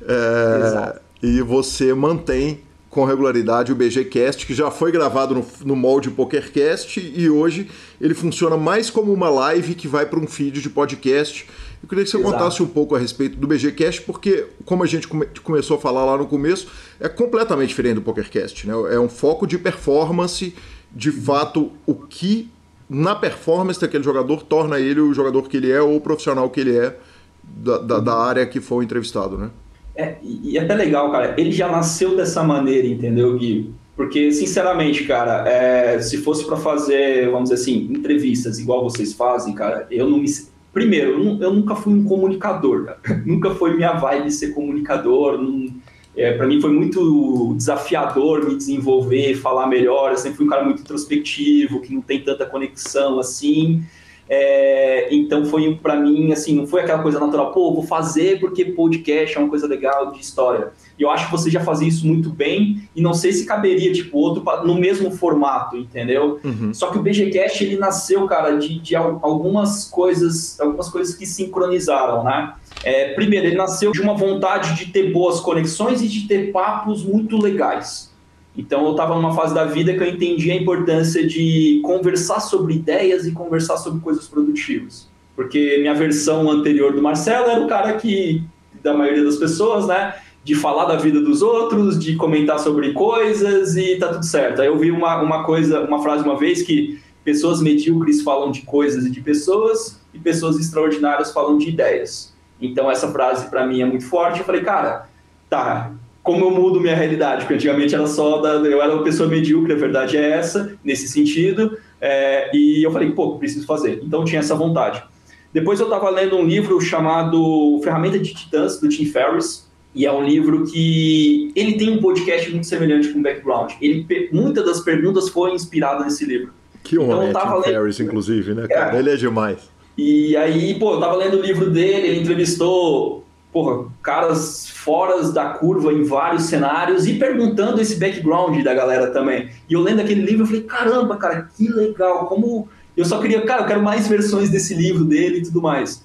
[0.03, 2.63] é, e você mantém
[2.95, 7.69] com regularidade o BGCast, que já foi gravado no, no molde PokerCast e hoje
[8.01, 11.45] ele funciona mais como uma live que vai para um feed de podcast.
[11.83, 12.33] Eu queria que você Exato.
[12.33, 16.05] contasse um pouco a respeito do BGCast, porque, como a gente come, começou a falar
[16.05, 16.69] lá no começo,
[17.01, 18.65] é completamente diferente do PokerCast.
[18.65, 18.73] Né?
[18.93, 20.55] É um foco de performance,
[20.93, 22.49] de fato, o que
[22.89, 26.61] na performance daquele jogador torna ele o jogador que ele é ou o profissional que
[26.61, 26.97] ele é
[27.43, 29.51] da, da, da área que foi entrevistado, né?
[29.97, 33.73] É, e é até legal, cara, ele já nasceu dessa maneira, entendeu, Gui?
[33.97, 39.55] Porque, sinceramente, cara, é, se fosse para fazer, vamos dizer assim, entrevistas igual vocês fazem,
[39.55, 40.29] cara, eu não me.
[40.73, 42.99] Primeiro, eu nunca fui um comunicador, cara.
[43.25, 45.41] nunca foi minha vibe ser comunicador.
[45.41, 45.69] Não...
[46.16, 50.11] É, para mim foi muito desafiador me desenvolver, falar melhor.
[50.11, 53.85] Eu sempre fui um cara muito introspectivo, que não tem tanta conexão assim.
[54.29, 58.65] É, então foi para mim assim, não foi aquela coisa natural, pô, vou fazer porque
[58.65, 60.73] podcast é uma coisa legal de história.
[60.99, 63.93] E eu acho que você já fazia isso muito bem e não sei se caberia
[63.93, 66.41] tipo outro no mesmo formato, entendeu?
[66.43, 66.73] Uhum.
[66.73, 72.25] Só que o BGcast ele nasceu, cara, de, de algumas coisas, algumas coisas que sincronizaram,
[72.25, 72.55] né?
[72.83, 77.05] É, primeiro, ele nasceu de uma vontade de ter boas conexões e de ter papos
[77.05, 78.14] muito legais.
[78.57, 82.75] Então eu estava numa fase da vida que eu entendi a importância de conversar sobre
[82.75, 85.09] ideias e conversar sobre coisas produtivas.
[85.35, 88.43] Porque minha versão anterior do Marcelo era o cara que,
[88.83, 90.15] da maioria das pessoas, né,
[90.45, 94.63] de falar da vida dos outros, de comentar sobre coisas e tá tudo certo.
[94.63, 98.63] Aí eu vi uma, uma coisa, uma frase uma vez que pessoas medíocres falam de
[98.63, 102.35] coisas e de pessoas e pessoas extraordinárias falam de ideias.
[102.61, 104.39] Então essa frase para mim é muito forte.
[104.39, 105.09] Eu falei, cara,
[105.49, 105.93] tá,
[106.25, 109.75] como eu mudo minha realidade, porque antigamente era só da, eu era uma pessoa medíocre,
[109.75, 114.01] a verdade é essa, nesse sentido, é, e eu falei, pô, preciso fazer.
[114.03, 115.05] Então tinha essa vontade.
[115.53, 120.13] Depois eu estava lendo um livro chamado Ferramenta de Titãs, do Tim Ferriss, e é
[120.13, 123.73] um livro que ele tem um podcast muito semelhante com o background.
[123.81, 126.53] Ele, muitas das perguntas foram inspiradas nesse livro.
[126.83, 127.63] Que então, homem, é Tim lendo...
[127.65, 128.67] Ferriss, inclusive, né?
[128.71, 128.99] É.
[128.99, 129.59] Ele é demais.
[129.97, 133.24] E aí, pô, eu tava lendo o livro dele, ele entrevistou
[133.55, 139.49] porra, caras fora da curva em vários cenários e perguntando esse background da galera também.
[139.71, 142.69] E eu lendo aquele livro, eu falei, caramba, cara, que legal, como...
[142.97, 146.05] Eu só queria, cara, eu quero mais versões desse livro dele e tudo mais.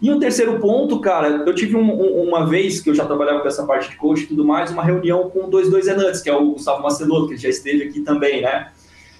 [0.00, 3.40] E um terceiro ponto, cara, eu tive um, um, uma vez que eu já trabalhava
[3.40, 6.28] com essa parte de coach e tudo mais, uma reunião com o 22 Enantes, que
[6.28, 8.68] é o Gustavo Maceloto, que já esteve aqui também, né?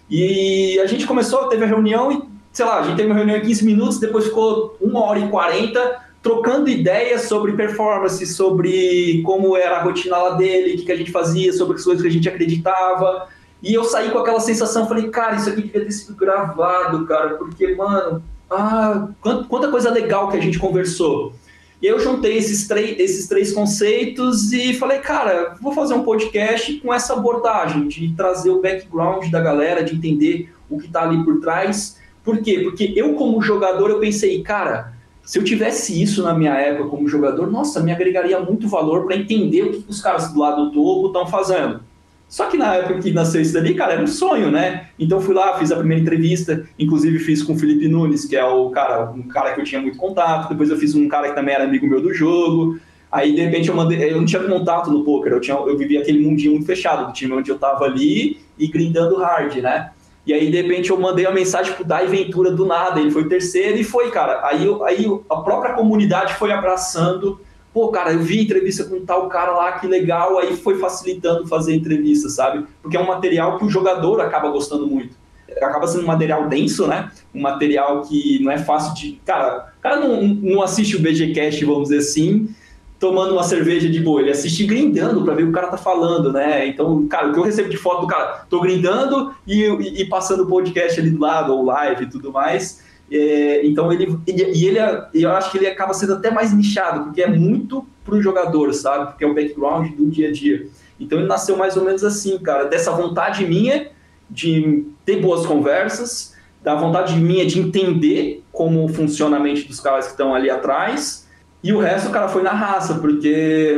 [0.08, 3.38] E a gente começou, teve a reunião e, sei lá, a gente teve uma reunião
[3.38, 9.56] em 15 minutos, depois ficou uma hora e 40 trocando ideias sobre performance, sobre como
[9.56, 12.08] era a rotina lá dele, o que, que a gente fazia, sobre as coisas que
[12.08, 13.28] a gente acreditava.
[13.62, 17.34] E eu saí com aquela sensação, falei, cara, isso aqui devia ter sido gravado, cara,
[17.34, 21.32] porque, mano, ah, quanta coisa legal que a gente conversou.
[21.80, 26.74] E eu juntei esses, três, esses três conceitos e falei, cara, vou fazer um podcast
[26.74, 31.24] com essa abordagem, de trazer o background da galera, de entender o que está ali
[31.24, 31.98] por trás.
[32.22, 32.60] Por quê?
[32.62, 34.92] Porque eu, como jogador, eu pensei, cara,
[35.24, 39.16] se eu tivesse isso na minha época como jogador, nossa, me agregaria muito valor para
[39.16, 41.80] entender o que os caras do lado do topo estão fazendo.
[42.28, 44.88] Só que na época que nasceu isso dali, cara, era um sonho, né?
[44.96, 48.44] Então fui lá, fiz a primeira entrevista, inclusive fiz com o Felipe Nunes, que é
[48.44, 50.48] o cara, um cara que eu tinha muito contato.
[50.48, 52.78] Depois eu fiz um cara que também era amigo meu do jogo.
[53.10, 56.00] Aí de repente eu mandei, eu não tinha contato no poker, eu tinha, eu vivia
[56.00, 59.90] aquele mundinho muito fechado do time onde eu tava ali e grindando hard, né?
[60.26, 63.00] E aí, de repente, eu mandei uma mensagem pro Dai Ventura do nada.
[63.00, 64.46] Ele foi terceiro e foi, cara.
[64.46, 67.40] Aí, aí a própria comunidade foi abraçando.
[67.72, 70.38] Pô, cara, eu vi entrevista com tal cara lá, que legal.
[70.38, 72.66] Aí foi facilitando fazer entrevista, sabe?
[72.82, 75.16] Porque é um material que o jogador acaba gostando muito.
[75.62, 77.10] Acaba sendo um material denso, né?
[77.34, 79.20] Um material que não é fácil de.
[79.24, 82.54] Cara, o cara não, não assiste o BGCast, vamos dizer assim,
[83.00, 85.78] tomando uma cerveja de boa, ele assiste grindando para ver o que o cara tá
[85.78, 86.66] falando, né?
[86.66, 90.04] Então, cara, o que eu recebo de foto do cara, tô grindando e, e, e
[90.04, 92.84] passando o podcast ali do lado, ou live e tudo mais.
[93.10, 94.78] É, então ele, ele, e ele,
[95.14, 99.06] eu acho que ele acaba sendo até mais nichado, porque é muito pro jogador, sabe?
[99.06, 100.68] Porque é o background do dia a dia.
[101.00, 103.88] Então ele nasceu mais ou menos assim, cara, dessa vontade minha
[104.28, 110.04] de ter boas conversas, da vontade minha de entender como funciona a mente dos caras
[110.04, 111.19] que estão ali atrás
[111.62, 113.76] e o resto, o cara, foi na raça, porque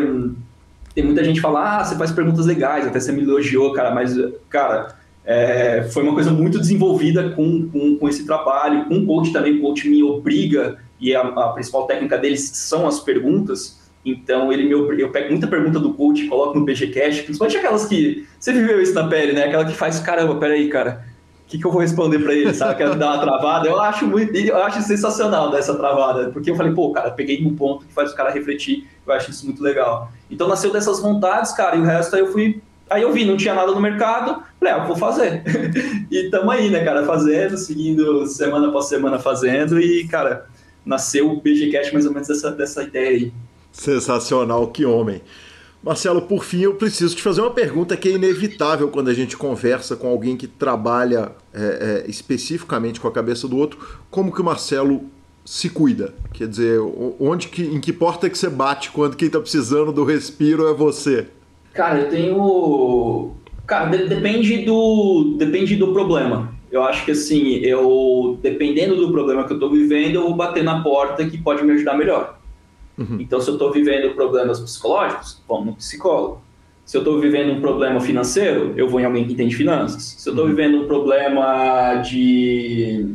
[0.94, 3.92] tem muita gente que fala, ah, você faz perguntas legais, até você me elogiou, cara,
[3.92, 4.16] mas,
[4.48, 4.94] cara,
[5.24, 9.58] é, foi uma coisa muito desenvolvida com, com, com, esse trabalho, com o coach também,
[9.58, 14.64] o coach me obriga, e a, a principal técnica deles são as perguntas, então ele
[14.64, 18.80] me eu pego muita pergunta do coach, coloco no BGCast, principalmente aquelas que, você viveu
[18.80, 21.04] isso na pele, né, aquela que faz, caramba, peraí, cara,
[21.52, 22.76] que, que eu vou responder para ele, sabe?
[22.76, 23.68] Quero dar uma travada.
[23.68, 27.54] Eu acho muito, eu acho sensacional dessa travada, porque eu falei, pô, cara, peguei um
[27.54, 30.10] ponto que faz o cara refletir, eu acho isso muito legal.
[30.30, 32.62] Então nasceu dessas vontades, cara, e o resto aí eu fui.
[32.88, 35.42] Aí eu vi, não tinha nada no mercado, falei, ah, vou fazer.
[36.10, 40.46] e tamo aí, né, cara, fazendo, seguindo semana após semana fazendo, e, cara,
[40.84, 43.32] nasceu o BGCast mais ou menos dessa, dessa ideia aí.
[43.70, 45.20] Sensacional, que homem.
[45.82, 49.36] Marcelo, por fim, eu preciso te fazer uma pergunta que é inevitável quando a gente
[49.36, 53.80] conversa com alguém que trabalha é, é, especificamente com a cabeça do outro.
[54.08, 55.02] Como que o Marcelo
[55.44, 56.14] se cuida?
[56.32, 56.78] Quer dizer,
[57.18, 60.72] onde que, em que porta que você bate quando quem está precisando do respiro é
[60.72, 61.26] você?
[61.74, 63.32] Cara, eu tenho.
[63.66, 66.52] Cara, de depende do depende do problema.
[66.70, 70.62] Eu acho que assim, eu dependendo do problema que eu estou vivendo, eu vou bater
[70.62, 72.38] na porta que pode me ajudar melhor.
[72.98, 73.18] Uhum.
[73.20, 76.42] Então, se eu estou vivendo problemas psicológicos, vamos no psicólogo.
[76.84, 80.16] Se eu estou vivendo um problema financeiro, eu vou em alguém que entende finanças.
[80.18, 80.50] Se eu estou uhum.
[80.50, 83.14] vivendo um problema de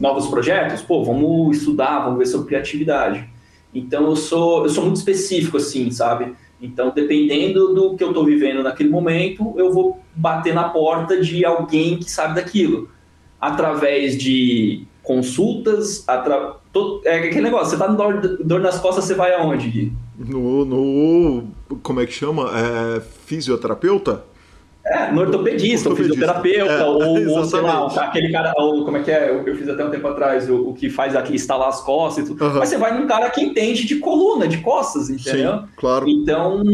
[0.00, 3.28] novos projetos, pô, vamos estudar, vamos ver sobre criatividade.
[3.74, 6.34] Então, eu sou, eu sou muito específico, assim, sabe?
[6.60, 11.44] Então, dependendo do que eu estou vivendo naquele momento, eu vou bater na porta de
[11.44, 12.88] alguém que sabe daquilo.
[13.40, 16.56] Através de consultas, atra...
[17.04, 19.92] é aquele negócio, você tá com dor, dor nas costas, você vai aonde, Gui?
[20.18, 21.44] No, no
[21.82, 22.50] como é que chama?
[22.54, 24.24] É, fisioterapeuta?
[24.84, 29.02] É, no ortopedista, ou fisioterapeuta, é, ou, ou, sei lá, aquele cara, ou, como é
[29.02, 29.30] que é?
[29.30, 32.24] Eu, eu fiz até um tempo atrás, o, o, que faz aqui instalar as costas
[32.24, 32.44] e tudo.
[32.44, 32.58] Uhum.
[32.58, 35.60] Mas você vai num cara que entende de coluna, de costas, entendeu?
[35.60, 36.08] Sim, claro.
[36.08, 36.64] Então,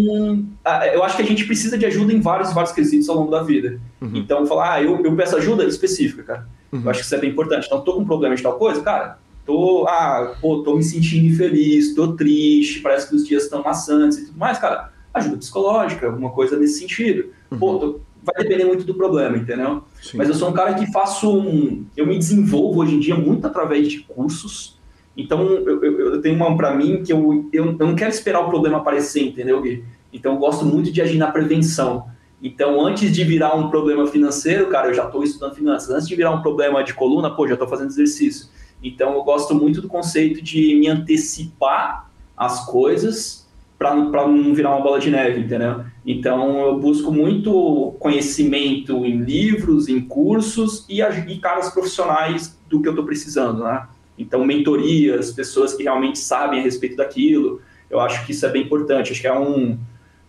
[0.95, 3.43] eu acho que a gente precisa de ajuda em vários, vários quesitos ao longo da
[3.43, 3.79] vida.
[4.01, 4.11] Uhum.
[4.15, 6.49] Então, falar, ah, eu, eu peço ajuda específica, cara.
[6.73, 6.83] Uhum.
[6.85, 7.67] Eu acho que isso é bem importante.
[7.67, 11.27] Então, tô com um problema de tal coisa, cara, tô, ah, pô, tô me sentindo
[11.27, 16.07] infeliz, tô triste, parece que os dias estão maçantes e tudo mais, cara, ajuda psicológica,
[16.07, 17.31] alguma coisa nesse sentido.
[17.51, 17.59] Uhum.
[17.59, 19.83] Pô, tô, vai depender muito do problema, entendeu?
[20.03, 20.19] Sim.
[20.19, 23.47] Mas eu sou um cara que faço um, eu me desenvolvo hoje em dia muito
[23.47, 24.79] através de cursos.
[25.17, 28.41] Então, eu, eu, eu tenho uma para mim que eu, eu, eu não quero esperar
[28.41, 29.85] o problema aparecer, entendeu, Gui?
[30.13, 32.07] Então, eu gosto muito de agir na prevenção.
[32.43, 35.91] Então, antes de virar um problema financeiro, cara, eu já estou estudando finanças.
[35.91, 38.49] Antes de virar um problema de coluna, pô, já estou fazendo exercício.
[38.83, 43.47] Então, eu gosto muito do conceito de me antecipar as coisas
[43.77, 45.85] para não virar uma bola de neve, entendeu?
[46.05, 52.89] Então, eu busco muito conhecimento em livros, em cursos e, e caras profissionais do que
[52.89, 53.87] eu estou precisando, né?
[54.17, 57.61] Então, mentorias, pessoas que realmente sabem a respeito daquilo.
[57.89, 59.13] Eu acho que isso é bem importante.
[59.13, 59.79] Acho que é um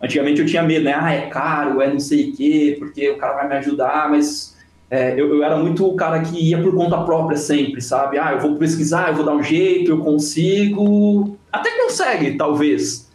[0.02, 0.94] Antigamente eu tinha medo, né?
[0.98, 4.56] Ah, é caro, é não sei o quê, porque o cara vai me ajudar, mas
[4.90, 8.18] é, eu, eu, era muito o cara que ia por conta própria sempre, sabe?
[8.18, 11.36] Ah, eu vou pesquisar, eu vou dar um jeito, eu consigo.
[11.52, 13.10] Até consegue, talvez.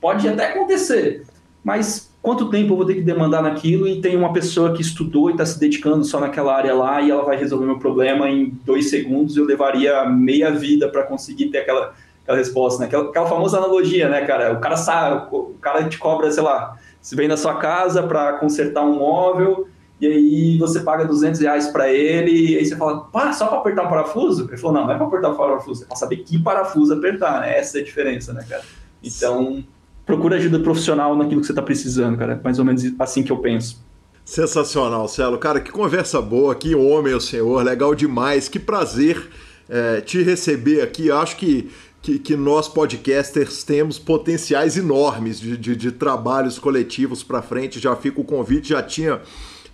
[0.00, 1.24] Pode até acontecer.
[1.64, 5.30] Mas quanto tempo eu vou ter que demandar naquilo e tem uma pessoa que estudou
[5.30, 8.52] e está se dedicando só naquela área lá e ela vai resolver meu problema em
[8.64, 11.94] dois segundos, eu levaria meia vida para conseguir ter aquela
[12.24, 12.86] aquela resposta, né?
[12.86, 14.52] Aquela, aquela, famosa analogia, né, cara?
[14.52, 18.32] O cara sabe, o cara te cobra, sei lá, se vem na sua casa para
[18.38, 19.68] consertar um móvel
[20.00, 23.58] e aí você paga 200 reais para ele e aí você fala, pá, só para
[23.58, 24.48] apertar um parafuso?
[24.48, 27.40] Ele falou, não, não é para apertar o parafuso, é para saber que parafuso apertar,
[27.40, 27.58] né?
[27.58, 28.62] Essa é a diferença, né, cara?
[29.02, 29.62] Então,
[30.04, 32.40] procura ajuda profissional naquilo que você está precisando, cara.
[32.42, 33.84] Mais ou menos assim que eu penso.
[34.24, 35.38] Sensacional, Celo.
[35.38, 39.28] Cara, que conversa boa, que homem o senhor, legal demais, que prazer
[39.68, 41.10] é, te receber aqui.
[41.10, 41.70] Acho que
[42.04, 47.80] que, que nós podcasters temos potenciais enormes de, de, de trabalhos coletivos para frente.
[47.80, 49.22] Já fica o convite, já tinha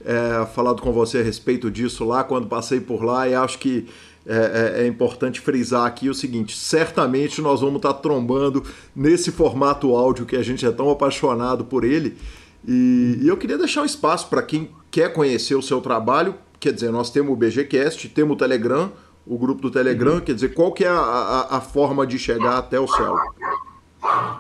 [0.05, 3.89] é, falado com você a respeito disso lá quando passei por lá e acho que
[4.25, 8.63] é, é, é, importante frisar aqui o seguinte: certamente nós vamos estar tá trombando
[8.95, 12.17] nesse formato áudio que a gente é tão apaixonado por ele.
[12.65, 16.37] E, e eu queria deixar um espaço para quem quer conhecer o seu trabalho.
[16.61, 18.93] Quer dizer, nós temos o BGCast, temos o Telegram,
[19.27, 20.15] o grupo do Telegram?
[20.15, 20.21] Uhum.
[20.21, 23.15] Quer dizer, qual que é a, a, a, forma de chegar até o céu?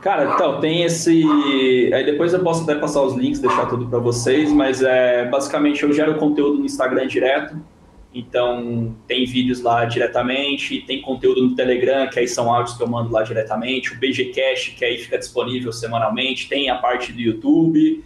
[0.00, 1.22] Cara, então, tem esse.
[1.92, 5.82] Aí depois eu posso até passar os links, deixar tudo para vocês, mas é basicamente
[5.82, 7.56] eu gero conteúdo no Instagram direto.
[8.12, 12.88] Então, tem vídeos lá diretamente, tem conteúdo no Telegram, que aí são áudios que eu
[12.88, 18.02] mando lá diretamente, o BGCast, que aí fica disponível semanalmente, tem a parte do YouTube,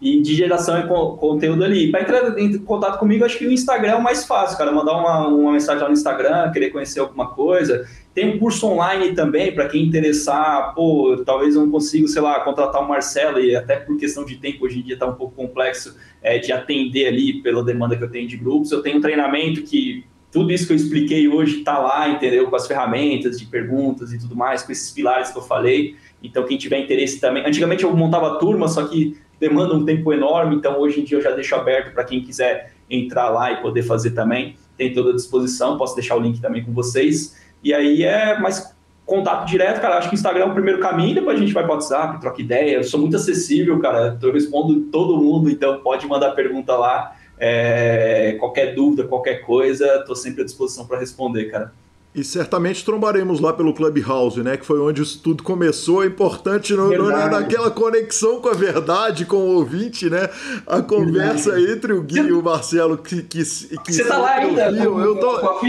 [0.00, 1.90] e de geração de conteúdo ali.
[1.90, 4.70] Para entrar em contato comigo, acho que o Instagram é o mais fácil, cara.
[4.70, 7.84] Mandar uma, uma mensagem lá no Instagram, querer conhecer alguma coisa.
[8.14, 12.40] Tem um curso online também, para quem interessar, pô, talvez eu não consiga, sei lá,
[12.40, 15.34] contratar o Marcelo, e até por questão de tempo, hoje em dia está um pouco
[15.34, 18.70] complexo é, de atender ali pela demanda que eu tenho de grupos.
[18.70, 22.48] Eu tenho um treinamento que tudo isso que eu expliquei hoje está lá, entendeu?
[22.48, 25.96] Com as ferramentas de perguntas e tudo mais, com esses pilares que eu falei.
[26.22, 27.46] Então, quem tiver interesse também.
[27.46, 31.22] Antigamente eu montava turma, só que demanda um tempo enorme, então hoje em dia eu
[31.22, 34.56] já deixo aberto para quem quiser entrar lá e poder fazer também.
[34.76, 37.36] Tem toda a disposição, posso deixar o link também com vocês.
[37.62, 38.74] E aí é mais
[39.04, 39.98] contato direto, cara.
[39.98, 42.20] Acho que o Instagram é o primeiro caminho, depois a gente vai para o WhatsApp,
[42.20, 42.76] troca ideia.
[42.76, 44.18] Eu sou muito acessível, cara.
[44.20, 47.16] Eu respondo todo mundo, então pode mandar pergunta lá.
[47.40, 51.72] É, qualquer dúvida, qualquer coisa, estou sempre à disposição para responder, cara.
[52.18, 54.56] E certamente trombaremos lá pelo Clubhouse, né?
[54.56, 56.02] Que foi onde isso tudo começou.
[56.02, 60.28] É importante no, no, naquela conexão com a verdade, com o ouvinte, né?
[60.66, 61.72] A conversa verdade.
[61.72, 63.22] entre o Gui e o Marcelo que.
[63.22, 64.66] que, que Você tá lá ainda?
[64.74, 65.60] Com, eu, tô,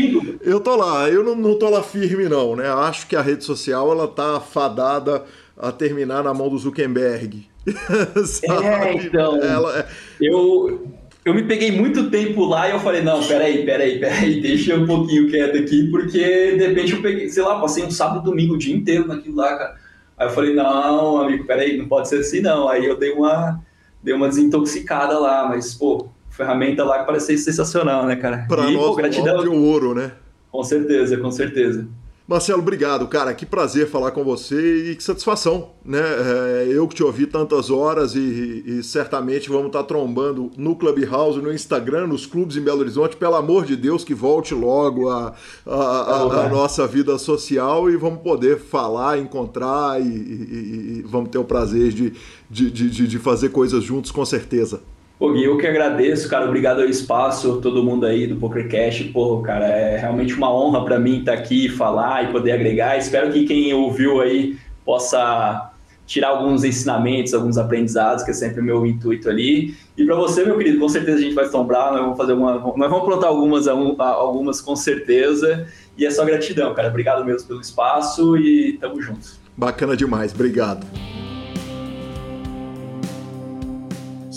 [0.42, 2.68] eu tô lá, eu não, não tô lá firme, não, né?
[2.68, 5.24] Acho que a rede social ela tá fadada
[5.56, 7.48] a terminar na mão do Zuckerberg.
[7.68, 9.38] é, então.
[9.38, 9.88] Ela, é
[10.20, 10.88] eu,
[11.30, 14.88] eu me peguei muito tempo lá e eu falei, não, peraí, peraí, peraí, deixa um
[14.88, 18.56] pouquinho quieto aqui, porque de repente eu peguei, sei lá, passei um sábado e domingo
[18.56, 19.76] o dia inteiro naquilo lá, cara.
[20.18, 22.68] Aí eu falei, não, amigo, peraí, não pode ser assim não.
[22.68, 23.62] Aí eu dei uma,
[24.04, 28.46] dei uma desintoxicada lá, mas, pô, ferramenta lá que parecia sensacional, né, cara?
[28.48, 29.42] Pra e, nós, pô, gratidão.
[29.42, 30.12] de ouro, né?
[30.52, 31.88] Com certeza, com certeza.
[32.30, 33.34] Marcelo, obrigado, cara.
[33.34, 36.00] Que prazer falar com você e que satisfação, né?
[36.00, 38.20] É, eu que te ouvi tantas horas e,
[38.68, 43.18] e, certamente vamos estar trombando no Clubhouse, no Instagram, nos clubes em Belo Horizonte.
[43.18, 45.34] Pelo amor de Deus, que volte logo a,
[45.66, 51.30] a, a, a nossa vida social e vamos poder falar, encontrar e, e, e vamos
[51.30, 52.14] ter o prazer de,
[52.48, 54.84] de, de, de fazer coisas juntos, com certeza.
[55.20, 56.46] Pô, Gui, eu que agradeço, cara.
[56.46, 59.04] Obrigado ao espaço, todo mundo aí do PokerCast.
[59.10, 62.98] Pô, cara, é realmente uma honra para mim estar aqui, falar e poder agregar.
[62.98, 65.74] Espero que quem ouviu aí possa
[66.08, 69.76] tirar alguns ensinamentos, alguns aprendizados, que é sempre o meu intuito ali.
[69.98, 72.54] E para você, meu querido, com certeza a gente vai sombrar, nós vamos fazer uma,
[72.54, 75.68] nós vamos plantar algumas, algumas com certeza.
[75.98, 76.88] E é só gratidão, cara.
[76.88, 79.38] Obrigado mesmo pelo espaço e tamo juntos.
[79.58, 80.88] Bacana demais, obrigado.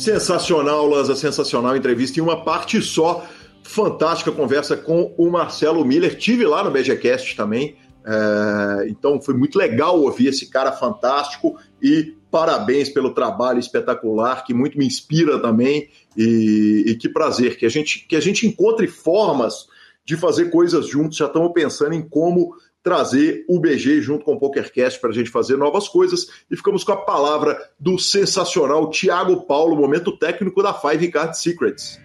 [0.02, 3.24] Sensacional, Lanza, sensacional entrevista em uma parte só.
[3.62, 6.18] Fantástica conversa com o Marcelo Miller.
[6.18, 7.76] Tive lá no BGCast também.
[8.04, 14.52] É, então foi muito legal ouvir esse cara fantástico e parabéns pelo trabalho espetacular que
[14.52, 18.88] muito me inspira também e, e que prazer que a gente que a gente encontre
[18.88, 19.68] formas
[20.04, 21.16] de fazer coisas juntos.
[21.16, 25.30] Já estamos pensando em como trazer o BG junto com o PokerCast para a gente
[25.30, 26.26] fazer novas coisas.
[26.50, 32.00] E ficamos com a palavra do sensacional Thiago Paulo, momento técnico da Five Card Secrets.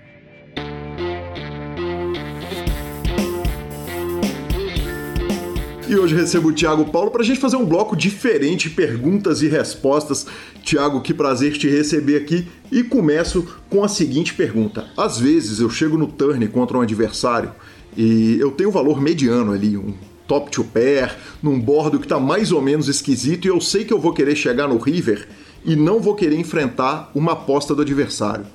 [5.89, 9.47] E hoje recebo o Thiago Paulo para a gente fazer um bloco diferente, perguntas e
[9.47, 10.27] respostas.
[10.61, 12.45] Thiago, que prazer te receber aqui.
[12.69, 17.53] E começo com a seguinte pergunta: Às vezes eu chego no turn contra um adversário
[17.95, 19.93] e eu tenho um valor mediano ali, um
[20.27, 23.93] top to pair, num bordo que está mais ou menos esquisito e eu sei que
[23.93, 25.27] eu vou querer chegar no river
[25.65, 28.45] e não vou querer enfrentar uma aposta do adversário.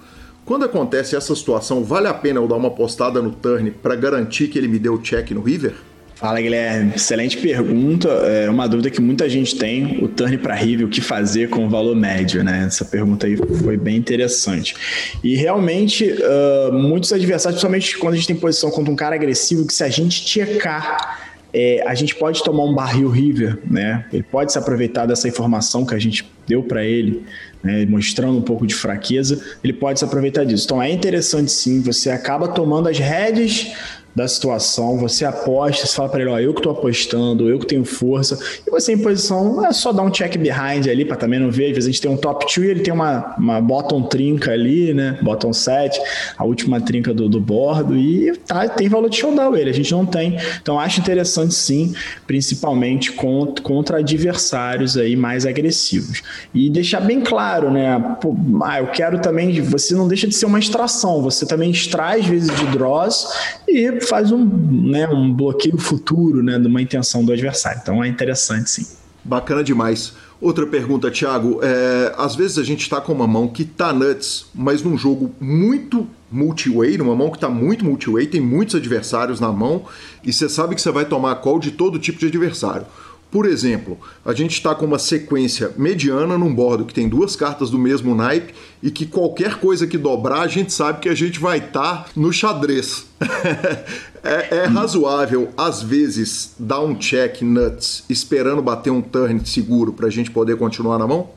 [0.44, 4.48] Quando acontece essa situação, vale a pena eu dar uma apostada no turn para garantir
[4.48, 5.74] que ele me deu o check no river?
[6.16, 8.08] Fala Guilherme, excelente pergunta.
[8.08, 11.66] É uma dúvida que muita gente tem: o turn para river, o que fazer com
[11.66, 12.64] o valor médio, né?
[12.66, 14.76] Essa pergunta aí foi bem interessante.
[15.22, 19.66] E realmente, uh, muitos adversários, principalmente quando a gente tem posição contra um cara agressivo,
[19.66, 24.06] que se a gente checar é, a gente pode tomar um barril river, né?
[24.12, 27.24] Ele pode se aproveitar dessa informação que a gente deu para ele,
[27.62, 27.84] né?
[27.86, 30.64] mostrando um pouco de fraqueza, ele pode se aproveitar disso.
[30.64, 33.72] Então é interessante sim, você acaba tomando as rédeas
[34.14, 37.66] da situação, você aposta, você fala para ele, ó, eu que tô apostando, eu que
[37.66, 41.40] tenho força, e você em posição, é só dar um check behind ali para também
[41.40, 43.60] não ver, às vezes a gente tem um top 2 e ele tem uma, uma
[43.60, 45.98] bottom trinca ali, né, bottom 7,
[46.36, 49.90] a última trinca do, do bordo, e tá, tem valor de showdown ele, a gente
[49.92, 51.94] não tem, então acho interessante sim,
[52.26, 56.22] principalmente contra, contra adversários aí mais agressivos,
[56.54, 60.44] e deixar bem claro, né, pô, ah, eu quero também, você não deixa de ser
[60.44, 63.26] uma extração, você também extrai às vezes de draws,
[63.66, 67.80] e faz um, né, um bloqueio futuro né, de uma intenção do adversário.
[67.82, 68.86] Então é interessante sim.
[69.24, 70.14] Bacana demais.
[70.40, 71.60] Outra pergunta, Thiago.
[71.62, 75.32] É, às vezes a gente está com uma mão que tá nuts, mas num jogo
[75.40, 79.84] muito multi-way, numa mão que está muito multi-way, tem muitos adversários na mão,
[80.24, 82.86] e você sabe que você vai tomar call de todo tipo de adversário.
[83.32, 87.70] Por exemplo, a gente está com uma sequência mediana num bordo que tem duas cartas
[87.70, 88.52] do mesmo naipe
[88.82, 92.06] e que qualquer coisa que dobrar, a gente sabe que a gente vai estar tá
[92.14, 93.06] no xadrez.
[94.22, 100.08] é, é, razoável, às vezes, dar um check nuts esperando bater um turn seguro para
[100.08, 101.30] a gente poder continuar na mão?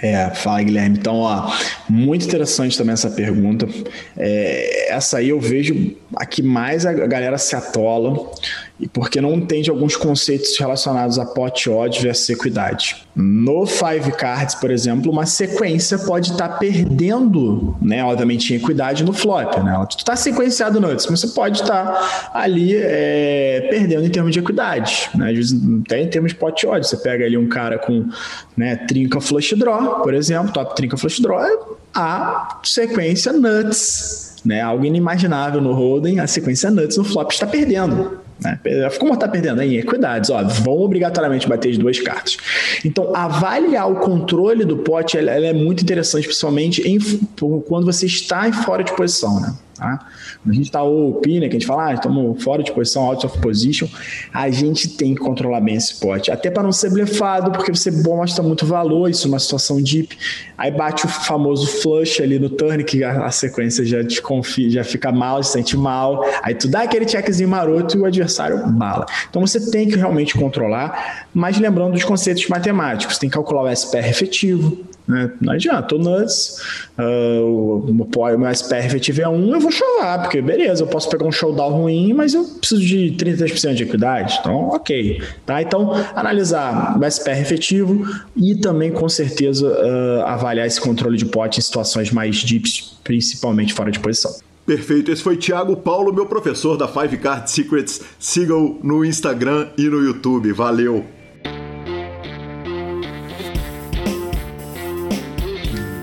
[0.00, 0.98] É, fala Guilherme.
[0.98, 1.52] Então, ó,
[1.88, 3.66] muito interessante também essa pergunta.
[4.16, 8.30] É, essa aí eu vejo a que mais a galera se atola
[8.80, 13.06] e porque não entende alguns conceitos relacionados a pot odd versus equidade.
[13.14, 19.04] No Five Cards, por exemplo, uma sequência pode estar tá perdendo, né, obviamente em equidade
[19.04, 19.86] no flop, né?
[19.90, 24.40] Tu está sequenciado antes, mas você pode estar tá ali é, perdendo em termos de
[24.40, 25.32] equidade, né?
[25.84, 28.08] Até em termos de pot odd, você pega ali um cara com,
[28.56, 34.60] né, trinca flush draw, por exemplo, top trinca flush draw, a sequência nuts, né?
[34.60, 38.21] Algo inimaginável no Holden, a sequência nuts no flop está perdendo.
[38.42, 38.58] Né?
[38.98, 39.78] Como tá perdendo aí?
[39.78, 42.36] Equidades, ó, vão obrigatoriamente bater as duas cartas.
[42.84, 46.98] Então, avaliar o controle do pote ela, ela é muito interessante, principalmente em,
[47.66, 49.54] quando você está em fora de posição, né?
[49.82, 49.98] Tá?
[50.40, 53.02] Quando a gente está OP, né, que a gente fala, ah, estamos fora de posição,
[53.02, 53.88] out of position,
[54.32, 56.30] a gente tem que controlar bem esse pote.
[56.30, 60.16] Até para não ser blefado, porque você mostra muito valor, isso numa situação deep.
[60.56, 64.84] Aí bate o famoso flush ali no turn, que a, a sequência já desconfia, já
[64.84, 66.24] fica mal, se sente mal.
[66.44, 69.04] Aí tu dá aquele checkzinho maroto e o adversário bala.
[69.28, 73.68] Então você tem que realmente controlar, mas lembrando dos conceitos matemáticos, tem que calcular o
[73.68, 75.32] SPR efetivo, né?
[75.40, 76.62] Não adianta, o nuts,
[76.98, 81.32] uh, o, meu SPR é 1, eu vou chorar, porque beleza, eu posso pegar um
[81.32, 85.22] showdown ruim, mas eu preciso de 33% de equidade, então ok.
[85.44, 85.60] Tá?
[85.60, 88.06] Então, analisar o SPR efetivo
[88.36, 93.74] e também, com certeza, uh, avaliar esse controle de pote em situações mais deeps, principalmente
[93.74, 94.32] fora de posição.
[94.64, 98.00] Perfeito, esse foi Thiago Paulo, meu professor da Five Card Secrets.
[98.18, 100.52] Sigam no Instagram e no YouTube.
[100.52, 101.04] Valeu!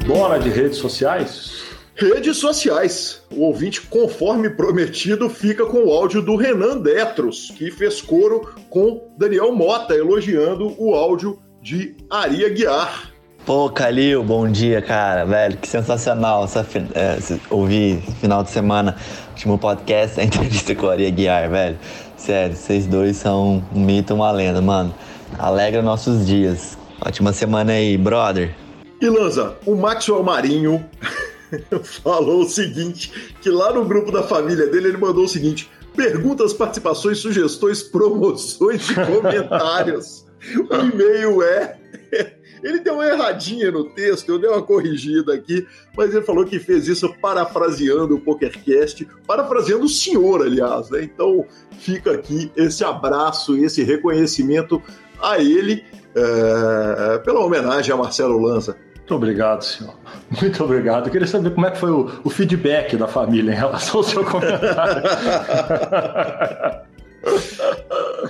[0.09, 1.65] Bora de redes sociais?
[1.95, 3.21] Redes sociais.
[3.31, 9.03] O ouvinte, conforme prometido, fica com o áudio do Renan Detros, que fez coro com
[9.15, 13.11] Daniel Mota, elogiando o áudio de Aria Guiar.
[13.45, 16.65] Pô, Calil, bom dia, cara, velho, que sensacional essa,
[16.95, 17.19] é,
[17.51, 18.95] ouvir final de semana,
[19.29, 21.77] último podcast, a entrevista com a Aria Guiar, velho.
[22.17, 24.91] Sério, vocês dois são um mito, uma lenda, mano.
[25.37, 26.79] Alegra nossos dias.
[26.99, 28.55] Ótima semana aí, brother.
[29.01, 30.85] E Lanza, o Maxwell Marinho
[32.03, 36.53] falou o seguinte: que lá no grupo da família dele ele mandou o seguinte: perguntas,
[36.53, 40.25] participações, sugestões, promoções e comentários.
[40.69, 41.77] o e-mail é.
[42.61, 45.65] Ele deu uma erradinha no texto, eu dei uma corrigida aqui,
[45.95, 51.03] mas ele falou que fez isso parafraseando o PokerCast, parafraseando o senhor, aliás, né?
[51.03, 51.45] Então
[51.79, 54.81] fica aqui esse abraço, esse reconhecimento
[55.21, 58.75] a ele é, pela homenagem a Marcelo Lanza.
[59.09, 59.95] Muito obrigado, senhor.
[60.39, 61.07] Muito obrigado.
[61.07, 64.03] Eu queria saber como é que foi o, o feedback da família em relação ao
[64.03, 65.01] seu comentário.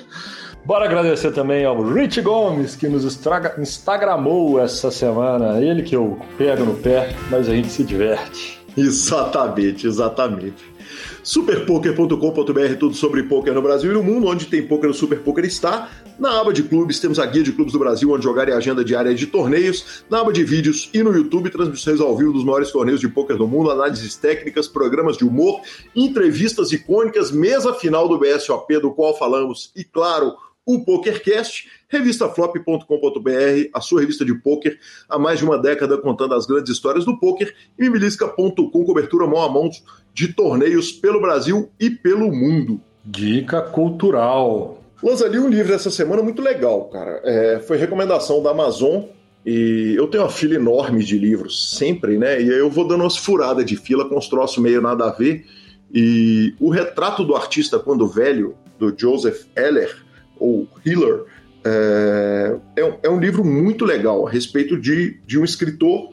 [0.63, 5.61] Bora agradecer também ao Rich Gomes, que nos estraga, instagramou essa semana.
[5.61, 8.57] Ele que eu pego no pé, mas a gente se diverte.
[8.77, 10.79] Exatamente, exatamente
[11.23, 15.45] superpoker.com.br, tudo sobre poker no Brasil e no mundo, onde tem poker, o Super Poker
[15.45, 15.89] está.
[16.19, 18.57] Na aba de clubes, temos a guia de clubes do Brasil, onde jogar e a
[18.57, 20.03] agenda diária de torneios.
[20.09, 23.37] Na aba de vídeos e no YouTube, transmissões ao vivo dos maiores torneios de poker
[23.37, 25.61] do mundo, análises técnicas, programas de humor,
[25.95, 30.35] entrevistas icônicas, mesa final do BSOP, do qual falamos, e claro,
[30.65, 34.77] o PokerCast, revistaflop.com.br, a sua revista de poker
[35.07, 39.41] há mais de uma década contando as grandes histórias do poker, e mibilisca.com, cobertura mão
[39.41, 39.69] a mão
[40.13, 42.81] de torneios pelo Brasil e pelo mundo.
[43.05, 44.78] Dica cultural.
[45.01, 47.21] Lança ali um livro essa semana muito legal, cara.
[47.23, 49.03] É, foi recomendação da Amazon
[49.45, 52.41] e eu tenho uma fila enorme de livros, sempre, né?
[52.41, 55.11] E aí eu vou dando umas furadas de fila com os troços meio nada a
[55.11, 55.45] ver.
[55.93, 59.95] E o retrato do artista quando velho, do Joseph Heller,
[60.37, 61.23] ou Hiller,
[61.63, 66.11] é, é, é, um livro muito legal a respeito de, de um escritor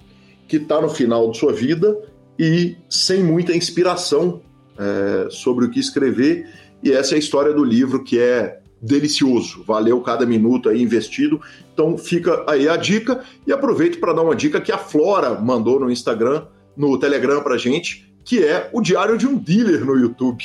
[0.48, 1.96] que está no final de sua vida
[2.38, 4.40] e sem muita inspiração
[4.78, 6.48] é, sobre o que escrever.
[6.82, 11.40] E essa é a história do livro que é delicioso, valeu cada minuto aí investido.
[11.72, 15.80] Então fica aí a dica e aproveito para dar uma dica que a Flora mandou
[15.80, 16.46] no Instagram,
[16.76, 20.44] no Telegram para gente, que é o Diário de um Dealer no YouTube.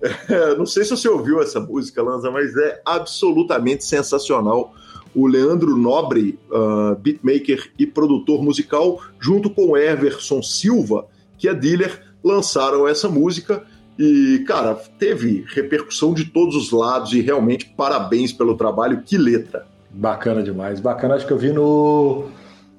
[0.28, 4.74] É, não sei se você ouviu essa música, Lanza, mas é absolutamente sensacional
[5.14, 11.06] o Leandro Nobre, uh, beatmaker e produtor musical, junto com o Everson Silva,
[11.36, 13.64] que é dealer, lançaram essa música
[14.02, 19.66] e, cara, teve repercussão de todos os lados e realmente parabéns pelo trabalho, que letra.
[19.90, 21.16] Bacana demais, bacana.
[21.16, 22.24] Acho que eu vi no.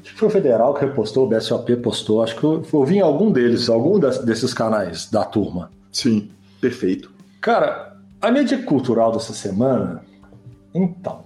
[0.02, 2.24] Acho que foi o Federal que repostou, o BSOP postou.
[2.24, 5.70] Acho que eu, eu vi em algum deles, algum desses canais da turma.
[5.92, 7.12] Sim, perfeito.
[7.40, 10.04] Cara, a dica cultural dessa semana.
[10.74, 11.24] Então,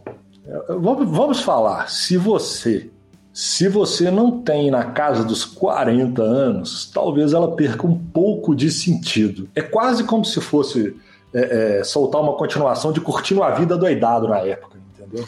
[0.68, 1.90] vamos, vamos falar.
[1.90, 2.90] Se você
[3.36, 8.72] se você não tem na casa dos 40 anos, talvez ela perca um pouco de
[8.72, 9.50] sentido.
[9.54, 10.96] É quase como se fosse
[11.34, 15.26] é, é, soltar uma continuação de Curtindo a Vida doidado na época, entendeu?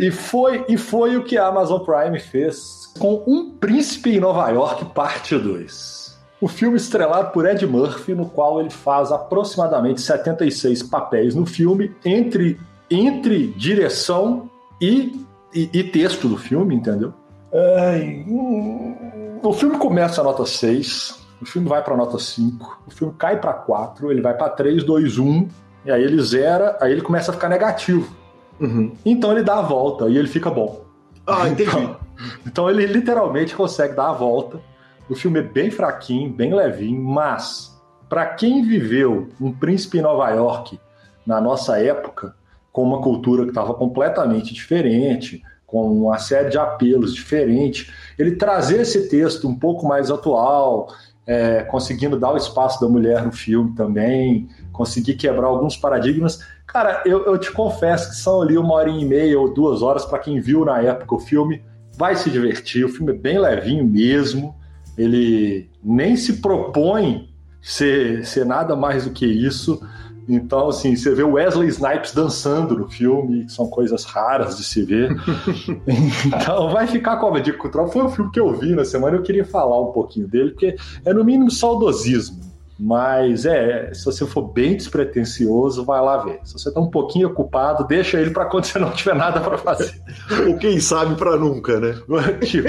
[0.00, 4.20] e, e, foi, e foi o que a Amazon Prime fez com Um Príncipe em
[4.20, 6.16] Nova York, parte 2.
[6.40, 11.94] O filme estrelado por Ed Murphy, no qual ele faz aproximadamente 76 papéis no filme,
[12.02, 12.58] entre,
[12.90, 14.48] entre direção
[14.80, 15.20] e
[15.54, 17.12] e, e texto do filme, entendeu?
[17.52, 18.24] É,
[19.42, 23.40] o filme começa a nota 6, o filme vai para nota 5, o filme cai
[23.40, 25.48] para 4, ele vai para 3, 2, 1,
[25.84, 28.14] e aí ele zera, aí ele começa a ficar negativo.
[28.60, 28.92] Uhum.
[29.04, 30.84] Então ele dá a volta e ele fica bom.
[31.26, 31.70] Ah, entendi.
[31.70, 31.96] Então,
[32.46, 34.60] então ele literalmente consegue dar a volta.
[35.08, 37.76] O filme é bem fraquinho, bem levinho, mas
[38.08, 40.78] para quem viveu um príncipe em Nova York
[41.26, 42.34] na nossa época,
[42.72, 48.80] com uma cultura que estava completamente diferente, com uma série de apelos diferentes, ele trazer
[48.80, 50.88] esse texto um pouco mais atual,
[51.26, 56.40] é, conseguindo dar o espaço da mulher no filme também, conseguir quebrar alguns paradigmas.
[56.66, 60.04] Cara, eu, eu te confesso que são ali uma hora e meia ou duas horas
[60.04, 61.62] para quem viu na época o filme,
[61.96, 62.84] vai se divertir.
[62.84, 64.54] O filme é bem levinho mesmo.
[64.96, 69.80] Ele nem se propõe ser, ser nada mais do que isso.
[70.28, 74.64] Então, assim, você vê o Wesley Snipes dançando no filme, que são coisas raras de
[74.64, 75.16] se ver.
[76.26, 77.88] então, vai ficar com a dica cultural.
[77.88, 80.76] Foi um filme que eu vi na semana, eu queria falar um pouquinho dele, porque
[81.04, 82.52] é no mínimo saudosismo.
[82.78, 86.40] Mas é, se você for bem despretensioso, vai lá ver.
[86.42, 89.56] Se você está um pouquinho ocupado, deixa ele para quando você não tiver nada para
[89.56, 89.94] fazer.
[90.48, 91.94] Ou quem sabe para nunca, né?
[92.44, 92.68] tipo.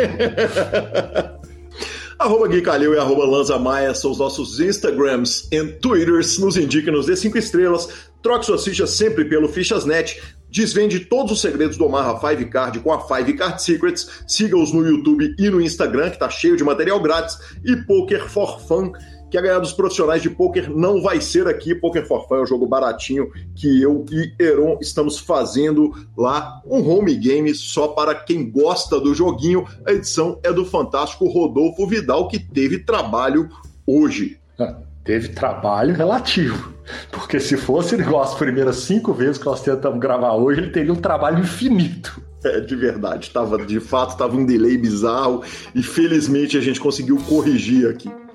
[2.19, 6.38] Arroba Gui Calil e arroba Lanza Maia são os nossos Instagrams e Twitters.
[6.38, 7.88] Nos indique, nos dê cinco estrelas.
[8.22, 10.22] Troque suas fichas sempre pelo Fichasnet.
[10.49, 14.23] Desvende todos os segredos do Omaha Five Card com a Five Card Secrets.
[14.27, 17.38] Siga-os no YouTube e no Instagram, que tá cheio de material grátis.
[17.65, 18.91] E Poker for Fun
[19.34, 21.73] Quer ganhar dos profissionais de poker não vai ser aqui.
[21.73, 26.61] Poker for Fun é um jogo baratinho que eu e Heron estamos fazendo lá.
[26.68, 29.65] Um home game só para quem gosta do joguinho.
[29.88, 33.49] A edição é do fantástico Rodolfo Vidal, que teve trabalho
[33.88, 34.38] hoje.
[34.60, 36.72] Ah, teve trabalho relativo.
[37.11, 40.93] Porque se fosse igual as primeiras cinco vezes que nós tentamos gravar hoje, ele teria
[40.93, 42.22] um trabalho infinito.
[42.45, 43.31] É, de verdade.
[43.31, 45.43] Tava, de fato, tava um delay bizarro
[45.73, 48.11] e felizmente a gente conseguiu corrigir aqui.